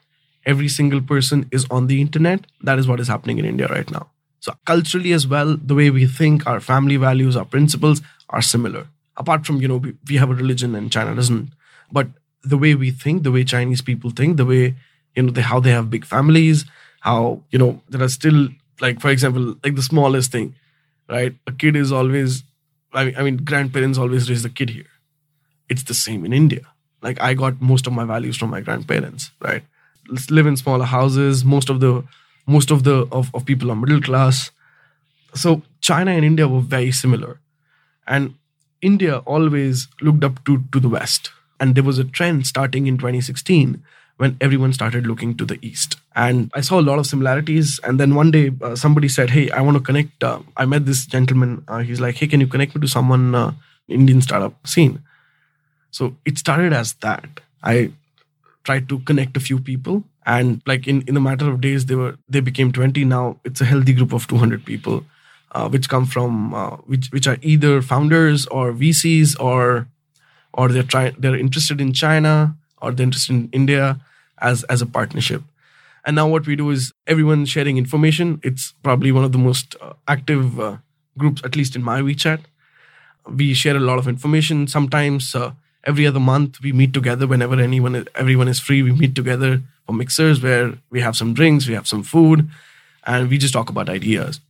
Every 0.45 0.69
single 0.69 1.01
person 1.01 1.49
is 1.51 1.67
on 1.71 1.87
the 1.87 2.01
internet. 2.01 2.47
That 2.63 2.79
is 2.79 2.87
what 2.87 3.01
is 3.01 3.09
happening 3.09 3.39
in 3.39 3.45
India 3.45 3.69
right 3.69 3.91
now. 3.91 4.11
So 4.41 4.53
culturally 4.67 5.13
as 5.13 5.27
well, 5.27 5.57
the 5.57 5.75
way 5.75 5.91
we 5.91 6.07
think, 6.07 6.47
our 6.47 6.61
family 6.61 6.97
values, 6.97 7.37
our 7.37 7.45
principles 7.45 8.03
are 8.31 8.43
similar. 8.43 8.89
Apart 9.17 9.47
from, 9.47 9.63
you 9.63 9.69
know, 9.69 9.77
we, 9.77 9.95
we 10.09 10.17
have 10.17 10.31
a 10.31 10.35
religion 10.35 10.75
and 10.75 10.91
China 10.91 11.15
doesn't. 11.15 11.53
But 11.93 12.09
the 12.43 12.59
way 12.59 12.75
we 12.75 12.91
think, 12.91 13.23
the 13.23 13.33
way 13.33 13.45
Chinese 13.45 13.83
people 13.83 14.11
think, 14.11 14.37
the 14.37 14.47
way, 14.47 14.75
you 15.15 15.23
know, 15.23 15.31
they, 15.31 15.43
how 15.43 15.61
they 15.61 15.71
have 15.71 15.91
big 15.91 16.05
families, 16.05 16.65
how, 17.01 17.43
you 17.51 17.59
know, 17.59 17.81
there 17.89 18.03
are 18.03 18.09
still, 18.09 18.49
like, 18.81 19.01
for 19.01 19.11
example, 19.11 19.57
like 19.63 19.77
the 19.77 19.83
smallest 19.83 20.33
thing, 20.33 20.55
right? 21.09 21.35
A 21.47 21.53
kid 21.53 21.77
is 21.77 21.93
always, 21.93 22.43
I 22.93 23.05
mean, 23.05 23.15
I 23.17 23.23
mean 23.23 23.37
grandparents 23.39 23.99
always 23.99 24.31
raise 24.31 24.43
the 24.43 24.51
kid 24.51 24.71
here. 24.71 24.87
It's 25.69 25.85
the 25.85 25.95
same 25.95 26.25
in 26.25 26.33
India. 26.33 26.63
Like, 27.03 27.21
I 27.21 27.35
got 27.35 27.61
most 27.61 27.87
of 27.87 27.93
my 27.93 28.05
values 28.05 28.37
from 28.37 28.51
my 28.51 28.61
grandparents, 28.61 29.31
right? 29.41 29.63
Let's 30.09 30.31
live 30.31 30.47
in 30.47 30.57
smaller 30.57 30.85
houses. 30.85 31.45
Most 31.45 31.71
of 31.71 31.81
the 31.81 32.05
most 32.47 32.71
of 32.71 32.85
the 32.85 33.07
of, 33.13 33.31
of 33.35 33.45
people 33.45 33.71
are 33.71 33.77
middle 33.77 34.01
class 34.01 34.51
so 35.35 35.63
china 35.81 36.11
and 36.11 36.25
india 36.25 36.49
were 36.49 36.61
very 36.61 36.91
similar 36.91 37.41
and 38.07 38.35
india 38.81 39.19
always 39.19 39.89
looked 40.01 40.25
up 40.25 40.45
to 40.45 40.63
to 40.73 40.81
the 40.81 40.89
west 40.89 41.31
and 41.61 41.75
there 41.75 41.85
was 41.85 41.99
a 41.99 42.05
trend 42.05 42.47
starting 42.47 42.87
in 42.87 42.97
2016 42.99 43.83
when 44.17 44.37
everyone 44.41 44.73
started 44.73 45.07
looking 45.07 45.35
to 45.37 45.45
the 45.45 45.59
east. 45.63 45.97
And 46.15 46.51
i 46.55 46.61
saw 46.61 46.81
a 46.81 46.87
lot 46.89 46.99
of 46.99 47.07
similarities. 47.07 47.79
And 47.85 48.01
then 48.01 48.15
one 48.15 48.31
day 48.31 48.51
uh, 48.63 48.75
somebody 48.75 49.09
said 49.09 49.31
hey 49.31 49.51
i 49.51 49.61
want 49.61 49.77
to 49.77 49.83
connect 49.83 50.25
uh, 50.25 50.41
i 50.57 50.65
met 50.65 50.87
this 50.87 51.07
gentleman. 51.07 51.65
Uh, 51.69 51.79
he's 51.79 52.01
like 52.01 52.17
hey 52.17 52.27
can 52.27 52.41
you 52.41 52.47
connect 52.47 52.75
me 52.75 52.81
to 52.81 52.89
someone 52.89 53.35
uh, 53.35 53.53
indian 53.89 54.21
startup 54.21 54.67
scene? 54.67 55.03
So 55.91 56.17
it 56.25 56.39
started 56.39 56.73
as 56.73 56.95
that. 57.07 57.41
I 57.63 57.93
tried 58.65 58.89
to 58.91 59.01
connect 59.01 59.37
a 59.37 59.41
few 59.41 59.59
people. 59.59 60.05
And 60.27 60.61
like 60.67 60.87
in 60.87 61.03
in 61.03 61.17
a 61.17 61.25
matter 61.29 61.49
of 61.51 61.61
days 61.61 61.87
they 61.87 61.95
were 61.95 62.17
they 62.29 62.41
became 62.41 62.73
20 62.73 63.05
now 63.05 63.39
it's 63.45 63.61
a 63.61 63.65
healthy 63.65 63.95
group 63.95 64.13
of 64.13 64.27
200 64.29 64.65
people 64.65 65.05
uh, 65.53 65.69
which 65.69 65.89
come 65.89 66.05
from 66.07 66.55
uh, 66.55 66.77
which 66.93 67.09
which 67.17 67.27
are 67.27 67.39
either 67.43 67.81
founders 67.83 68.47
or 68.47 68.73
vcs 68.73 69.35
or 69.41 69.89
or 70.55 70.69
they're 70.69 70.83
trying 70.83 71.15
they're 71.19 71.37
interested 71.37 71.81
in 71.81 71.93
china 71.93 72.55
or 72.81 72.93
they're 72.93 73.05
interested 73.05 73.35
in 73.35 73.49
india 73.53 74.01
as 74.41 74.65
as 74.65 74.83
a 74.83 74.87
partnership. 74.87 75.43
And 76.05 76.17
now 76.17 76.27
what 76.29 76.47
we 76.47 76.57
do 76.57 76.71
is 76.71 76.93
everyone 77.07 77.45
sharing 77.45 77.77
information. 77.77 78.41
It's 78.43 78.73
probably 78.83 79.13
one 79.13 79.25
of 79.25 79.33
the 79.33 79.39
most 79.39 79.77
uh, 79.81 79.93
active 80.09 80.59
uh, 80.59 80.79
groups 81.19 81.43
at 81.45 81.57
least 81.57 81.77
in 81.77 81.83
my 81.83 82.01
wechat. 82.01 82.41
We 83.27 83.53
share 83.53 83.77
a 83.77 83.81
lot 83.81 83.99
of 83.99 84.09
information. 84.09 84.67
Sometimes 84.67 85.35
uh, 85.35 85.53
every 85.85 86.07
other 86.07 86.21
month 86.21 86.61
we 86.63 86.73
meet 86.73 86.95
together 86.95 87.27
whenever 87.27 87.61
anyone 87.61 88.07
everyone 88.15 88.49
is 88.49 88.61
free. 88.61 88.83
We 88.83 88.93
meet 88.93 89.15
together 89.15 89.61
for 89.87 89.93
mixers 89.93 90.43
where 90.43 90.73
we 90.91 91.01
have 91.01 91.17
some 91.17 91.35
drinks 91.35 91.69
we 91.69 91.75
have 91.75 91.89
some 91.89 92.03
food 92.03 92.49
and 93.05 93.29
we 93.29 93.39
just 93.39 93.53
talk 93.53 93.69
about 93.69 93.89
ideas. 93.89 94.41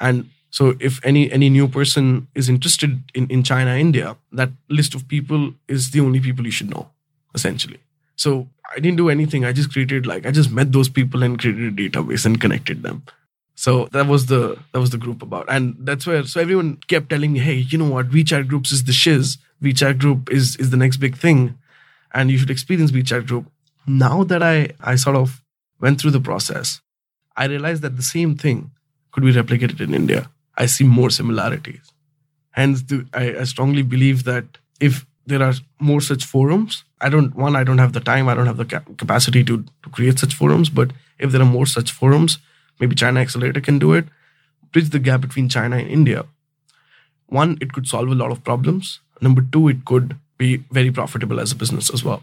And 0.00 0.30
so 0.50 0.74
if 0.80 1.04
any 1.04 1.30
any 1.32 1.48
new 1.48 1.68
person 1.68 2.26
is 2.34 2.48
interested 2.48 3.02
in, 3.14 3.26
in 3.28 3.42
china 3.42 3.76
india 3.76 4.16
that 4.32 4.50
list 4.68 4.94
of 4.94 5.06
people 5.08 5.52
is 5.68 5.90
the 5.90 6.00
only 6.00 6.20
people 6.20 6.44
you 6.44 6.50
should 6.50 6.70
know 6.70 6.88
essentially. 7.34 7.80
So 8.16 8.48
i 8.74 8.78
didn't 8.78 8.98
do 8.98 9.08
anything. 9.08 9.44
I 9.44 9.52
just 9.52 9.72
created 9.72 10.06
like 10.06 10.26
i 10.26 10.30
just 10.30 10.50
met 10.50 10.72
those 10.72 10.88
people 10.88 11.22
and 11.22 11.38
created 11.38 11.72
a 11.72 11.76
database 11.82 12.26
and 12.26 12.40
connected 12.40 12.82
them. 12.82 13.02
So 13.54 13.88
that 13.92 14.06
was 14.06 14.26
the 14.26 14.58
that 14.72 14.80
was 14.80 14.90
the 14.90 14.98
group 14.98 15.22
about. 15.22 15.46
And 15.48 15.76
that's 15.80 16.06
where 16.06 16.24
so 16.24 16.40
everyone 16.40 16.78
kept 16.88 17.10
telling 17.10 17.32
me 17.32 17.40
hey 17.40 17.54
you 17.54 17.78
know 17.78 17.90
what? 17.90 18.10
Wechat 18.10 18.48
groups 18.48 18.72
is 18.72 18.84
the 18.84 18.92
shiz. 18.92 19.38
WeChat 19.62 19.98
group 19.98 20.30
is 20.30 20.56
is 20.56 20.70
the 20.70 20.76
next 20.76 20.96
big 20.96 21.16
thing, 21.16 21.58
and 22.14 22.30
you 22.30 22.38
should 22.38 22.50
experience 22.50 22.92
WeChat 22.92 23.26
group. 23.26 23.46
Now 23.86 24.24
that 24.24 24.42
I 24.42 24.70
I 24.80 24.96
sort 24.96 25.16
of 25.16 25.42
went 25.80 26.00
through 26.00 26.12
the 26.12 26.20
process, 26.20 26.80
I 27.36 27.46
realized 27.46 27.82
that 27.82 27.96
the 27.96 28.02
same 28.02 28.36
thing 28.36 28.70
could 29.12 29.24
be 29.24 29.32
replicated 29.32 29.80
in 29.80 29.94
India. 29.94 30.30
I 30.62 30.66
see 30.66 30.84
more 30.84 31.10
similarities. 31.10 31.84
Hence, 32.58 32.82
the, 32.90 32.98
I, 33.14 33.24
I 33.42 33.44
strongly 33.44 33.82
believe 33.94 34.24
that 34.24 34.44
if 34.80 35.06
there 35.26 35.42
are 35.42 35.54
more 35.78 36.00
such 36.00 36.24
forums, 36.24 36.84
I 37.00 37.08
don't 37.14 37.34
one 37.44 37.54
I 37.60 37.64
don't 37.64 37.82
have 37.84 37.92
the 37.98 38.00
time, 38.12 38.28
I 38.28 38.34
don't 38.34 38.50
have 38.52 38.56
the 38.62 38.70
cap- 38.72 38.90
capacity 39.02 39.42
to 39.50 39.58
to 39.84 39.90
create 39.98 40.18
such 40.24 40.34
forums. 40.40 40.68
But 40.80 40.92
if 41.18 41.32
there 41.32 41.42
are 41.46 41.52
more 41.58 41.66
such 41.76 41.92
forums, 42.00 42.38
maybe 42.80 42.94
China 43.04 43.20
Accelerator 43.20 43.62
can 43.68 43.78
do 43.78 43.92
it. 44.00 44.06
Bridge 44.72 44.90
the 44.96 44.98
gap 45.10 45.20
between 45.28 45.48
China 45.48 45.76
and 45.82 45.88
India. 46.00 46.24
One, 47.26 47.56
it 47.60 47.72
could 47.72 47.86
solve 47.86 48.08
a 48.08 48.14
lot 48.14 48.30
of 48.32 48.42
problems. 48.50 49.00
Number 49.20 49.42
two, 49.42 49.68
it 49.68 49.84
could 49.84 50.16
be 50.38 50.58
very 50.72 50.90
profitable 50.90 51.38
as 51.40 51.52
a 51.52 51.56
business 51.56 51.90
as 51.90 52.02
well. 52.04 52.22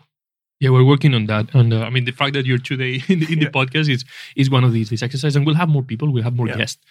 Yeah, 0.59 0.71
we're 0.71 0.83
working 0.91 1.13
on 1.13 1.27
that, 1.27 1.53
and 1.53 1.71
uh, 1.71 1.81
I 1.81 1.89
mean 1.91 2.05
the 2.05 2.11
fact 2.11 2.33
that 2.33 2.45
you're 2.47 2.57
today 2.57 2.93
in 3.07 3.19
the, 3.19 3.31
in 3.33 3.39
the 3.39 3.45
podcast 3.57 3.89
is 3.89 4.03
is 4.35 4.49
one 4.49 4.63
of 4.63 4.73
these 4.73 4.89
these 4.89 5.03
exercises, 5.03 5.35
and 5.35 5.45
we'll 5.45 5.55
have 5.63 5.69
more 5.69 5.83
people, 5.83 6.11
we'll 6.11 6.23
have 6.23 6.35
more 6.35 6.47
Yeah. 6.47 6.57
guests 6.57 6.81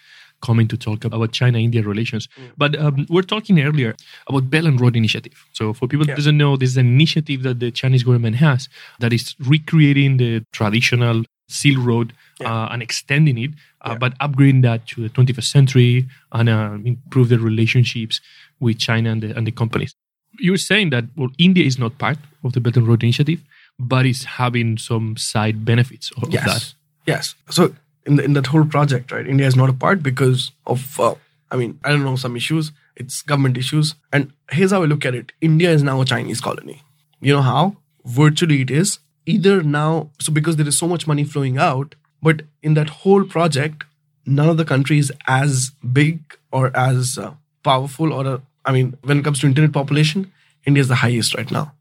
coming 0.41 0.67
to 0.67 0.77
talk 0.77 1.03
about 1.05 1.31
China-India 1.31 1.81
relations. 1.83 2.27
But 2.57 2.77
um, 2.79 3.05
we're 3.09 3.21
talking 3.23 3.59
earlier 3.59 3.95
about 4.27 4.49
Belt 4.49 4.65
and 4.65 4.79
Road 4.79 4.95
Initiative. 4.95 5.33
So 5.53 5.73
for 5.73 5.87
people 5.87 6.05
Yeah. 6.05 6.13
that 6.13 6.17
doesn't 6.17 6.37
know, 6.37 6.57
this 6.57 6.69
is 6.69 6.77
an 6.77 6.87
initiative 6.87 7.43
that 7.43 7.59
the 7.59 7.71
Chinese 7.71 8.03
government 8.03 8.35
has 8.37 8.69
that 8.99 9.13
is 9.13 9.35
recreating 9.39 10.17
the 10.17 10.43
traditional 10.51 11.23
Silk 11.49 11.77
Road 11.85 12.13
Yeah. 12.39 12.53
uh, 12.53 12.67
and 12.71 12.83
extending 12.83 13.37
it, 13.37 13.51
uh, 13.81 13.91
Yeah. 13.91 13.97
but 13.97 14.17
upgrading 14.19 14.61
that 14.63 14.85
to 14.87 15.01
the 15.01 15.09
21st 15.09 15.49
century 15.51 16.07
and 16.31 16.49
uh, 16.49 16.77
improve 16.85 17.29
the 17.29 17.39
relationships 17.39 18.19
with 18.59 18.77
China 18.77 19.11
and 19.11 19.21
the, 19.23 19.35
and 19.35 19.47
the 19.47 19.51
companies. 19.51 19.95
You're 20.39 20.57
saying 20.57 20.91
that 20.91 21.05
well, 21.15 21.29
India 21.37 21.65
is 21.65 21.79
not 21.79 21.97
part 21.97 22.17
of 22.43 22.53
the 22.53 22.59
Belt 22.59 22.77
and 22.77 22.87
Road 22.87 23.01
Initiative, 23.01 23.41
but 23.79 24.05
is 24.05 24.23
having 24.25 24.77
some 24.77 25.15
side 25.17 25.65
benefits 25.65 26.11
of, 26.17 26.23
of 26.23 26.33
yes. 26.33 26.45
that. 26.45 26.73
Yes. 27.07 27.35
So 27.49 27.73
in 28.07 28.15
the, 28.15 28.23
in 28.23 28.33
that 28.33 28.47
whole 28.47 28.65
project, 28.65 29.11
right, 29.11 29.27
India 29.27 29.45
is 29.45 29.55
not 29.55 29.69
a 29.69 29.73
part 29.73 30.01
because 30.01 30.51
of, 30.65 30.99
uh, 30.99 31.15
I 31.51 31.57
mean, 31.57 31.79
I 31.83 31.89
don't 31.89 32.03
know, 32.03 32.15
some 32.15 32.35
issues. 32.35 32.71
It's 32.95 33.21
government 33.21 33.57
issues. 33.57 33.95
And 34.11 34.31
here's 34.49 34.71
how 34.71 34.81
I 34.81 34.85
look 34.85 35.05
at 35.05 35.13
it 35.13 35.33
India 35.41 35.71
is 35.71 35.83
now 35.83 36.01
a 36.01 36.05
Chinese 36.05 36.41
colony. 36.41 36.81
You 37.19 37.33
know 37.33 37.41
how? 37.41 37.77
Virtually 38.05 38.61
it 38.61 38.71
is. 38.71 38.99
Either 39.25 39.61
now, 39.61 40.09
so 40.19 40.31
because 40.31 40.55
there 40.55 40.67
is 40.67 40.77
so 40.77 40.87
much 40.87 41.05
money 41.05 41.25
flowing 41.25 41.57
out, 41.57 41.95
but 42.23 42.43
in 42.63 42.73
that 42.75 42.89
whole 42.89 43.25
project, 43.25 43.83
none 44.25 44.49
of 44.49 44.57
the 44.57 44.65
country 44.65 44.97
is 44.97 45.11
as 45.27 45.71
big 45.91 46.21
or 46.51 46.75
as 46.75 47.17
uh, 47.17 47.33
powerful 47.63 48.13
or, 48.13 48.25
uh, 48.25 48.39
I 48.65 48.71
mean, 48.71 48.97
when 49.03 49.19
it 49.19 49.23
comes 49.23 49.39
to 49.41 49.47
internet 49.47 49.73
population, 49.73 50.31
India 50.65 50.81
is 50.81 50.87
the 50.87 50.95
highest 50.95 51.35
right 51.35 51.51
now. 51.51 51.73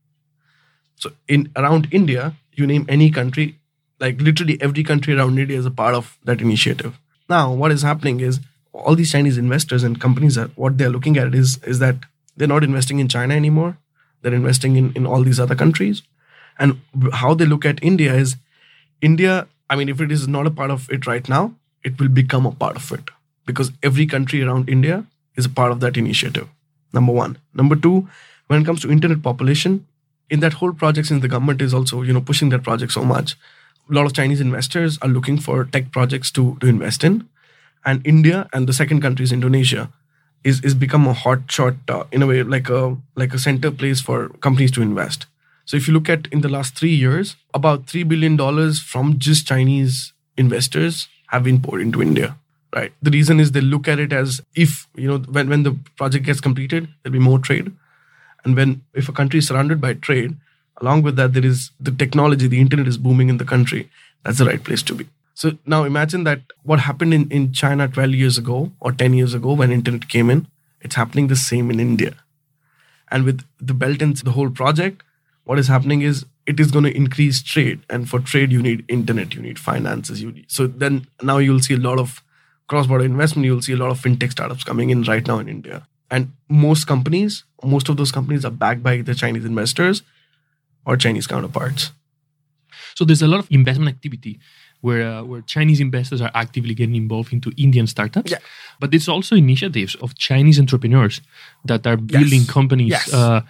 So 0.97 1.11
in 1.29 1.53
around 1.55 1.89
India, 1.93 2.35
you 2.53 2.67
name 2.67 2.85
any 2.89 3.11
country, 3.11 3.59
like 4.00 4.20
literally 4.20 4.61
every 4.61 4.85
country 4.85 5.14
around 5.14 5.38
India 5.38 5.59
is 5.59 5.66
a 5.66 5.70
part 5.70 5.94
of 5.94 6.18
that 6.24 6.40
initiative. 6.40 6.98
Now, 7.28 7.52
what 7.52 7.72
is 7.72 7.82
happening 7.82 8.20
is 8.20 8.40
all 8.72 8.94
these 8.94 9.12
Chinese 9.12 9.38
investors 9.38 9.82
and 9.82 10.00
companies 10.00 10.37
are 10.37 10.48
what 10.56 10.78
they're 10.78 10.90
looking 10.90 11.16
at 11.16 11.35
is 11.35 11.59
is 11.64 11.78
that 11.78 11.96
they're 12.37 12.48
not 12.48 12.64
investing 12.64 12.98
in 12.98 13.09
China 13.09 13.35
anymore. 13.35 13.76
They're 14.22 14.35
investing 14.35 14.76
in, 14.76 14.92
in 14.94 15.06
all 15.06 15.22
these 15.22 15.40
other 15.40 15.54
countries. 15.54 16.02
And 16.59 16.80
how 17.12 17.35
they 17.35 17.46
look 17.46 17.64
at 17.64 17.82
India 17.82 18.14
is 18.14 18.37
India, 19.00 19.46
I 19.70 19.76
mean, 19.76 19.88
if 19.88 20.00
it 20.00 20.12
is 20.12 20.26
not 20.26 20.46
a 20.46 20.50
part 20.50 20.70
of 20.70 20.90
it 20.90 21.06
right 21.06 21.28
now, 21.28 21.54
it 21.85 22.00
will 22.00 22.09
become 22.09 22.46
a 22.46 22.52
part 22.52 22.76
of 22.76 22.92
it 22.92 23.11
because 23.46 23.72
every 23.82 24.06
country 24.06 24.42
around 24.42 24.68
India 24.68 25.04
is 25.37 25.46
a 25.46 25.50
part 25.50 25.72
of 25.72 25.80
that 25.80 25.96
initiative. 25.96 26.48
Number 26.92 27.12
one. 27.12 27.38
Number 27.54 27.76
two, 27.76 28.09
when 28.46 28.62
it 28.62 28.64
comes 28.64 28.80
to 28.82 28.90
internet 28.90 29.22
population, 29.22 29.87
in 30.28 30.40
that 30.40 30.54
whole 30.54 30.72
project, 30.72 31.09
since 31.09 31.22
the 31.22 31.28
government 31.28 31.62
is 31.62 31.72
also, 31.72 32.02
you 32.02 32.12
know, 32.12 32.20
pushing 32.20 32.48
that 32.50 32.62
project 32.62 32.92
so 32.92 33.04
much, 33.04 33.37
a 33.88 33.94
lot 33.94 34.07
of 34.07 34.12
Chinese 34.12 34.40
investors 34.40 34.99
are 35.03 35.09
looking 35.09 35.38
for 35.38 35.64
tech 35.64 35.92
projects 35.92 36.31
to, 36.33 36.57
to 36.61 36.66
invest 36.66 37.05
in. 37.05 37.29
And 37.85 38.05
India 38.07 38.49
and 38.53 38.66
the 38.66 38.72
second 38.72 39.01
country 39.01 39.25
is 39.25 39.33
Indonesia 39.33 39.90
is, 40.46 40.61
is 40.62 40.75
become 40.75 41.07
a 41.07 41.12
hot 41.12 41.51
shot 41.51 41.75
uh, 41.88 42.05
in 42.12 42.22
a 42.22 42.27
way 42.27 42.42
like 42.42 42.68
a 42.68 42.96
like 43.16 43.35
a 43.35 43.38
center 43.38 43.70
place 43.70 44.01
for 44.01 44.29
companies 44.40 44.70
to 44.72 44.83
invest. 44.83 45.27
So 45.64 45.77
if 45.77 45.88
you 45.88 45.94
look 45.94 46.09
at 46.09 46.29
in 46.29 46.40
the 46.40 46.49
last 46.49 46.77
three 46.77 46.94
years, 46.94 47.37
about 47.53 47.87
three 47.87 48.05
billion 48.05 48.37
dollars 48.37 48.81
from 48.81 49.18
just 49.18 49.46
Chinese 49.46 50.12
investors 50.37 51.09
have 51.29 51.42
been 51.42 51.61
poured 51.61 51.81
into 51.81 52.01
India. 52.01 52.37
Right. 52.75 52.92
The 53.03 53.11
reason 53.11 53.40
is 53.40 53.53
they 53.53 53.61
look 53.61 53.88
at 53.88 53.99
it 53.99 54.12
as 54.12 54.40
if 54.55 54.87
you 54.94 55.09
know 55.09 55.18
when 55.18 55.49
when 55.49 55.62
the 55.62 55.77
project 55.96 56.27
gets 56.27 56.40
completed, 56.40 56.88
there'll 57.03 57.12
be 57.12 57.18
more 57.18 57.38
trade, 57.38 57.72
and 58.44 58.55
when 58.55 58.83
if 58.94 59.09
a 59.09 59.12
country 59.12 59.38
is 59.38 59.49
surrounded 59.49 59.81
by 59.81 59.94
trade, 59.94 60.37
along 60.81 61.03
with 61.03 61.17
that 61.17 61.33
there 61.33 61.45
is 61.45 61.71
the 61.81 61.91
technology, 61.91 62.47
the 62.47 62.61
internet 62.61 62.87
is 62.87 62.99
booming 62.99 63.29
in 63.29 63.39
the 63.39 63.45
country. 63.45 63.89
That's 64.23 64.39
the 64.39 64.47
right 64.47 64.62
place 64.62 64.83
to 64.85 64.95
be. 64.95 65.07
So 65.35 65.59
now 65.67 65.85
imagine 65.85 66.25
that 66.25 66.41
what 66.62 66.81
happened 66.81 67.12
in, 67.12 67.31
in 67.31 67.53
China 67.53 67.89
12 67.89 68.11
years 68.12 68.39
ago 68.39 68.73
or 68.81 68.93
10 68.93 69.15
years 69.15 69.35
ago 69.35 69.53
when 69.53 69.71
internet 69.71 70.09
came 70.09 70.31
in, 70.31 70.47
it's 70.81 70.95
happening 70.95 71.27
the 71.27 71.37
same 71.37 71.71
in 71.71 71.79
India. 71.79 72.15
And 73.11 73.25
with 73.25 73.45
the 73.61 73.75
belt 73.75 74.03
and 74.03 74.17
the 74.17 74.33
whole 74.33 74.51
project, 74.51 75.03
what 75.45 75.59
is 75.59 75.69
happening 75.69 76.03
is 76.03 76.25
it 76.47 76.59
is 76.59 76.71
going 76.71 76.85
to 76.85 76.97
increase 76.97 77.43
trade. 77.43 77.81
And 77.91 78.09
for 78.09 78.19
trade, 78.19 78.51
you 78.51 78.62
need 78.62 78.85
internet, 78.89 79.35
you 79.35 79.43
need 79.43 79.59
finances. 79.59 80.23
You 80.23 80.33
need, 80.33 80.47
so 80.49 80.67
then 80.67 81.07
now 81.23 81.39
you'll 81.39 81.61
see 81.61 81.75
a 81.75 81.79
lot 81.79 81.99
of 81.99 82.23
cross-border 82.69 83.05
investment. 83.05 83.45
You'll 83.45 83.62
see 83.62 83.75
a 83.75 83.77
lot 83.77 83.91
of 83.91 84.01
fintech 84.01 84.33
startups 84.33 84.65
coming 84.65 84.91
in 84.91 85.03
right 85.03 85.27
now 85.27 85.39
in 85.39 85.49
India. 85.49 85.87
And 86.11 86.33
most 86.49 86.87
companies, 86.87 87.45
most 87.62 87.89
of 87.89 87.97
those 87.97 88.11
companies 88.11 88.45
are 88.45 88.51
backed 88.51 88.83
by 88.83 89.03
the 89.03 89.15
Chinese 89.15 89.45
investors 89.45 90.03
or 90.87 90.96
Chinese 90.96 91.27
counterparts. 91.27 91.90
So 92.94 93.05
there's 93.05 93.22
a 93.22 93.27
lot 93.27 93.40
of 93.40 93.49
investment 93.51 93.90
activity 93.90 94.40
where 94.81 95.03
uh, 95.03 95.22
where 95.22 95.42
Chinese 95.42 95.81
investors 95.81 96.20
are 96.20 96.31
actively 96.35 96.75
getting 96.75 96.96
involved 96.96 97.33
into 97.33 97.53
Indian 97.57 97.87
startups. 97.87 98.31
Yeah. 98.31 98.38
But 98.81 98.90
there's 98.90 99.09
also 99.09 99.37
initiatives 99.37 99.94
of 99.96 100.16
Chinese 100.16 100.59
entrepreneurs 100.59 101.20
that 101.64 101.87
are 101.87 101.96
building 101.96 102.46
companies. 102.46 102.90
Yes. 102.90 103.12
Uh, 103.12 103.42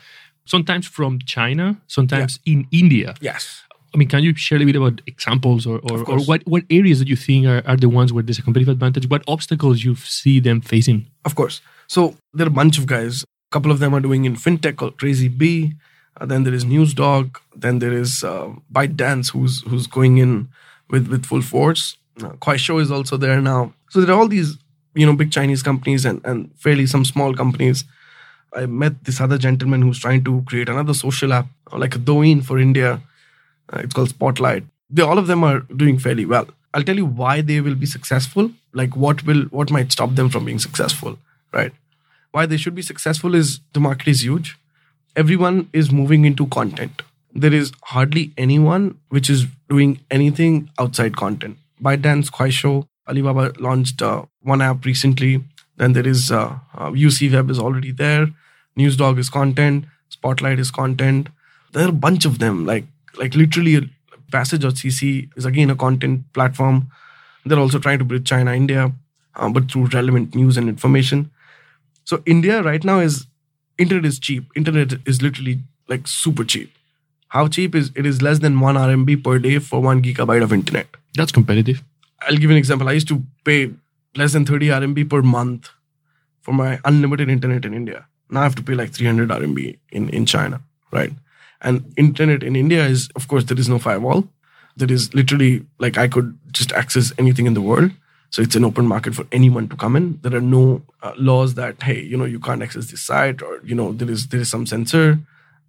sometimes 0.47 0.87
from 0.87 1.19
China, 1.21 1.77
sometimes 1.87 2.41
in 2.45 2.67
India. 2.73 3.15
Yes. 3.21 3.63
I 3.95 3.99
mean, 3.99 4.09
can 4.09 4.23
you 4.23 4.35
share 4.35 4.61
a 4.61 4.65
bit 4.65 4.77
about 4.77 5.01
examples 5.07 5.67
or, 5.67 5.79
or, 5.91 6.05
or 6.05 6.21
what, 6.21 6.47
what 6.47 6.65
areas 6.69 6.99
that 6.99 7.09
you 7.09 7.17
think 7.17 7.47
are, 7.47 7.63
are 7.67 7.77
the 7.77 7.89
ones 7.89 8.13
where 8.13 8.23
there's 8.23 8.39
a 8.39 8.43
competitive 8.43 8.73
advantage? 8.73 9.09
What 9.09 9.23
obstacles 9.27 9.85
you 9.85 9.95
see 9.95 10.39
them 10.39 10.61
facing? 10.61 11.07
Of 11.25 11.35
course. 11.35 11.63
So 11.87 12.15
there 12.35 12.47
are 12.47 12.49
a 12.49 12.53
bunch 12.53 12.79
of 12.79 12.87
guys. 12.87 13.23
A 13.23 13.27
couple 13.53 13.71
of 13.71 13.79
them 13.79 13.95
are 13.95 14.01
doing 14.01 14.25
in 14.25 14.37
fintech 14.37 14.77
called 14.77 14.99
KrazyBee. 14.99 15.77
Uh, 16.21 16.27
then 16.27 16.45
there 16.45 16.55
is 16.55 16.65
NewsDog. 16.65 17.37
Then 17.55 17.79
there 17.79 17.93
is 17.93 18.25
uh, 18.25 18.53
ByteDance, 18.73 19.33
who's 19.33 19.63
who's 19.63 19.87
going 19.87 20.19
in 20.19 20.49
with 20.91 21.09
with 21.09 21.27
full 21.27 21.43
force. 21.43 21.97
Uh, 22.23 22.31
Kuaishou 22.31 22.81
is 22.81 22.91
also 22.91 23.17
there 23.17 23.41
now. 23.41 23.73
So 23.91 24.01
there 24.01 24.15
are 24.15 24.19
all 24.19 24.29
these 24.29 24.57
you 24.95 25.07
know 25.07 25.15
big 25.15 25.31
Chinese 25.31 25.63
companies 25.63 26.05
and 26.05 26.21
and 26.25 26.51
fairly 26.57 26.87
some 26.87 27.05
small 27.05 27.35
companies. 27.35 27.85
I 28.55 28.67
met 28.67 29.05
this 29.05 29.21
other 29.21 29.37
gentleman 29.37 29.83
who's 29.83 29.99
trying 29.99 30.25
to 30.25 30.43
create 30.47 30.69
another 30.69 30.95
social 30.95 31.33
app 31.33 31.47
uh, 31.73 31.79
like 31.79 31.95
a 31.95 31.99
Douyin 31.99 32.43
for 32.43 32.59
India. 32.59 33.01
Uh, 33.73 33.81
it's 33.83 33.93
called 33.93 34.09
Spotlight. 34.09 34.65
They 34.89 35.03
all 35.03 35.19
of 35.19 35.27
them 35.27 35.45
are 35.45 35.61
doing 35.61 35.99
fairly 35.99 36.25
well. 36.25 36.47
I'll 36.73 36.83
tell 36.83 36.97
you 36.97 37.07
why 37.07 37.41
they 37.41 37.61
will 37.61 37.75
be 37.75 37.87
successful. 37.87 38.51
Like 38.73 38.97
what 38.97 39.25
will 39.25 39.43
what 39.59 39.71
might 39.71 39.93
stop 39.93 40.15
them 40.15 40.31
from 40.31 40.45
being 40.45 40.59
successful, 40.59 41.19
right? 41.53 41.73
Why 42.33 42.47
they 42.47 42.57
should 42.57 42.75
be 42.75 42.83
successful 42.83 43.35
is 43.35 43.61
the 43.73 43.81
market 43.81 44.09
is 44.09 44.23
huge. 44.23 44.57
Everyone 45.17 45.69
is 45.73 45.91
moving 45.91 46.27
into 46.27 46.47
content. 46.47 47.03
There 47.35 47.53
is 47.53 47.73
hardly 47.85 48.33
anyone 48.37 48.99
which 49.09 49.31
is 49.31 49.47
doing 49.71 50.01
anything 50.11 50.71
outside 50.79 51.17
content. 51.17 51.57
ByteDance, 51.83 52.31
Kuaishou, 52.31 52.87
Alibaba 53.09 53.53
launched 53.59 54.03
uh, 54.03 54.27
one 54.43 54.61
app 54.61 54.85
recently. 54.85 55.43
Then 55.79 55.95
there 55.95 56.07
is 56.07 56.31
uh, 56.31 56.59
uh, 56.75 56.91
UC 56.91 57.33
Web 57.33 57.51
is 57.51 57.59
already 57.59 57.93
there. 57.93 58.29
NewsDog 58.79 59.19
is 59.19 59.31
content. 59.31 59.87
Spotlight 60.11 60.59
is 60.59 60.71
content. 60.71 61.29
There 61.73 61.87
are 61.87 61.91
a 61.91 61.93
bunch 61.93 62.27
of 62.27 62.39
them. 62.39 62.67
Like 62.67 62.85
like 63.17 63.35
literally, 63.35 63.91
Passage.cc 64.33 65.31
is 65.37 65.45
again 65.45 65.71
a 65.71 65.77
content 65.77 66.31
platform. 66.33 66.91
They're 67.45 67.59
also 67.59 67.79
trying 67.79 68.01
to 68.01 68.05
bridge 68.05 68.27
China 68.27 68.53
India, 68.53 68.93
uh, 69.37 69.49
but 69.49 69.71
through 69.71 69.87
relevant 69.87 70.35
news 70.35 70.57
and 70.57 70.69
information. 70.69 71.31
So 72.05 72.23
India 72.27 72.63
right 72.63 72.83
now 72.83 72.99
is 72.99 73.27
internet 73.79 74.05
is 74.05 74.19
cheap. 74.19 74.45
Internet 74.55 74.95
is 75.07 75.23
literally 75.23 75.61
like 75.89 76.07
super 76.07 76.45
cheap. 76.45 76.73
How 77.29 77.49
cheap 77.49 77.75
is 77.75 77.91
it? 77.95 78.07
Is 78.07 78.23
less 78.23 78.39
than 78.39 78.61
one 78.61 78.77
RMB 78.77 79.23
per 79.25 79.39
day 79.39 79.59
for 79.59 79.81
one 79.83 80.03
gigabyte 80.03 80.43
of 80.43 80.53
internet. 80.53 80.87
That's 81.15 81.33
competitive. 81.33 81.83
I'll 82.23 82.37
give 82.37 82.45
you 82.45 82.51
an 82.51 82.57
example. 82.57 82.89
I 82.89 82.93
used 82.93 83.09
to 83.09 83.23
pay 83.45 83.71
less 84.17 84.33
than 84.33 84.47
30 84.47 84.69
RMB 84.69 85.11
per 85.11 85.23
month 85.23 85.71
for 86.41 86.53
my 86.53 86.79
unlimited 86.85 87.29
internet 87.29 87.65
in 87.65 87.75
India. 87.75 88.07
Now 88.31 88.41
I 88.41 88.45
have 88.45 88.55
to 88.57 88.63
pay 88.63 88.75
like 88.75 88.93
300 88.93 89.29
RMB 89.29 89.79
in, 89.91 90.09
in 90.11 90.27
China, 90.27 90.61
right? 90.93 91.13
And 91.61 91.93
internet 91.97 92.43
in 92.43 92.57
India 92.57 92.85
is, 92.87 93.09
of 93.17 93.29
course, 93.29 93.45
there 93.45 93.59
is 93.59 93.69
no 93.69 93.79
firewall. 93.79 94.29
There 94.77 94.91
is 94.91 95.15
literally 95.15 95.65
like 95.79 95.99
I 95.99 96.09
could 96.09 96.39
just 96.53 96.73
access 96.73 97.13
anything 97.19 97.47
in 97.47 97.55
the 97.55 97.63
world. 97.63 97.91
So 98.31 98.43
it's 98.43 98.57
an 98.57 98.65
open 98.65 98.87
market 98.87 99.15
for 99.15 99.27
anyone 99.33 99.69
to 99.69 99.77
come 99.77 99.97
in. 99.97 100.19
There 100.23 100.35
are 100.35 100.41
no 100.41 100.83
uh, 101.03 101.13
laws 101.17 101.55
that 101.55 101.83
hey, 101.83 102.03
you 102.03 102.17
know, 102.17 102.25
you 102.25 102.41
can't 102.41 102.63
access 102.63 102.91
this 102.91 103.03
site 103.03 103.43
or 103.43 103.61
you 103.65 103.75
know 103.75 103.93
there 103.93 104.11
is 104.11 104.29
there 104.29 104.41
is 104.41 104.51
some 104.51 104.67
censor, 104.67 105.19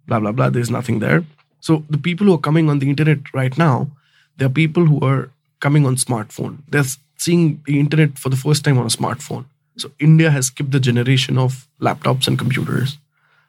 blah 0.06 0.20
blah 0.20 0.32
blah. 0.32 0.50
There's 0.50 0.70
nothing 0.70 0.98
there. 0.98 1.24
So 1.60 1.84
the 1.90 1.98
people 1.98 2.26
who 2.26 2.34
are 2.34 2.38
coming 2.38 2.68
on 2.68 2.78
the 2.78 2.88
internet 2.88 3.18
right 3.34 3.56
now, 3.56 3.88
they're 4.36 4.48
people 4.48 4.86
who 4.86 5.00
are 5.00 5.30
coming 5.60 5.86
on 5.86 5.96
smartphone. 5.96 6.58
They're 6.68 6.84
seeing 7.16 7.62
the 7.66 7.80
internet 7.80 8.18
for 8.18 8.28
the 8.28 8.36
first 8.36 8.64
time 8.64 8.78
on 8.78 8.86
a 8.86 8.88
smartphone. 8.88 9.44
So 9.76 9.90
India 9.98 10.30
has 10.30 10.46
skipped 10.46 10.72
the 10.72 10.80
generation 10.80 11.38
of 11.38 11.66
laptops 11.80 12.26
and 12.26 12.38
computers. 12.38 12.98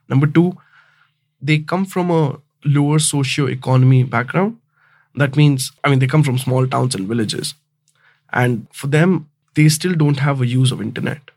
Number 0.08 0.28
two, 0.28 0.58
they 1.42 1.60
come 1.60 1.86
from 1.86 2.12
a 2.12 2.40
lower 2.66 3.00
socio-economy 3.00 4.04
background. 4.04 4.58
That 5.16 5.36
means, 5.36 5.72
I 5.84 5.90
mean, 5.90 6.00
they 6.00 6.08
come 6.08 6.24
from 6.24 6.38
small 6.38 6.68
towns 6.68 6.96
and 6.96 7.08
villages. 7.08 7.54
And 8.32 8.68
for 8.72 8.88
them, 8.88 9.30
they 9.56 9.70
still 9.70 9.94
don't 9.96 10.20
have 10.20 10.42
a 10.42 10.48
use 10.48 10.72
of 10.72 10.82
internet. 10.82 11.32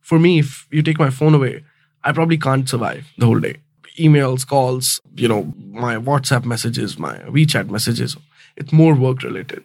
For 0.00 0.18
me, 0.18 0.38
if 0.38 0.66
you 0.70 0.82
take 0.82 0.98
my 0.98 1.10
phone 1.10 1.34
away, 1.34 1.64
I 2.02 2.12
probably 2.12 2.36
can't 2.36 2.68
survive 2.68 3.06
the 3.18 3.26
whole 3.26 3.40
day. 3.40 3.56
Emails, 3.98 4.46
calls, 4.46 5.00
you 5.16 5.28
know, 5.28 5.54
my 5.70 5.96
WhatsApp 5.96 6.44
messages, 6.44 6.98
my 6.98 7.18
WeChat 7.20 7.70
messages, 7.70 8.16
it's 8.56 8.72
more 8.72 8.94
work 8.94 9.22
related, 9.22 9.64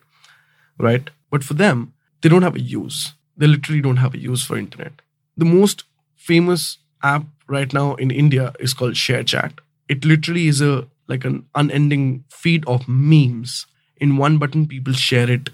right? 0.77 1.09
But 1.29 1.43
for 1.43 1.55
them, 1.55 1.93
they 2.21 2.29
don't 2.29 2.43
have 2.43 2.55
a 2.55 2.61
use. 2.61 3.13
They 3.37 3.47
literally 3.47 3.81
don't 3.81 3.97
have 3.97 4.13
a 4.13 4.19
use 4.19 4.43
for 4.43 4.57
internet. 4.57 4.93
The 5.35 5.45
most 5.45 5.83
famous 6.15 6.77
app 7.03 7.25
right 7.47 7.71
now 7.73 7.95
in 7.95 8.11
India 8.11 8.53
is 8.59 8.73
called 8.73 8.93
ShareChat. 8.93 9.53
It 9.87 10.05
literally 10.05 10.47
is 10.47 10.61
a 10.61 10.87
like 11.07 11.25
an 11.25 11.45
unending 11.55 12.23
feed 12.29 12.63
of 12.67 12.87
memes. 12.87 13.65
In 13.97 14.17
one 14.17 14.37
button, 14.37 14.67
people 14.67 14.93
share 14.93 15.29
it 15.29 15.49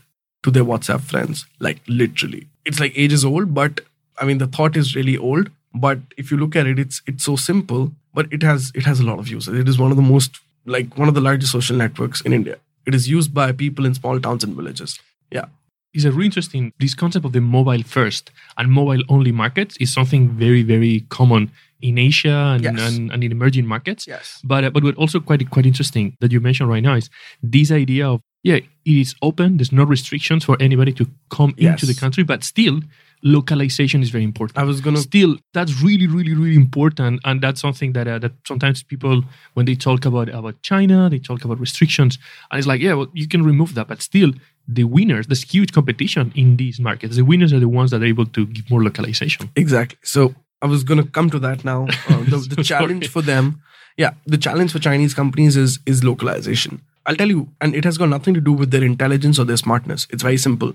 to 0.45 0.51
their 0.51 0.63
WhatsApp 0.63 1.01
friends. 1.01 1.45
Like 1.60 1.81
literally. 1.88 2.47
It's 2.65 2.79
like 2.79 2.93
ages 2.95 3.25
old, 3.25 3.53
but 3.53 3.81
I 4.19 4.25
mean 4.25 4.38
the 4.38 4.47
thought 4.47 4.77
is 4.77 4.95
really 4.95 5.17
old. 5.17 5.49
But 5.73 5.99
if 6.17 6.31
you 6.31 6.38
look 6.38 6.55
at 6.55 6.67
it, 6.67 6.79
it's 6.79 7.01
it's 7.05 7.23
so 7.23 7.36
simple, 7.36 7.91
but 8.13 8.31
it 8.31 8.43
has 8.43 8.71
it 8.75 8.86
has 8.86 8.99
a 8.99 9.08
lot 9.10 9.19
of 9.19 9.27
users. 9.27 9.60
It 9.60 9.67
is 9.67 9.79
one 9.79 9.91
of 9.91 9.97
the 9.97 10.08
most 10.13 10.39
like 10.65 10.97
one 10.97 11.08
of 11.08 11.15
the 11.15 11.25
largest 11.27 11.51
social 11.51 11.75
networks 11.75 12.21
in 12.21 12.34
India. 12.34 12.58
It 12.86 12.95
is 12.95 13.10
used 13.10 13.34
by 13.34 13.51
people 13.51 13.86
in 13.86 13.95
small 13.95 14.19
towns 14.19 14.43
and 14.43 14.55
villages. 14.55 14.99
Yeah. 15.31 15.45
It's 15.93 16.05
a 16.05 16.12
really 16.12 16.25
interesting 16.25 16.71
this 16.79 16.93
concept 16.93 17.25
of 17.25 17.31
the 17.31 17.41
mobile 17.41 17.84
first 17.84 18.31
and 18.58 18.71
mobile 18.71 19.03
only 19.10 19.31
markets 19.31 19.77
is 19.77 19.93
something 19.93 20.29
very, 20.29 20.62
very 20.62 21.05
common 21.10 21.51
in 21.89 21.95
Asia 22.10 22.38
and, 22.56 22.63
Yes. 22.63 22.80
and, 22.88 23.12
and 23.13 23.19
in 23.26 23.32
emerging 23.38 23.65
markets. 23.74 24.02
Yes. 24.13 24.26
But 24.52 24.62
uh, 24.65 24.69
but 24.76 24.82
what 24.86 24.95
also 25.04 25.17
quite 25.30 25.41
quite 25.56 25.65
interesting 25.71 26.06
that 26.21 26.32
you 26.34 26.39
mentioned 26.50 26.69
right 26.76 26.84
now 26.89 26.95
is 27.02 27.08
this 27.56 27.69
idea 27.84 28.06
of 28.13 28.17
yeah, 28.50 28.60
it 28.89 28.98
is 29.04 29.15
open. 29.30 29.48
There's 29.58 29.71
no 29.82 29.86
restrictions 29.95 30.41
for 30.48 30.56
anybody 30.67 30.93
to 31.00 31.06
come 31.36 31.52
Yes. 31.58 31.71
into 31.74 31.86
the 31.91 32.00
country, 32.04 32.24
but 32.32 32.39
still 32.43 32.78
localization 33.24 34.02
is 34.04 34.10
very 34.10 34.24
important. 34.24 34.58
I 34.58 34.63
was 34.63 34.82
gonna 34.82 35.00
still 35.00 35.38
that's 35.54 35.82
really 35.82 36.08
really 36.08 36.34
really 36.34 36.56
important, 36.56 37.21
and 37.26 37.41
that's 37.41 37.62
something 37.62 37.93
that 37.93 38.08
uh, 38.08 38.19
that 38.19 38.34
sometimes 38.48 38.84
people 38.84 39.24
when 39.56 39.65
they 39.65 39.76
talk 39.76 40.06
about 40.06 40.30
about 40.30 40.62
China, 40.62 41.10
they 41.10 41.19
talk 41.19 41.43
about 41.45 41.60
restrictions, 41.60 42.17
and 42.52 42.60
it's 42.60 42.67
like 42.67 42.82
yeah, 42.82 42.93
well 42.93 43.08
you 43.13 43.28
can 43.28 43.43
remove 43.43 43.74
that, 43.76 43.88
but 43.88 44.02
still 44.02 44.32
the 44.67 44.84
winners, 44.84 45.28
there's 45.28 45.43
huge 45.43 45.71
competition 45.71 46.32
in 46.36 46.58
these 46.58 46.80
markets. 46.80 47.15
The 47.15 47.24
winners 47.32 47.54
are 47.54 47.60
the 47.60 47.69
ones 47.69 47.91
that 47.91 48.02
are 48.02 48.06
able 48.06 48.26
to 48.26 48.48
give 48.48 48.69
more 48.69 48.82
localization. 48.84 49.50
Exactly. 49.56 49.98
So 50.04 50.34
I 50.65 50.67
was 50.67 50.84
going 50.84 51.01
to 51.01 51.08
come 51.17 51.30
to 51.30 51.38
that 51.39 51.63
now. 51.63 51.84
Uh, 52.10 52.23
the, 52.23 52.38
the 52.56 52.63
challenge 52.63 53.08
for 53.08 53.21
them, 53.21 53.62
yeah, 53.97 54.13
the 54.25 54.38
challenge 54.38 54.71
for 54.71 54.80
Chinese 54.80 55.13
companies 55.13 55.56
is 55.56 55.78
is 55.86 56.04
localization. 56.04 56.82
I'll 57.06 57.15
tell 57.15 57.30
you, 57.30 57.49
and 57.62 57.75
it 57.75 57.84
has 57.84 57.99
got 57.99 58.10
nothing 58.10 58.34
to 58.34 58.41
do 58.41 58.51
with 58.62 58.71
their 58.71 58.84
intelligence 58.84 59.38
or 59.38 59.45
their 59.45 59.58
smartness. 59.58 60.08
It's 60.10 60.23
very 60.23 60.38
simple. 60.38 60.73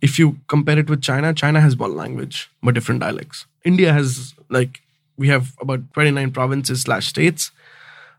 If 0.00 0.18
you 0.18 0.38
compare 0.46 0.78
it 0.78 0.88
with 0.88 1.02
China, 1.02 1.34
China 1.34 1.60
has 1.60 1.76
one 1.76 1.94
language 1.94 2.48
but 2.62 2.74
different 2.78 3.02
dialects. 3.02 3.44
India 3.64 3.92
has 3.92 4.32
like 4.48 4.80
we 5.18 5.28
have 5.28 5.52
about 5.60 5.84
29 5.92 6.30
provinces 6.30 6.80
slash 6.88 7.08
states. 7.08 7.50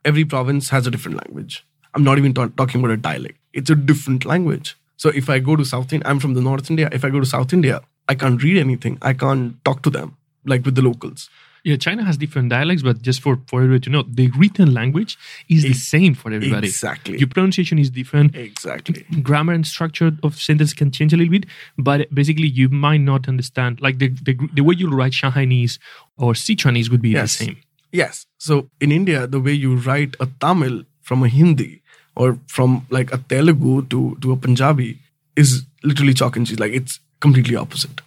Every 0.06 0.26
province 0.36 0.70
has 0.70 0.86
a 0.86 0.92
different 0.92 1.18
language. 1.24 1.66
I'm 1.96 2.04
not 2.04 2.20
even 2.20 2.36
ta- 2.36 2.52
talking 2.62 2.82
about 2.82 2.92
a 2.92 2.98
dialect. 2.98 3.40
It's 3.54 3.72
a 3.72 3.76
different 3.76 4.26
language. 4.26 4.78
So 4.98 5.10
if 5.24 5.28
I 5.28 5.40
go 5.40 5.56
to 5.56 5.66
South 5.66 5.92
India, 5.92 6.08
I'm 6.08 6.20
from 6.20 6.36
the 6.36 6.46
North 6.52 6.70
India. 6.70 6.88
If 6.92 7.04
I 7.04 7.10
go 7.10 7.20
to 7.20 7.32
South 7.36 7.52
India, 7.52 7.82
I 8.08 8.14
can't 8.14 8.44
read 8.44 8.58
anything. 8.68 9.00
I 9.02 9.14
can't 9.14 9.66
talk 9.66 9.82
to 9.90 9.90
them 9.90 10.16
like 10.46 10.66
with 10.66 10.76
the 10.76 10.82
locals. 10.82 11.30
Yeah, 11.66 11.76
China 11.76 12.06
has 12.06 12.16
different 12.16 12.50
dialects, 12.50 12.84
but 12.84 13.02
just 13.02 13.22
for, 13.22 13.38
for 13.48 13.62
everybody 13.62 13.82
to 13.82 13.90
know, 13.90 14.04
the 14.04 14.30
written 14.38 14.74
language 14.74 15.18
is 15.50 15.64
the 15.64 15.74
same 15.74 16.16
for 16.16 16.32
everybody. 16.32 16.68
Exactly. 16.68 17.18
Your 17.20 17.28
pronunciation 17.28 17.78
is 17.78 17.90
different. 17.90 18.34
Exactly. 18.34 19.06
grammar 19.22 19.52
and 19.52 19.68
structure 19.68 20.12
of 20.24 20.36
sentence 20.40 20.72
can 20.74 20.90
change 20.90 21.12
a 21.12 21.18
little 21.18 21.32
bit, 21.32 21.46
but 21.78 22.08
basically 22.16 22.48
you 22.48 22.70
might 22.70 23.02
not 23.02 23.28
understand. 23.28 23.82
Like 23.82 24.00
the 24.00 24.08
the, 24.08 24.38
the 24.54 24.62
way 24.64 24.76
you 24.78 24.90
write 24.90 25.12
Shanghainese 25.12 25.80
or 26.18 26.32
Sichuanese 26.32 26.90
would 26.90 27.02
be 27.02 27.10
Yes. 27.10 27.38
the 27.38 27.46
same. 27.46 27.58
Yes. 27.92 28.26
So 28.38 28.70
in 28.80 28.94
India, 28.94 29.28
the 29.28 29.42
way 29.42 29.52
you 29.52 29.76
write 29.76 30.16
a 30.22 30.28
Tamil 30.40 30.84
from 31.02 31.24
a 31.24 31.28
Hindi 31.28 31.82
or 32.16 32.38
from 32.48 32.86
like 32.90 33.12
a 33.12 33.18
Telugu 33.18 33.86
to, 33.90 34.18
to 34.22 34.32
a 34.32 34.38
Punjabi 34.38 35.00
is 35.36 35.64
literally 35.84 36.14
chalk 36.14 36.38
and 36.38 36.48
cheese. 36.48 36.60
Like 36.60 36.72
it's 36.72 37.00
completely 37.20 37.58
opposite. 37.58 38.00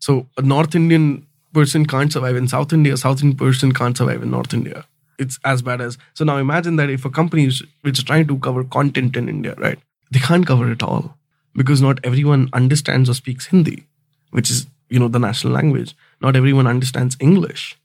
So 0.00 0.26
a 0.36 0.42
North 0.42 0.74
Indian 0.74 1.24
person 1.52 1.86
can't 1.86 2.12
survive 2.12 2.36
in 2.36 2.48
South 2.48 2.72
India, 2.72 2.96
South 2.96 3.22
Indian 3.22 3.36
person 3.36 3.72
can't 3.72 3.96
survive 3.96 4.22
in 4.22 4.30
North 4.30 4.54
India. 4.54 4.84
It's 5.18 5.38
as 5.44 5.62
bad 5.62 5.80
as 5.80 5.98
so 6.14 6.24
now 6.24 6.38
imagine 6.38 6.76
that 6.76 6.90
if 6.90 7.04
a 7.04 7.10
company 7.10 7.46
is 7.46 7.62
which 7.82 7.98
is 7.98 8.04
trying 8.04 8.26
to 8.28 8.38
cover 8.38 8.64
content 8.64 9.16
in 9.16 9.28
India, 9.28 9.54
right? 9.58 9.78
They 10.10 10.18
can't 10.18 10.46
cover 10.46 10.70
it 10.70 10.82
all. 10.82 11.16
Because 11.54 11.82
not 11.82 11.98
everyone 12.04 12.48
understands 12.52 13.10
or 13.10 13.14
speaks 13.14 13.46
Hindi, 13.46 13.84
which 14.30 14.50
is, 14.50 14.66
you 14.88 15.00
know, 15.00 15.08
the 15.08 15.18
national 15.18 15.52
language. 15.52 15.96
Not 16.20 16.36
everyone 16.36 16.68
understands 16.68 17.16
English 17.20 17.76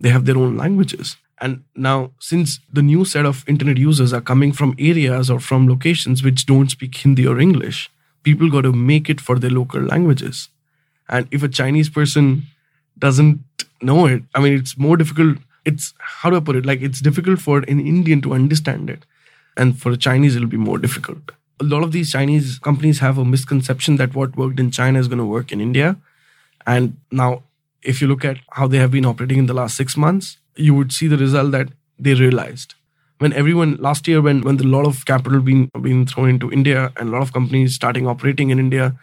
they 0.00 0.10
have 0.10 0.24
their 0.24 0.36
own 0.36 0.56
languages 0.56 1.16
and 1.40 1.64
now 1.74 2.10
since 2.18 2.60
the 2.72 2.82
new 2.82 3.04
set 3.04 3.26
of 3.26 3.44
internet 3.48 3.78
users 3.78 4.12
are 4.12 4.20
coming 4.20 4.52
from 4.52 4.74
areas 4.78 5.30
or 5.30 5.40
from 5.40 5.68
locations 5.68 6.22
which 6.22 6.46
don't 6.46 6.70
speak 6.70 6.96
hindi 6.96 7.26
or 7.26 7.38
english 7.40 7.90
people 8.22 8.50
got 8.50 8.62
to 8.62 8.72
make 8.72 9.08
it 9.14 9.20
for 9.20 9.38
their 9.38 9.54
local 9.58 9.82
languages 9.82 10.48
and 11.08 11.26
if 11.30 11.42
a 11.42 11.48
chinese 11.60 11.88
person 11.88 12.42
doesn't 12.98 13.40
know 13.82 14.06
it. 14.06 14.22
I 14.34 14.40
mean 14.40 14.54
it's 14.54 14.76
more 14.78 14.96
difficult 14.96 15.38
it's 15.64 15.94
how 15.98 16.30
do 16.30 16.36
i 16.36 16.40
put 16.40 16.56
it? 16.56 16.66
Like 16.66 16.82
it's 16.82 17.00
difficult 17.00 17.40
for 17.40 17.58
an 17.58 17.80
indian 17.80 18.20
to 18.22 18.34
understand 18.34 18.90
it. 18.90 19.04
And 19.56 19.80
for 19.80 19.92
a 19.92 19.96
chinese 19.96 20.36
it'll 20.36 20.48
be 20.48 20.56
more 20.56 20.78
difficult. 20.78 21.32
A 21.60 21.64
lot 21.64 21.82
of 21.82 21.92
these 21.92 22.12
chinese 22.12 22.58
companies 22.58 22.98
have 22.98 23.18
a 23.18 23.24
misconception 23.24 23.96
that 23.96 24.14
what 24.14 24.36
worked 24.36 24.60
in 24.60 24.70
china 24.70 24.98
is 24.98 25.08
going 25.08 25.18
to 25.18 25.24
work 25.24 25.52
in 25.52 25.60
india. 25.60 25.96
And 26.66 26.96
now, 27.10 27.42
if 27.82 28.00
you 28.00 28.08
look 28.08 28.24
at 28.24 28.38
how 28.52 28.66
they 28.66 28.78
have 28.78 28.90
been 28.90 29.04
operating 29.04 29.38
in 29.38 29.46
the 29.46 29.54
last 29.54 29.76
six 29.76 29.96
months, 29.96 30.38
you 30.56 30.74
would 30.74 30.92
see 30.92 31.06
the 31.06 31.18
result 31.18 31.50
that 31.52 31.68
they 31.98 32.14
realized. 32.14 32.74
When 33.18 33.32
everyone 33.32 33.76
last 33.76 34.08
year, 34.08 34.20
when 34.20 34.40
when 34.42 34.58
a 34.60 34.70
lot 34.76 34.86
of 34.86 35.04
capital 35.04 35.40
been 35.40 35.70
being 35.82 36.06
thrown 36.06 36.30
into 36.30 36.50
India 36.50 36.92
and 36.96 37.08
a 37.08 37.12
lot 37.12 37.22
of 37.22 37.32
companies 37.32 37.74
starting 37.74 38.06
operating 38.06 38.50
in 38.50 38.58
India, 38.58 38.96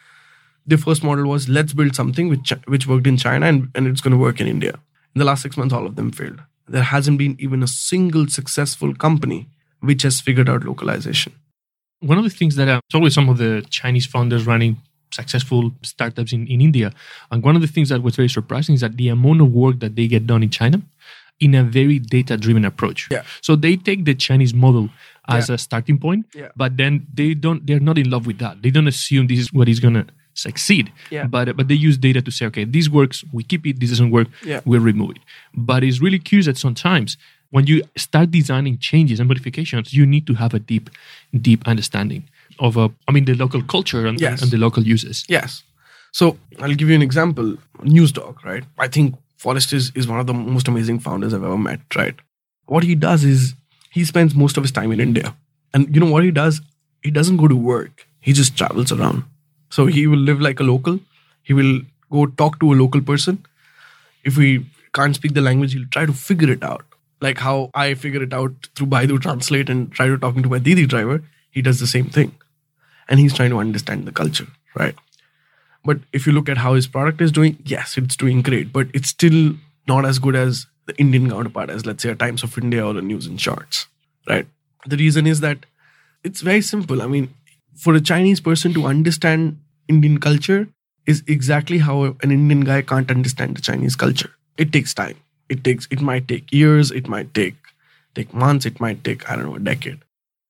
their 0.65 0.77
first 0.77 1.03
model 1.03 1.25
was 1.27 1.49
let's 1.49 1.73
build 1.73 1.95
something 1.95 2.29
which 2.29 2.53
which 2.67 2.87
worked 2.87 3.07
in 3.07 3.17
China 3.17 3.45
and, 3.47 3.69
and 3.75 3.87
it's 3.87 4.01
going 4.01 4.11
to 4.11 4.17
work 4.17 4.39
in 4.39 4.47
India. 4.47 4.73
In 5.15 5.19
the 5.19 5.25
last 5.25 5.41
six 5.41 5.57
months, 5.57 5.73
all 5.73 5.85
of 5.85 5.95
them 5.95 6.11
failed. 6.11 6.41
There 6.67 6.83
hasn't 6.83 7.17
been 7.17 7.35
even 7.39 7.63
a 7.63 7.67
single 7.67 8.27
successful 8.27 8.93
company 8.95 9.47
which 9.81 10.03
has 10.03 10.21
figured 10.21 10.47
out 10.49 10.63
localization. 10.63 11.33
One 11.99 12.17
of 12.17 12.23
the 12.23 12.29
things 12.29 12.55
that 12.55 12.67
uh, 12.69 12.79
it's 12.85 12.95
always 12.95 13.13
some 13.13 13.29
of 13.29 13.37
the 13.37 13.65
Chinese 13.69 14.05
founders 14.05 14.45
running 14.47 14.77
successful 15.11 15.71
startups 15.81 16.31
in, 16.31 16.47
in 16.47 16.61
India. 16.61 16.93
And 17.31 17.43
one 17.43 17.55
of 17.55 17.61
the 17.61 17.67
things 17.67 17.89
that 17.89 18.01
was 18.01 18.15
very 18.15 18.29
surprising 18.29 18.75
is 18.75 18.81
that 18.81 18.95
the 18.97 19.09
amount 19.09 19.41
of 19.41 19.51
work 19.51 19.79
that 19.81 19.95
they 19.95 20.07
get 20.07 20.25
done 20.25 20.41
in 20.43 20.49
China 20.49 20.81
in 21.39 21.55
a 21.55 21.63
very 21.63 21.99
data 21.99 22.37
driven 22.37 22.63
approach. 22.63 23.07
Yeah. 23.11 23.23
So 23.41 23.55
they 23.55 23.75
take 23.75 24.05
the 24.05 24.13
Chinese 24.15 24.53
model 24.53 24.89
as 25.27 25.49
Yeah. 25.49 25.55
a 25.55 25.57
starting 25.57 25.97
point, 25.97 26.27
Yeah. 26.33 26.49
but 26.55 26.77
then 26.77 27.07
they 27.13 27.33
don't 27.33 27.65
they're 27.67 27.79
not 27.79 27.97
in 27.97 28.09
love 28.09 28.25
with 28.27 28.37
that. 28.39 28.61
They 28.61 28.69
don't 28.69 28.87
assume 28.87 29.27
this 29.27 29.39
is 29.39 29.51
what 29.51 29.67
is 29.67 29.79
gonna 29.79 30.05
succeed. 30.33 30.91
Yeah. 31.09 31.25
But 31.27 31.55
but 31.57 31.67
they 31.67 31.75
use 31.75 31.97
data 31.97 32.21
to 32.21 32.31
say, 32.31 32.45
okay, 32.47 32.63
this 32.65 32.89
works, 32.89 33.23
we 33.33 33.43
keep 33.43 33.65
it, 33.67 33.79
this 33.79 33.89
doesn't 33.89 34.11
work, 34.11 34.27
Yeah. 34.43 34.61
we'll 34.65 34.81
remove 34.81 35.11
it. 35.11 35.19
But 35.55 35.83
it's 35.83 35.99
really 36.01 36.19
curious 36.19 36.45
that 36.45 36.57
sometimes 36.57 37.17
when 37.51 37.67
you 37.67 37.83
start 37.97 38.31
designing 38.31 38.77
changes 38.77 39.19
and 39.19 39.27
modifications, 39.27 39.93
you 39.93 40.05
need 40.05 40.25
to 40.27 40.33
have 40.35 40.53
a 40.53 40.59
deep, 40.59 40.89
deep 41.41 41.67
understanding 41.67 42.23
of 42.59 42.77
uh, 42.77 42.89
I 43.07 43.11
mean 43.11 43.25
the 43.25 43.35
local 43.35 43.61
culture 43.63 44.05
and, 44.07 44.19
Yes. 44.21 44.41
and 44.41 44.51
the 44.51 44.57
local 44.57 44.83
uses. 44.83 45.25
Yes. 45.27 45.63
So 46.11 46.37
I'll 46.59 46.75
give 46.75 46.89
you 46.89 46.95
an 46.95 47.01
example. 47.01 47.57
Newsdog, 47.83 48.43
right? 48.43 48.63
I 48.77 48.87
think 48.87 49.15
Forrest 49.37 49.73
is, 49.73 49.91
is 49.95 50.07
one 50.07 50.19
of 50.19 50.27
the 50.27 50.33
most 50.33 50.67
amazing 50.67 50.99
founders 50.99 51.33
I've 51.33 51.43
ever 51.43 51.57
met, 51.57 51.79
right? 51.95 52.15
What 52.67 52.83
he 52.83 52.95
does 52.95 53.23
is 53.23 53.55
he 53.91 54.05
spends 54.05 54.35
most 54.35 54.55
of 54.57 54.63
his 54.63 54.71
time 54.71 54.91
in 54.91 54.99
India. 54.99 55.35
And 55.73 55.93
you 55.93 55.99
know 56.01 56.11
what 56.11 56.23
he 56.23 56.31
does? 56.31 56.61
He 57.01 57.11
doesn't 57.11 57.37
go 57.37 57.47
to 57.47 57.55
work. 57.55 58.05
He 58.19 58.33
just 58.33 58.55
travels 58.57 58.91
around. 58.91 59.23
So 59.71 59.87
he 59.87 60.05
will 60.05 60.19
live 60.19 60.39
like 60.39 60.59
a 60.59 60.63
local. 60.63 60.99
He 61.41 61.53
will 61.53 61.81
go 62.11 62.27
talk 62.27 62.59
to 62.59 62.71
a 62.73 62.75
local 62.75 63.01
person. 63.01 63.43
If 64.23 64.37
we 64.37 64.65
can't 64.93 65.15
speak 65.15 65.33
the 65.33 65.41
language, 65.41 65.73
he'll 65.73 65.87
try 65.91 66.05
to 66.05 66.13
figure 66.13 66.51
it 66.51 66.63
out. 66.63 66.85
Like 67.21 67.37
how 67.37 67.71
I 67.73 67.93
figure 67.93 68.21
it 68.21 68.33
out 68.33 68.51
through 68.75 68.87
Baidu 68.87 69.21
Translate 69.21 69.69
and 69.69 69.91
try 69.91 70.07
to 70.07 70.17
talking 70.17 70.43
to 70.43 70.49
my 70.49 70.59
Didi 70.59 70.85
driver, 70.85 71.23
he 71.49 71.61
does 71.61 71.79
the 71.79 71.87
same 71.87 72.09
thing. 72.09 72.35
And 73.07 73.19
he's 73.19 73.33
trying 73.33 73.49
to 73.51 73.59
understand 73.59 74.05
the 74.05 74.11
culture, 74.11 74.47
right? 74.75 74.95
But 75.83 75.99
if 76.13 76.27
you 76.27 76.33
look 76.33 76.49
at 76.49 76.57
how 76.57 76.73
his 76.73 76.87
product 76.87 77.21
is 77.21 77.31
doing, 77.31 77.57
yes, 77.65 77.97
it's 77.97 78.15
doing 78.15 78.41
great, 78.41 78.71
but 78.71 78.87
it's 78.93 79.09
still 79.09 79.55
not 79.87 80.05
as 80.05 80.19
good 80.19 80.35
as 80.35 80.67
the 80.85 80.95
Indian 80.97 81.29
counterpart, 81.29 81.69
as 81.69 81.85
let's 81.85 82.03
say 82.03 82.09
a 82.09 82.15
Times 82.15 82.43
of 82.43 82.57
India 82.57 82.85
or 82.85 82.97
a 82.97 83.01
News 83.01 83.25
and 83.25 83.39
Charts, 83.39 83.87
right? 84.27 84.47
The 84.85 84.97
reason 84.97 85.27
is 85.27 85.39
that 85.41 85.65
it's 86.23 86.41
very 86.41 86.61
simple. 86.61 87.01
I 87.01 87.07
mean, 87.07 87.33
for 87.75 87.93
a 87.95 88.01
Chinese 88.01 88.39
person 88.39 88.73
to 88.73 88.85
understand 88.85 89.59
Indian 89.87 90.19
culture, 90.19 90.67
is 91.07 91.23
exactly 91.27 91.79
how 91.79 92.03
an 92.21 92.31
Indian 92.31 92.61
guy 92.61 92.81
can't 92.81 93.09
understand 93.09 93.57
the 93.57 93.61
Chinese 93.61 93.95
culture. 93.95 94.31
It 94.57 94.71
takes 94.71 94.93
time. 94.93 95.15
It 95.49 95.63
takes 95.63 95.87
it 95.91 96.01
might 96.01 96.27
take 96.27 96.51
years, 96.53 96.91
it 96.91 97.07
might 97.07 97.33
take 97.33 97.55
take 98.15 98.33
months, 98.33 98.65
it 98.65 98.79
might 98.79 99.03
take, 99.03 99.29
I 99.29 99.35
don't 99.35 99.45
know, 99.45 99.55
a 99.55 99.59
decade. 99.59 99.99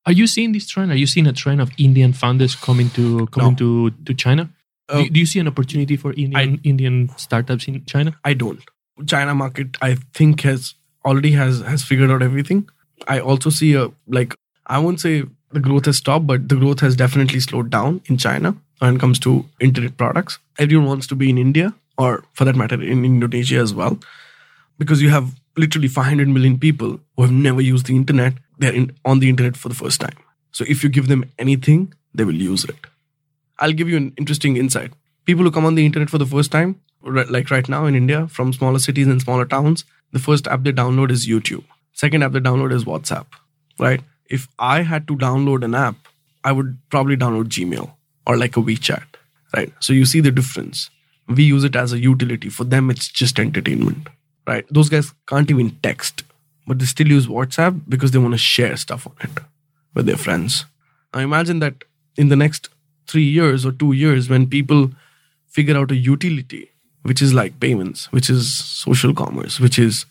Are 0.05 0.11
you 0.11 0.27
seeing 0.27 0.51
this 0.51 0.67
trend? 0.67 0.91
Are 0.91 0.95
you 0.95 1.07
seeing 1.07 1.27
a 1.27 1.33
trend 1.33 1.61
of 1.61 1.71
Indian 1.77 2.11
founders 2.11 2.55
coming 2.55 2.89
to 2.91 3.27
coming 3.27 3.51
No. 3.51 3.55
to, 3.57 3.91
to 4.05 4.13
China? 4.13 4.49
Uh, 4.89 5.03
do, 5.03 5.09
do 5.09 5.19
you 5.19 5.25
see 5.25 5.39
an 5.39 5.47
opportunity 5.47 5.95
for 5.95 6.11
Indian 6.13 6.59
Indian 6.63 7.09
startups 7.17 7.67
in 7.67 7.85
China? 7.85 8.15
I 8.25 8.33
don't. 8.33 8.59
China 9.07 9.33
market, 9.33 9.77
I 9.81 9.95
think, 10.13 10.41
has 10.41 10.73
already 11.05 11.31
has 11.31 11.61
has 11.61 11.83
figured 11.83 12.11
out 12.11 12.21
everything. 12.21 12.67
I 13.07 13.19
also 13.19 13.49
see 13.49 13.73
a 13.75 13.89
like 14.07 14.35
I 14.65 14.79
won't 14.79 14.99
say 14.99 15.23
the 15.53 15.59
growth 15.59 15.85
has 15.85 15.97
stopped, 15.97 16.27
but 16.27 16.47
the 16.49 16.55
growth 16.55 16.79
has 16.79 16.95
definitely 16.95 17.39
slowed 17.39 17.69
down 17.69 18.01
in 18.05 18.17
China 18.17 18.55
when 18.79 18.95
it 18.95 18.99
comes 18.99 19.19
to 19.19 19.45
internet 19.59 19.97
products. 19.97 20.39
Everyone 20.57 20.87
wants 20.87 21.07
to 21.07 21.15
be 21.15 21.29
in 21.29 21.37
India, 21.37 21.73
or 21.97 22.23
for 22.33 22.45
that 22.45 22.55
matter, 22.55 22.81
in 22.81 23.05
Indonesia 23.05 23.57
as 23.57 23.73
well, 23.73 23.99
because 24.77 25.01
you 25.01 25.09
have 25.09 25.35
literally 25.57 25.87
500 25.87 26.27
million 26.27 26.57
people 26.57 26.99
who 27.15 27.23
have 27.23 27.31
never 27.31 27.61
used 27.61 27.85
the 27.87 27.95
internet. 27.95 28.33
They're 28.57 28.73
in, 28.73 28.91
on 29.05 29.19
the 29.19 29.29
internet 29.29 29.57
for 29.57 29.69
the 29.69 29.75
first 29.75 29.99
time. 29.99 30.17
So 30.51 30.65
if 30.67 30.83
you 30.83 30.89
give 30.89 31.07
them 31.07 31.25
anything, 31.39 31.93
they 32.13 32.23
will 32.23 32.35
use 32.35 32.63
it. 32.65 32.75
I'll 33.59 33.73
give 33.73 33.89
you 33.89 33.97
an 33.97 34.13
interesting 34.17 34.57
insight. 34.57 34.91
People 35.25 35.43
who 35.43 35.51
come 35.51 35.65
on 35.65 35.75
the 35.75 35.85
internet 35.85 36.09
for 36.09 36.17
the 36.17 36.25
first 36.25 36.51
time, 36.51 36.79
like 37.03 37.51
right 37.51 37.67
now 37.67 37.85
in 37.85 37.95
India, 37.95 38.27
from 38.27 38.53
smaller 38.53 38.79
cities 38.79 39.07
and 39.07 39.21
smaller 39.21 39.45
towns, 39.45 39.85
the 40.11 40.19
first 40.19 40.47
app 40.47 40.63
they 40.63 40.71
download 40.71 41.11
is 41.11 41.27
YouTube. 41.27 41.63
Second 41.93 42.23
app 42.23 42.31
they 42.31 42.39
download 42.39 42.71
is 42.71 42.85
WhatsApp, 42.85 43.25
right? 43.79 44.01
If 44.31 44.47
I 44.57 44.81
had 44.83 45.07
to 45.09 45.17
download 45.17 45.63
an 45.63 45.75
app, 45.75 45.95
I 46.43 46.51
would 46.53 46.77
probably 46.89 47.17
download 47.17 47.49
Gmail 47.49 47.91
or 48.25 48.37
like 48.37 48.55
a 48.55 48.61
WeChat, 48.61 49.03
right? 49.55 49.71
So 49.79 49.93
you 49.93 50.05
see 50.05 50.21
the 50.21 50.31
difference. 50.31 50.89
We 51.27 51.43
use 51.43 51.63
it 51.63 51.75
as 51.75 51.93
a 51.93 51.99
utility. 51.99 52.49
For 52.49 52.63
them, 52.63 52.89
it's 52.89 53.07
just 53.09 53.39
entertainment, 53.39 54.07
right? 54.47 54.65
Those 54.71 54.89
guys 54.89 55.13
can't 55.27 55.51
even 55.51 55.77
text, 55.83 56.23
but 56.65 56.79
they 56.79 56.85
still 56.85 57.09
use 57.09 57.27
WhatsApp 57.27 57.81
because 57.89 58.11
they 58.11 58.19
want 58.19 58.33
to 58.33 58.37
share 58.37 58.77
stuff 58.77 59.05
on 59.05 59.15
it 59.21 59.43
with 59.93 60.05
their 60.05 60.17
friends. 60.17 60.65
Now 61.13 61.19
imagine 61.19 61.59
that 61.59 61.83
in 62.15 62.29
the 62.29 62.37
next 62.37 62.69
three 63.07 63.23
years 63.23 63.65
or 63.65 63.73
two 63.73 63.91
years, 63.91 64.29
when 64.29 64.47
people 64.47 64.91
figure 65.47 65.77
out 65.77 65.91
a 65.91 65.95
utility, 65.95 66.71
which 67.03 67.21
is 67.21 67.33
like 67.33 67.59
payments, 67.59 68.11
which 68.13 68.29
is 68.29 68.57
social 68.57 69.13
commerce, 69.13 69.59
which 69.59 69.77
is, 69.77 70.05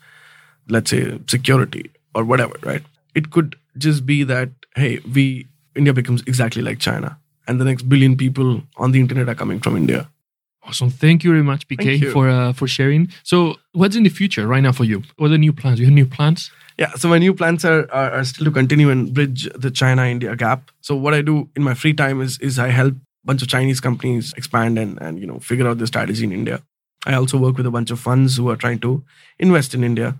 let's 0.69 0.91
say, 0.91 1.19
security 1.27 1.91
or 2.15 2.25
whatever, 2.25 2.57
right? 2.63 2.83
It 3.15 3.31
could 3.31 3.57
just 3.79 4.07
be 4.07 4.23
that, 4.25 4.51
hey, 4.77 5.01
we, 5.15 5.47
India 5.75 5.93
becomes 5.93 6.23
exactly 6.27 6.63
like 6.63 6.79
China. 6.79 7.19
And 7.47 7.61
the 7.61 7.65
next 7.65 7.89
billion 7.89 8.17
people 8.17 8.63
on 8.77 8.93
the 8.93 9.01
internet 9.01 9.29
are 9.29 9.35
coming 9.35 9.61
from 9.61 9.77
India. 9.77 10.09
Awesome. 10.63 10.91
Thank 10.91 11.25
you 11.25 11.31
very 11.31 11.43
much, 11.43 11.67
PK, 11.69 12.13
for 12.13 12.29
uh, 12.29 12.53
for 12.53 12.69
sharing. 12.69 13.11
So, 13.23 13.57
what's 13.73 13.97
in 13.97 14.03
the 14.03 14.11
future 14.11 14.47
right 14.47 14.61
now 14.61 14.73
for 14.73 14.85
you? 14.85 15.03
What 15.17 15.27
are 15.27 15.31
the 15.31 15.39
new 15.39 15.53
plans? 15.53 15.81
You 15.81 15.87
have 15.87 15.95
new 15.95 16.07
plans? 16.07 16.51
Yeah, 16.77 16.93
so 16.95 17.09
my 17.09 17.19
new 17.19 17.35
plans 17.35 17.65
are, 17.65 17.91
are, 17.93 18.11
are 18.13 18.25
still 18.25 18.45
to 18.45 18.51
continue 18.51 18.91
and 18.91 19.13
bridge 19.13 19.49
the 19.55 19.71
China 19.71 20.05
India 20.05 20.37
gap. 20.37 20.71
So 20.81 20.95
what 20.95 21.13
I 21.13 21.23
do 21.23 21.49
in 21.57 21.63
my 21.63 21.75
free 21.75 21.95
time 21.95 22.21
is 22.21 22.39
is 22.41 22.59
I 22.59 22.69
help 22.69 22.95
a 22.95 23.27
bunch 23.27 23.43
of 23.43 23.49
Chinese 23.49 23.81
companies 23.81 24.35
expand 24.37 24.79
and, 24.79 25.01
and 25.01 25.19
you 25.19 25.27
know 25.27 25.39
figure 25.41 25.67
out 25.67 25.79
their 25.79 25.87
strategy 25.87 26.25
in 26.25 26.33
India. 26.33 26.63
I 27.07 27.15
also 27.15 27.39
work 27.39 27.57
with 27.57 27.67
a 27.67 27.71
bunch 27.71 27.91
of 27.91 27.99
funds 27.99 28.37
who 28.37 28.51
are 28.51 28.57
trying 28.57 28.79
to 28.81 29.03
invest 29.39 29.75
in 29.75 29.83
India. 29.83 30.17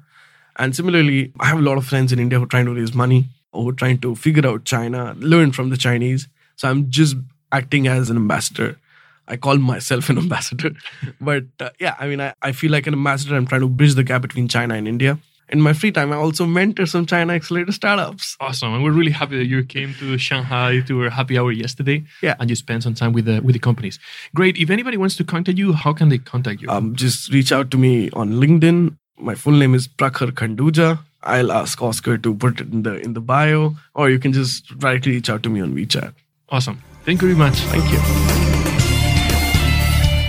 And 0.57 0.75
similarly, 0.75 1.33
I 1.41 1.47
have 1.47 1.59
a 1.59 1.63
lot 1.63 1.79
of 1.79 1.87
friends 1.87 2.13
in 2.13 2.19
India 2.19 2.39
who 2.39 2.45
are 2.45 2.49
trying 2.49 2.67
to 2.67 2.75
raise 2.75 2.95
money 2.95 3.29
or 3.53 3.63
who 3.63 3.71
are 3.71 3.75
trying 3.75 3.99
to 3.99 4.15
figure 4.15 4.47
out 4.47 4.65
China, 4.65 5.15
learn 5.19 5.53
from 5.53 5.71
the 5.71 5.77
Chinese. 5.77 6.29
So 6.57 6.69
I'm 6.69 6.91
just 6.91 7.17
acting 7.53 7.89
as 7.89 8.11
an 8.11 8.17
ambassador. 8.17 8.79
I 9.27 9.37
call 9.37 9.59
myself 9.59 10.11
an 10.11 10.19
ambassador. 10.25 10.73
but 11.21 11.45
uh, 11.61 11.71
yeah, 11.79 11.95
I 11.99 12.07
mean, 12.09 12.21
I, 12.21 12.35
I 12.43 12.53
feel 12.53 12.71
like 12.71 12.87
an 12.87 12.95
ambassador. 12.95 13.37
I'm 13.37 13.47
trying 13.47 13.63
to 13.63 13.69
bridge 13.69 13.95
the 13.95 14.05
gap 14.05 14.23
between 14.23 14.49
China 14.49 14.75
and 14.75 14.87
India. 14.87 15.19
In 15.53 15.61
my 15.61 15.73
free 15.73 15.91
time, 15.91 16.13
I 16.13 16.17
also 16.17 16.47
mentor 16.47 16.87
some 16.87 17.07
China 17.07 17.33
accelerator 17.33 17.73
startups. 17.73 18.37
Awesome. 18.39 18.73
And 18.73 18.85
we're 18.85 18.93
really 18.93 19.11
happy 19.11 19.37
that 19.37 19.47
you 19.47 19.65
came 19.65 19.95
to 19.95 20.17
Shanghai 20.17 20.81
to 20.83 21.03
our 21.03 21.11
happy 21.11 21.37
hour 21.37 21.51
yesterday. 21.51 22.05
Yeah. 22.23 22.37
And 22.39 22.49
you 22.49 22.55
spent 22.55 22.85
some 22.85 22.95
time 22.95 23.13
with 23.13 23.25
the 23.25 23.41
with 23.41 23.55
the 23.55 23.59
companies. 23.59 23.99
Great. 24.33 24.57
If 24.59 24.71
anybody 24.71 24.97
wants 24.97 25.17
to 25.17 25.25
contact 25.25 25.59
you, 25.59 25.73
how 25.73 25.93
can 25.93 26.09
they 26.09 26.19
contact 26.19 26.63
you? 26.63 26.69
Um, 26.69 26.95
just 26.95 27.33
reach 27.33 27.51
out 27.51 27.73
to 27.73 27.79
me 27.79 28.11
on 28.13 28.35
LinkedIn. 28.35 28.97
My 29.21 29.35
full 29.35 29.53
name 29.53 29.75
is 29.75 29.87
Prakhar 29.87 30.31
Khanduja. 30.33 30.99
I'll 31.23 31.53
ask 31.53 31.81
Oscar 31.83 32.17
to 32.17 32.35
put 32.35 32.61
it 32.61 32.73
in 32.73 32.83
the 32.85 32.99
in 32.99 33.13
the 33.13 33.21
bio, 33.21 33.77
or 33.95 34.09
you 34.09 34.19
can 34.19 34.33
just 34.33 34.67
directly 34.79 35.13
reach 35.13 35.29
out 35.29 35.43
to 35.43 35.51
me 35.51 35.61
on 35.61 35.75
WeChat. 35.75 36.15
awesome. 36.49 36.81
Thank 37.05 37.21
you 37.21 37.29
very 37.29 37.39
much. 37.39 37.57
Thank 37.75 37.85
you. 37.93 37.99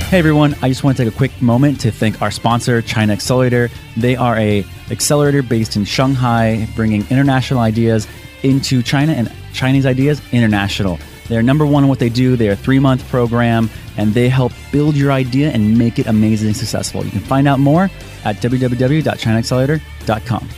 Hey 0.09 0.19
everyone, 0.19 0.55
I 0.61 0.67
just 0.67 0.83
want 0.83 0.97
to 0.97 1.05
take 1.05 1.13
a 1.13 1.15
quick 1.15 1.41
moment 1.41 1.79
to 1.81 1.91
thank 1.91 2.21
our 2.21 2.31
sponsor, 2.31 2.81
China 2.81 3.13
Accelerator. 3.13 3.69
They 3.95 4.17
are 4.17 4.37
a 4.37 4.65
accelerator 4.89 5.41
based 5.41 5.77
in 5.77 5.85
Shanghai, 5.85 6.67
bringing 6.75 7.05
international 7.09 7.61
ideas 7.61 8.07
into 8.43 8.81
China 8.83 9.13
and 9.13 9.31
Chinese 9.53 9.85
ideas 9.85 10.21
international. 10.33 10.99
They're 11.27 11.43
number 11.43 11.65
one 11.65 11.83
in 11.83 11.89
what 11.89 11.99
they 11.99 12.09
do. 12.09 12.35
They're 12.35 12.53
a 12.53 12.57
three 12.57 12.79
month 12.79 13.07
program 13.09 13.69
and 13.97 14.13
they 14.13 14.29
help 14.29 14.53
build 14.71 14.95
your 14.95 15.11
idea 15.11 15.51
and 15.51 15.77
make 15.77 15.99
it 15.99 16.07
amazing 16.07 16.47
and 16.47 16.57
successful. 16.57 17.05
You 17.05 17.11
can 17.11 17.19
find 17.19 17.47
out 17.47 17.59
more 17.59 17.83
at 18.23 18.37
www.chinaaccelerator.com. 18.37 20.49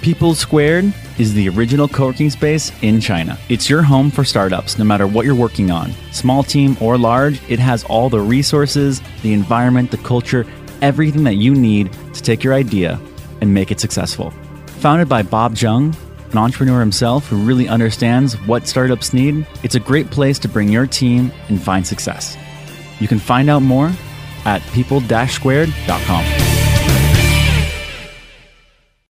People 0.00 0.34
Squared 0.34 0.92
is 1.18 1.34
the 1.34 1.48
original 1.48 1.88
co-working 1.88 2.30
space 2.30 2.70
in 2.82 3.00
China. 3.00 3.36
It's 3.48 3.68
your 3.68 3.82
home 3.82 4.12
for 4.12 4.24
startups, 4.24 4.78
no 4.78 4.84
matter 4.84 5.08
what 5.08 5.26
you're 5.26 5.34
working 5.34 5.72
on. 5.72 5.92
Small 6.12 6.44
team 6.44 6.76
or 6.80 6.96
large, 6.96 7.40
it 7.50 7.58
has 7.58 7.82
all 7.84 8.08
the 8.08 8.20
resources, 8.20 9.02
the 9.22 9.32
environment, 9.32 9.90
the 9.90 9.96
culture, 9.98 10.46
everything 10.82 11.24
that 11.24 11.34
you 11.34 11.52
need 11.52 11.92
to 12.14 12.22
take 12.22 12.44
your 12.44 12.54
idea 12.54 13.00
and 13.40 13.52
make 13.52 13.72
it 13.72 13.80
successful. 13.80 14.32
Founded 14.78 15.08
by 15.08 15.22
Bob 15.22 15.56
Jung, 15.56 15.96
an 16.32 16.38
entrepreneur 16.38 16.80
himself 16.80 17.26
who 17.26 17.36
really 17.36 17.68
understands 17.68 18.34
what 18.46 18.66
startups 18.66 19.12
need, 19.12 19.46
it's 19.62 19.74
a 19.74 19.80
great 19.80 20.10
place 20.10 20.38
to 20.40 20.48
bring 20.48 20.68
your 20.68 20.86
team 20.86 21.32
and 21.48 21.62
find 21.62 21.86
success. 21.86 22.36
You 23.00 23.08
can 23.08 23.18
find 23.18 23.48
out 23.50 23.62
more 23.62 23.92
at 24.44 24.62
people-squared.com. 24.72 26.47